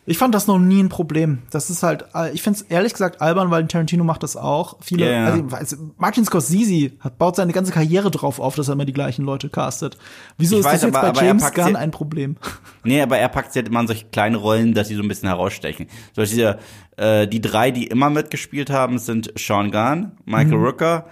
[0.05, 1.43] Ich fand das noch nie ein Problem.
[1.51, 4.75] Das ist halt, äh, ich find's ehrlich gesagt albern, weil Tarantino macht das auch.
[4.81, 5.41] Viele, ja.
[5.51, 9.23] also, Martin Scorsese hat, baut seine ganze Karriere drauf auf, dass er immer die gleichen
[9.23, 9.97] Leute castet.
[10.37, 12.35] Wieso Ich ist weiß, das jetzt aber- bei aber er James Gunn ein Problem?
[12.83, 15.07] Nee, aber er packt sie halt immer in solche kleine Rollen, dass sie so ein
[15.07, 15.87] bisschen herausstechen.
[16.13, 16.59] So diese,
[16.97, 20.65] äh, die drei, die immer mitgespielt haben, sind Sean Gunn, Michael Mhm.
[20.65, 21.05] Rooker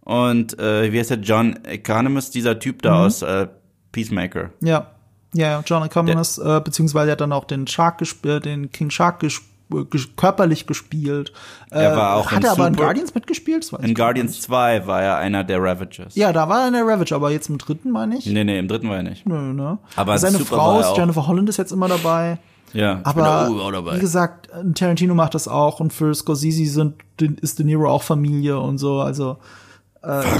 [0.00, 2.80] und äh, wie heißt der John Economist, dieser Typ Mhm.
[2.82, 3.46] da aus äh,
[3.92, 4.52] Peacemaker.
[4.62, 4.92] Ja.
[5.34, 9.20] Ja, John Economist, äh, beziehungsweise er hat dann auch den Shark gespielt, den King Shark
[9.20, 9.42] gesp
[9.90, 11.32] ges körperlich gespielt.
[11.70, 13.70] Äh, Er war auch hat in er aber in Guardians mitgespielt?
[13.82, 14.42] In Guardians nicht.
[14.44, 16.14] 2 war er einer der Ravagers.
[16.14, 18.24] Ja, da war er in der Ravage, aber jetzt im dritten meine ich.
[18.24, 19.26] Nee, nee, im dritten war er nicht.
[19.26, 19.76] Nö, ne?
[19.94, 20.96] Aber seine Super Frau ist.
[20.96, 22.38] Jennifer Holland ist jetzt immer dabei.
[22.72, 26.94] Ja, Aber ich bin da wie gesagt, Tarantino macht das auch und für Scorsese sind,
[27.40, 29.00] ist De Niro auch Familie und so.
[29.00, 29.36] Also äh,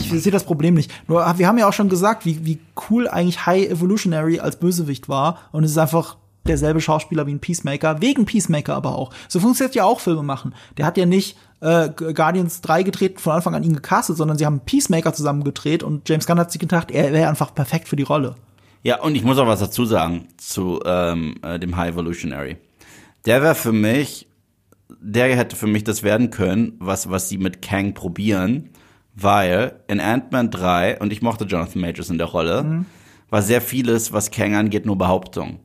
[0.01, 0.91] ich sehe das Problem nicht.
[1.09, 2.59] Nur wir haben ja auch schon gesagt, wie, wie
[2.89, 6.17] cool eigentlich High Evolutionary als Bösewicht war und es ist einfach
[6.47, 9.13] derselbe Schauspieler wie ein Peacemaker, wegen Peacemaker aber auch.
[9.29, 10.55] So funktioniert ja auch Filme machen.
[10.77, 14.47] Der hat ja nicht äh, Guardians 3 gedreht, von Anfang an ihn gecastet, sondern sie
[14.47, 17.97] haben Peacemaker zusammen gedreht und James Gunn hat sich gedacht, er wäre einfach perfekt für
[17.97, 18.35] die Rolle.
[18.83, 22.57] Ja, und ich muss auch was dazu sagen zu ähm, äh, dem High Evolutionary.
[23.27, 24.29] Der wäre für mich,
[25.01, 28.71] der hätte für mich das werden können, was, was sie mit Kang probieren,
[29.21, 32.85] weil in Ant-Man 3, und ich mochte Jonathan Majors in der Rolle,
[33.31, 35.61] war sehr vieles, was Kang angeht, nur Behauptung.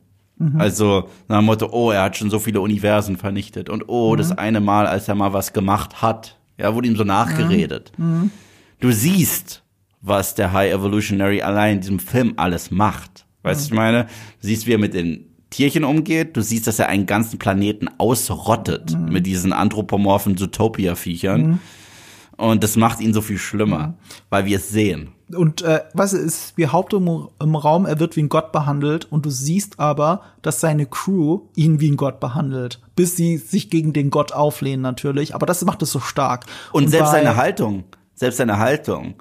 [0.57, 4.37] Also nach dem Motto, oh, er hat schon so viele Universen vernichtet und oh, das
[4.37, 7.91] eine Mal, als er mal was gemacht hat, ja, wurde ihm so nachgeredet.
[8.79, 9.63] Du siehst,
[10.01, 13.25] was der High Evolutionary allein in diesem Film alles macht.
[13.43, 14.03] Weißt du, was ich meine?
[14.41, 16.35] Du siehst, wie er mit den Tierchen umgeht.
[16.35, 21.59] Du siehst, dass er einen ganzen Planeten ausrottet mit diesen anthropomorphen Zootopia-Viechern.
[22.51, 23.93] Und das macht ihn so viel schlimmer,
[24.29, 25.09] weil wir es sehen.
[25.33, 29.25] Und äh, was ist behauptet im, im Raum, er wird wie ein Gott behandelt und
[29.25, 33.93] du siehst aber, dass seine Crew ihn wie ein Gott behandelt, bis sie sich gegen
[33.93, 35.33] den Gott auflehnen natürlich.
[35.35, 36.45] Aber das macht es so stark.
[36.73, 39.15] Und, selbst bei- seine Haltung, selbst seine Haltung.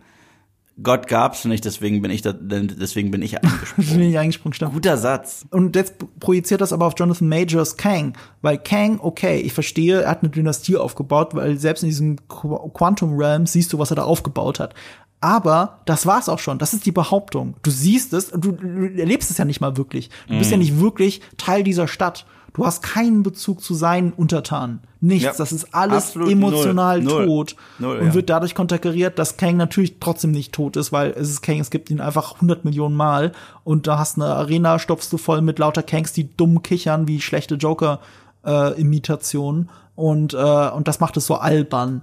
[0.83, 3.99] Gott gab's nicht, deswegen bin ich da, deswegen bin ich angesprochen.
[3.99, 4.73] bin ich eingesprungen, stimmt.
[4.73, 5.45] Guter Satz.
[5.51, 10.11] Und jetzt projiziert das aber auf Jonathan Majors Kang, weil Kang, okay, ich verstehe, er
[10.11, 13.97] hat eine Dynastie aufgebaut, weil selbst in diesem Qu- Quantum Realm siehst du, was er
[13.97, 14.75] da aufgebaut hat.
[15.21, 16.59] Aber das war's auch schon.
[16.59, 17.55] Das ist die Behauptung.
[17.63, 20.11] Du siehst es, du, du erlebst es ja nicht mal wirklich.
[20.27, 22.27] Du bist ja nicht wirklich Teil dieser Stadt.
[22.55, 24.81] Du hast keinen Bezug zu seinen Untertanen.
[25.01, 25.25] Nichts.
[25.25, 27.27] Ja, das ist alles absolut emotional null.
[27.27, 28.15] Tot Null, und ja.
[28.15, 31.71] wird dadurch konterkariert, dass Kang natürlich trotzdem nicht tot ist, weil es ist Kang, es
[31.71, 33.33] gibt ihn einfach 100 Millionen Mal
[33.65, 37.23] und da hast eine Arena, stopfst du voll mit lauter Kangs, die dumm kichern wie
[37.23, 42.03] schlechte Joker-Imitationen und, äh, und das macht es so albern.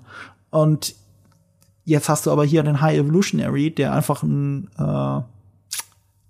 [0.50, 0.96] Und
[1.86, 5.22] jetzt hast du aber hier den High Evolutionary, der einfach ein, äh,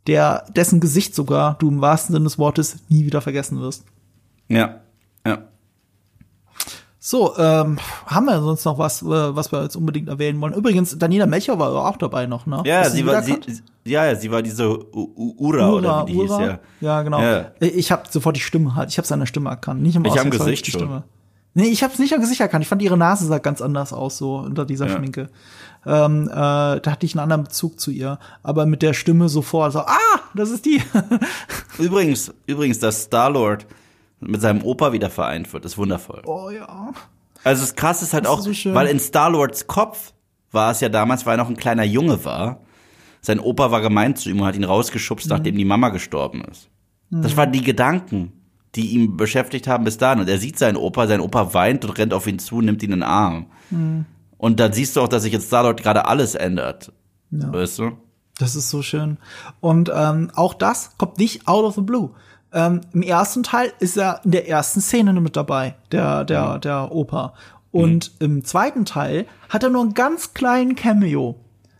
[0.08, 3.86] der, dessen Gesicht sogar du im wahrsten Sinne des Wortes nie wieder vergessen wirst.
[4.50, 4.82] Ja,
[5.26, 5.38] ja.
[7.02, 10.54] So, ähm, haben wir sonst noch was, äh, was wir jetzt unbedingt erwähnen wollen?
[10.54, 12.62] Übrigens, Daniela Melcher war auch dabei noch, ne?
[12.66, 13.38] Ja, du sie war, sie,
[13.86, 16.60] ja, ja, sie war diese U U Ura, oder wie die hieß, ja.
[16.82, 17.22] ja, genau.
[17.22, 17.52] Ja.
[17.62, 20.30] Ich habe sofort die Stimme halt, ich habe seine Stimme erkannt, nicht im Ich am
[20.30, 20.82] Gesicht die schon.
[20.82, 21.04] Stimme.
[21.54, 22.64] Nee, ich habe es nicht am Gesicht erkannt.
[22.64, 24.98] Ich fand ihre Nase sah ganz anders aus so unter dieser Ja.
[24.98, 25.30] Schminke.
[25.86, 29.74] Ähm, äh, da hatte ich einen anderen Bezug zu ihr, aber mit der Stimme sofort
[29.74, 30.82] so, ah, das ist die.
[31.80, 33.66] Übrigens, übrigens, dass Star-Lord
[34.22, 36.22] mit seinem Opa wieder vereint wird, ist wundervoll.
[36.26, 36.92] oh ja.
[37.44, 40.14] Also das krass ist halt Das auch, ist so weil in Star-Lords Kopf
[40.52, 42.60] war es ja damals, weil er noch ein kleiner Junge war.
[43.22, 45.30] Sein Opa war gemeint zu ihm und hat ihn rausgeschubst, Mhm.
[45.30, 46.70] nachdem die Mama gestorben ist.
[47.12, 48.34] Das waren die Gedanken,
[48.76, 50.20] die ihn beschäftigt haben bis dahin.
[50.20, 52.92] Und er sieht seinen Opa, sein Opa weint und rennt auf ihn zu, nimmt ihn
[52.92, 53.48] in den Arm.
[53.72, 54.06] Mhm.
[54.38, 56.92] Und dann siehst du auch, dass sich jetzt Star-Lord gerade alles ändert.
[57.32, 57.52] Ja.
[57.52, 57.92] Weißt du?
[58.38, 59.18] Das ist so schön.
[59.60, 62.12] Und ähm, auch das kommt nicht out of the blue.
[62.54, 66.92] Ähm, Im ersten Teil ist er in der ersten Szene mit dabei, der, der, der
[66.92, 67.34] Opa.
[67.72, 71.36] Und im zweiten Teil hat er nur einen ganz kleinen Cameo.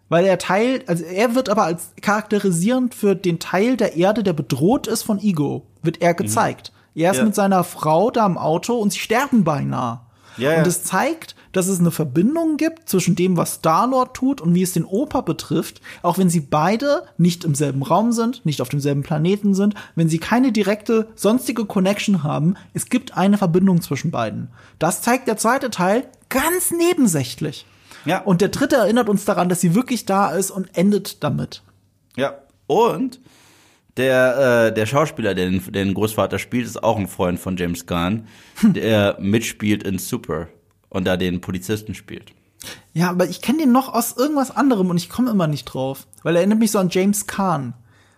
[0.10, 4.34] Weil er Teil, also er wird aber als charakterisierend für den Teil der Erde, der
[4.34, 6.72] bedroht ist von Ego, wird er gezeigt.
[6.96, 7.26] Er ist Ja.
[7.26, 10.02] mit seiner Frau da im Auto und sie sterben beinahe.
[10.38, 10.58] Ja, ja.
[10.60, 14.62] Und es zeigt, dass es eine Verbindung gibt zwischen dem, was Star-Lord tut und wie
[14.62, 18.70] es den Opa betrifft, auch wenn sie beide nicht im selben Raum sind, nicht auf
[18.70, 24.12] demselben Planeten sind, wenn sie keine direkte sonstige Connection haben, es gibt eine Verbindung zwischen
[24.12, 24.50] beiden.
[24.78, 27.66] Das zeigt der zweite Teil ganz nebensächlich.
[28.06, 28.22] Ja.
[28.22, 31.64] Und der dritte erinnert uns daran, dass sie wirklich da ist und endet damit.
[32.16, 32.36] Ja.
[32.68, 33.20] Und
[33.98, 37.86] der, äh, der Schauspieler, der den, den Großvater spielt, ist auch ein Freund von James
[37.86, 38.28] Gunn,
[38.62, 40.48] der mitspielt in Super
[40.90, 42.32] und da den Polizisten spielt.
[42.94, 46.08] Ja, aber ich kenne den noch aus irgendwas anderem und ich komme immer nicht drauf,
[46.24, 47.74] weil er erinnert mich so an James Kahn.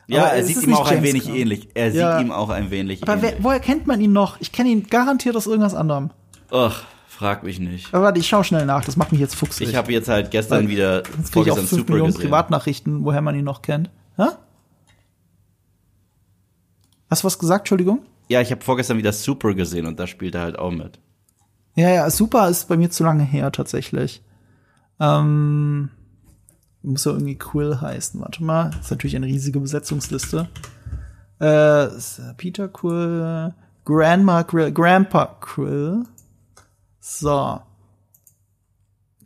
[0.07, 1.35] Ja, Aber er sieht ihm auch ein James wenig Gunn.
[1.35, 1.69] ähnlich.
[1.76, 2.18] Er Ja.
[2.18, 3.35] sieht ihm auch ein wenig Aber ähnlich.
[3.43, 4.41] woher kennt man ihn noch?
[4.41, 6.10] Ich kenne ihn garantiert aus irgendwas anderem.
[6.49, 7.93] Ach, frag mich nicht.
[7.93, 9.69] Aber warte, ich schau schnell nach, das macht mich jetzt fuchsig.
[9.69, 12.11] Ich habe jetzt halt gestern Weil- wieder Jetzt kriege ich auch vorgestern 5 Super Millionen
[12.14, 12.23] gesehen.
[12.30, 13.89] Privatnachrichten, woher man ihn noch kennt.
[14.18, 14.23] Hä?
[17.10, 17.99] Hast du was gesagt, Entschuldigung?
[18.30, 20.99] Ja, ich habe vorgestern wieder Super gesehen und da spielt er halt auch mit.
[21.76, 24.22] Ja, ja, Super ist bei mir zu lange her, tatsächlich.
[24.99, 25.89] Ähm,
[26.84, 28.19] muss ja irgendwie Quill heißen.
[28.19, 30.49] Warte mal, ist natürlich eine riesige Besetzungsliste.
[31.39, 33.53] Äh, ist Peter Quill,
[33.85, 36.03] Grandma Quill, Grandpa Quill.
[36.99, 37.61] So.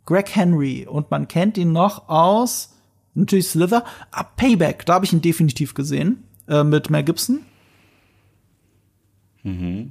[0.04, 0.86] Greg Henry.
[0.86, 2.74] Und man kennt ihn noch aus,
[3.14, 3.84] natürlich Slither.
[4.12, 6.24] Ah, Payback, da habe ich ihn definitiv gesehen.
[6.48, 7.40] Äh, mit Mel Gibson.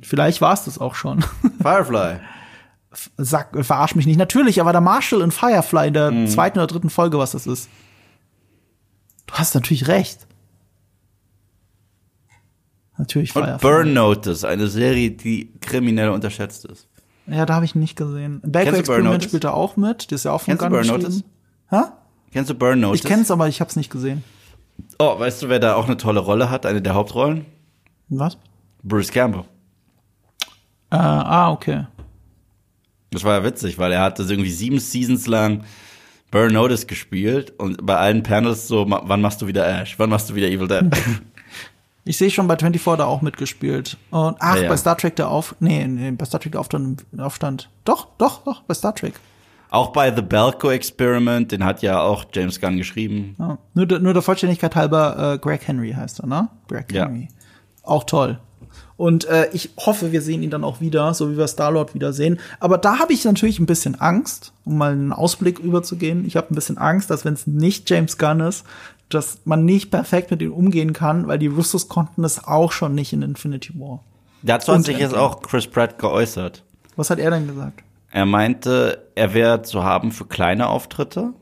[0.02, 1.24] Vielleicht war es das auch schon.
[1.62, 2.20] Firefly.
[3.18, 4.18] Sag, verarsch mich nicht.
[4.18, 7.48] Natürlich, er war der Marshall in Firefly in der zweiten oder dritten Folge, was das
[7.48, 7.70] ist.
[9.28, 10.28] Du hast natürlich recht.
[12.98, 13.62] Natürlich Und Firefly.
[13.62, 16.88] Burn Notice, eine Serie, die kriminell unterschätzt ist.
[17.28, 18.42] Ja, da habe ich nicht gesehen.
[18.46, 19.28] Baker Experiment Notice?
[19.30, 20.12] spielt er auch mit.
[20.12, 20.88] Der ist ja auch von Kennst du Burn.
[20.88, 21.24] Notice?
[21.70, 21.82] Hä?
[22.32, 23.02] Kennst du Burn Notice?
[23.02, 24.24] Ich kenn's, aber ich hab's nicht gesehen.
[25.00, 26.66] Oh, weißt du, wer da auch eine tolle Rolle hat?
[26.66, 27.46] Eine der Hauptrollen?
[28.10, 28.38] Was?
[28.84, 29.46] Bruce Campbell.
[30.92, 31.88] Äh, ah, okay.
[33.16, 35.64] Das war ja witzig, weil er hatte so irgendwie sieben Seasons lang
[36.32, 39.96] Burn Notice gespielt und bei allen Panels so, wann machst du wieder Ash?
[39.98, 40.84] Wann machst du wieder Evil Dead?
[42.08, 43.98] Ich sehe schon bei 24 da auch mitgespielt.
[44.12, 44.70] Und ach, Ja, ja.
[44.70, 47.68] bei Star Trek der Auf nee, nee, bei Star Trek der Aufstand, Aufstand.
[47.84, 49.16] Doch, doch, doch, bei Star Trek.
[49.72, 53.36] auch bei The Belko Experiment, den hat ja auch James Gunn geschrieben.
[53.40, 53.58] Ja.
[53.74, 56.48] Nur, der- nur der Vollständigkeit halber, äh, Greg Henry heißt er, ne?
[56.68, 56.94] Greg.
[56.94, 57.28] Henry.
[57.82, 58.40] Auch toll.
[58.98, 62.40] Und äh, ich hoffe, wir sehen ihn dann auch wieder, so wie wir Star-Lord wiedersehen.
[62.60, 66.26] Aber da habe ich natürlich ein bisschen Angst, um mal einen Ausblick überzugehen.
[66.26, 68.66] Ich habe ein bisschen Angst, dass wenn es nicht James Gunn ist,
[69.10, 72.96] dass man nicht perfekt mit ihm umgehen kann, weil die Russos konnten es auch schon
[72.96, 74.02] nicht in Infinity War.
[74.42, 76.64] Dazu hat sich jetzt auch Chris Pratt geäußert.
[76.96, 77.84] Was hat er denn gesagt?
[78.12, 81.34] Er meinte, er wäre zu haben für kleine Auftritte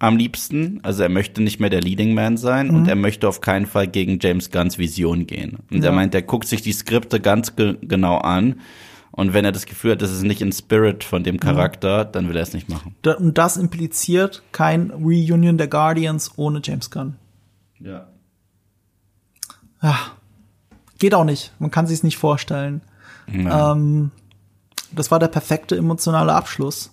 [0.00, 0.80] am liebsten.
[0.82, 3.86] Also er möchte nicht mehr der Leading Man sein und er möchte auf keinen Fall
[3.86, 5.58] gegen James Gunns Vision gehen.
[5.70, 5.92] Und er Ja.
[5.92, 8.60] meint, er guckt sich die Skripte ganz ge genau an.
[9.12, 12.28] Und wenn er das Gefühl hat, das ist nicht in Spirit von dem Charakter, dann
[12.28, 12.94] will er es nicht machen.
[13.02, 17.16] Da, und das impliziert kein Reunion der Guardians ohne James Gunn.
[17.78, 18.06] Ja.
[20.98, 21.52] Geht auch nicht.
[21.58, 22.82] Man kann sich's nicht vorstellen.
[23.32, 24.10] Ähm,
[24.92, 26.92] das war der perfekte emotionale Abschluss.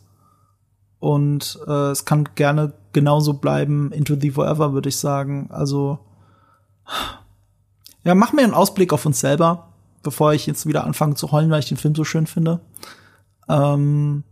[1.00, 3.92] Und äh, es kann gerne genauso bleiben.
[3.92, 5.50] Into the Forever, würde ich sagen.
[5.52, 6.00] Also,
[8.04, 9.68] ja, mach mir einen Ausblick auf uns selber,
[10.02, 12.60] bevor ich jetzt wieder anfange zu heulen, weil ich den Film so schön finde.
[13.48, 14.24] Ähm,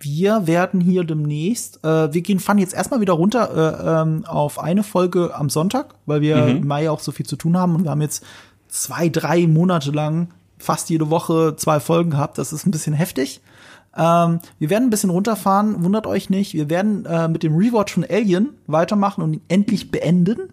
[0.00, 4.58] wir werden hier demnächst, äh, wir gehen, fahren jetzt erstmal wieder runter äh, ähm, auf
[4.58, 7.84] eine Folge am Sonntag, weil wir im Mai auch so viel zu tun haben und
[7.84, 8.24] wir haben jetzt
[8.66, 12.38] zwei, drei Monate lang fast jede Woche zwei Folgen gehabt.
[12.38, 13.40] Das ist ein bisschen heftig.
[13.96, 16.54] Ähm, wir werden ein bisschen runterfahren, wundert euch nicht.
[16.54, 20.52] Wir werden äh, mit dem Rewatch von Alien weitermachen und ihn endlich beenden.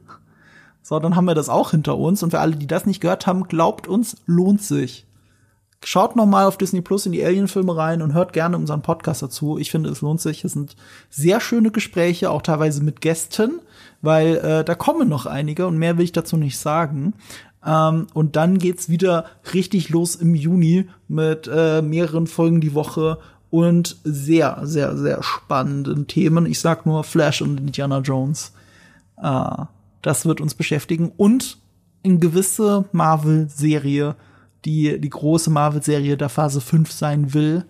[0.84, 2.24] So, dann haben wir das auch hinter uns.
[2.24, 5.06] Und für alle, die das nicht gehört haben, glaubt uns, lohnt sich.
[5.84, 9.24] Schaut noch mal auf Disney Plus in die Alien-Filme rein und hört gerne unseren Podcast
[9.24, 9.58] dazu.
[9.58, 10.44] Ich finde, es lohnt sich.
[10.44, 10.76] Es sind
[11.10, 13.60] sehr schöne Gespräche, auch teilweise mit Gästen,
[14.04, 17.16] weil äh, da kommen noch einige und mehr will ich dazu nicht sagen.
[17.66, 23.20] Ähm, und dann geht's wieder richtig los im Juni mit äh, mehreren Folgen die Woche
[23.50, 26.46] und sehr, sehr, sehr spannenden Themen.
[26.46, 28.54] Ich sag nur Flash und Indiana Jones.
[29.22, 29.66] Äh,
[30.02, 31.60] das wird uns beschäftigen und
[32.02, 34.16] in gewisse Marvel-Serie,
[34.66, 37.66] die die große Marvel-Serie der Phase 5 sein will.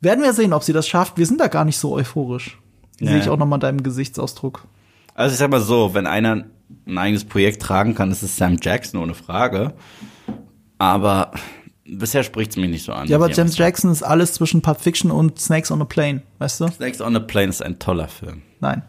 [0.00, 1.18] Werden wir sehen, ob sie das schafft.
[1.18, 2.58] Wir sind da gar nicht so euphorisch.
[2.98, 3.08] Ja.
[3.08, 4.66] Sehe ich auch noch mal deinem Gesichtsausdruck.
[5.14, 6.46] Also ich sag mal so, wenn einer
[6.86, 9.74] ein eigenes Projekt tragen kann, ist es Sam Jackson ohne Frage.
[10.78, 11.32] Aber
[11.84, 13.08] bisher spricht's mich nicht so an.
[13.08, 13.56] Ja, aber James.
[13.58, 16.68] Jackson ist alles zwischen Pulp Fiction und Snakes on a Plane, weißt du?
[16.68, 18.42] Snakes on a Plane ist ein toller Film.
[18.60, 18.82] Nein.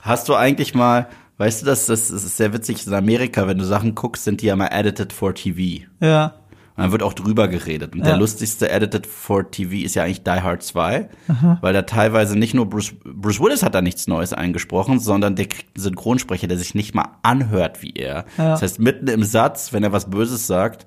[0.00, 1.08] Hast du eigentlich mal,
[1.38, 4.46] weißt du, das, das ist sehr witzig, in Amerika, wenn du Sachen guckst, sind die
[4.46, 5.84] ja mal edited for TV.
[6.00, 6.34] Ja.
[6.76, 7.92] Und dann wird auch drüber geredet.
[7.94, 8.06] Und Ja.
[8.06, 11.08] der lustigste Edited for TV ist ja eigentlich Die Hard 2,
[11.60, 15.46] weil da teilweise nicht nur Bruce, Bruce Willis hat da nichts Neues eingesprochen, sondern der
[15.46, 18.24] kriegt einen Synchronsprecher, der sich nicht mal anhört wie er.
[18.38, 18.50] Ja.
[18.50, 20.84] Das heißt, mitten im Satz, wenn er was Böses sagt,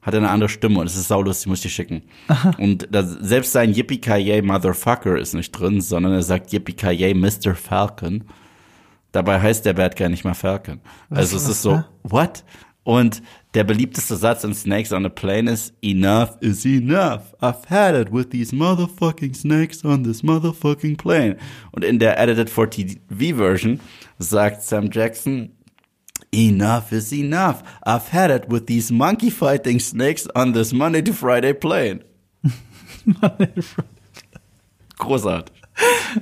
[0.00, 2.02] hat er eine andere Stimme und es ist saulustig, muss ich dir schicken.
[2.56, 7.54] Und da, selbst sein Yippie Motherfucker ist nicht drin, sondern er sagt Yippie Mr.
[7.54, 8.24] Falcon.
[9.12, 10.80] Dabei heißt der Bad Guy nicht mal Falcon.
[11.10, 11.82] Also es was, ist so, hä?
[12.02, 12.44] what?
[12.84, 13.22] Und
[13.58, 17.34] der beliebteste Satz in Snakes on a Plane ist, enough is enough.
[17.40, 21.36] I've had it with these motherfucking snakes on this motherfucking plane.
[21.72, 23.80] Und in der Edited for TV Version
[24.20, 25.50] sagt Sam Jackson,
[26.30, 27.64] Enough is enough.
[27.84, 32.04] I've had it with these monkey fighting snakes on this Monday to Friday plane.
[34.98, 35.52] Großartig.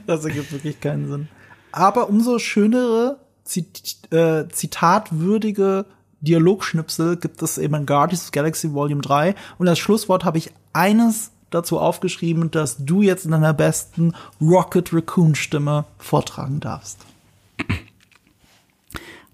[0.07, 1.29] Das ergibt wirklich keinen Sinn.
[1.71, 5.85] Aber umso schönere, Zit äh, zitatwürdige
[6.21, 9.35] Dialogschnipsel gibt es eben in Guardians of Galaxy Volume 3.
[9.59, 14.93] Und als Schlusswort habe ich eines dazu aufgeschrieben, dass du jetzt in deiner besten Rocket
[14.93, 16.99] Raccoon Stimme vortragen darfst.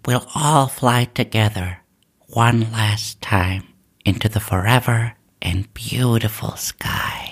[0.04, 1.78] We'll all fly together
[2.28, 3.62] one last time
[4.04, 7.31] into the forever and beautiful sky.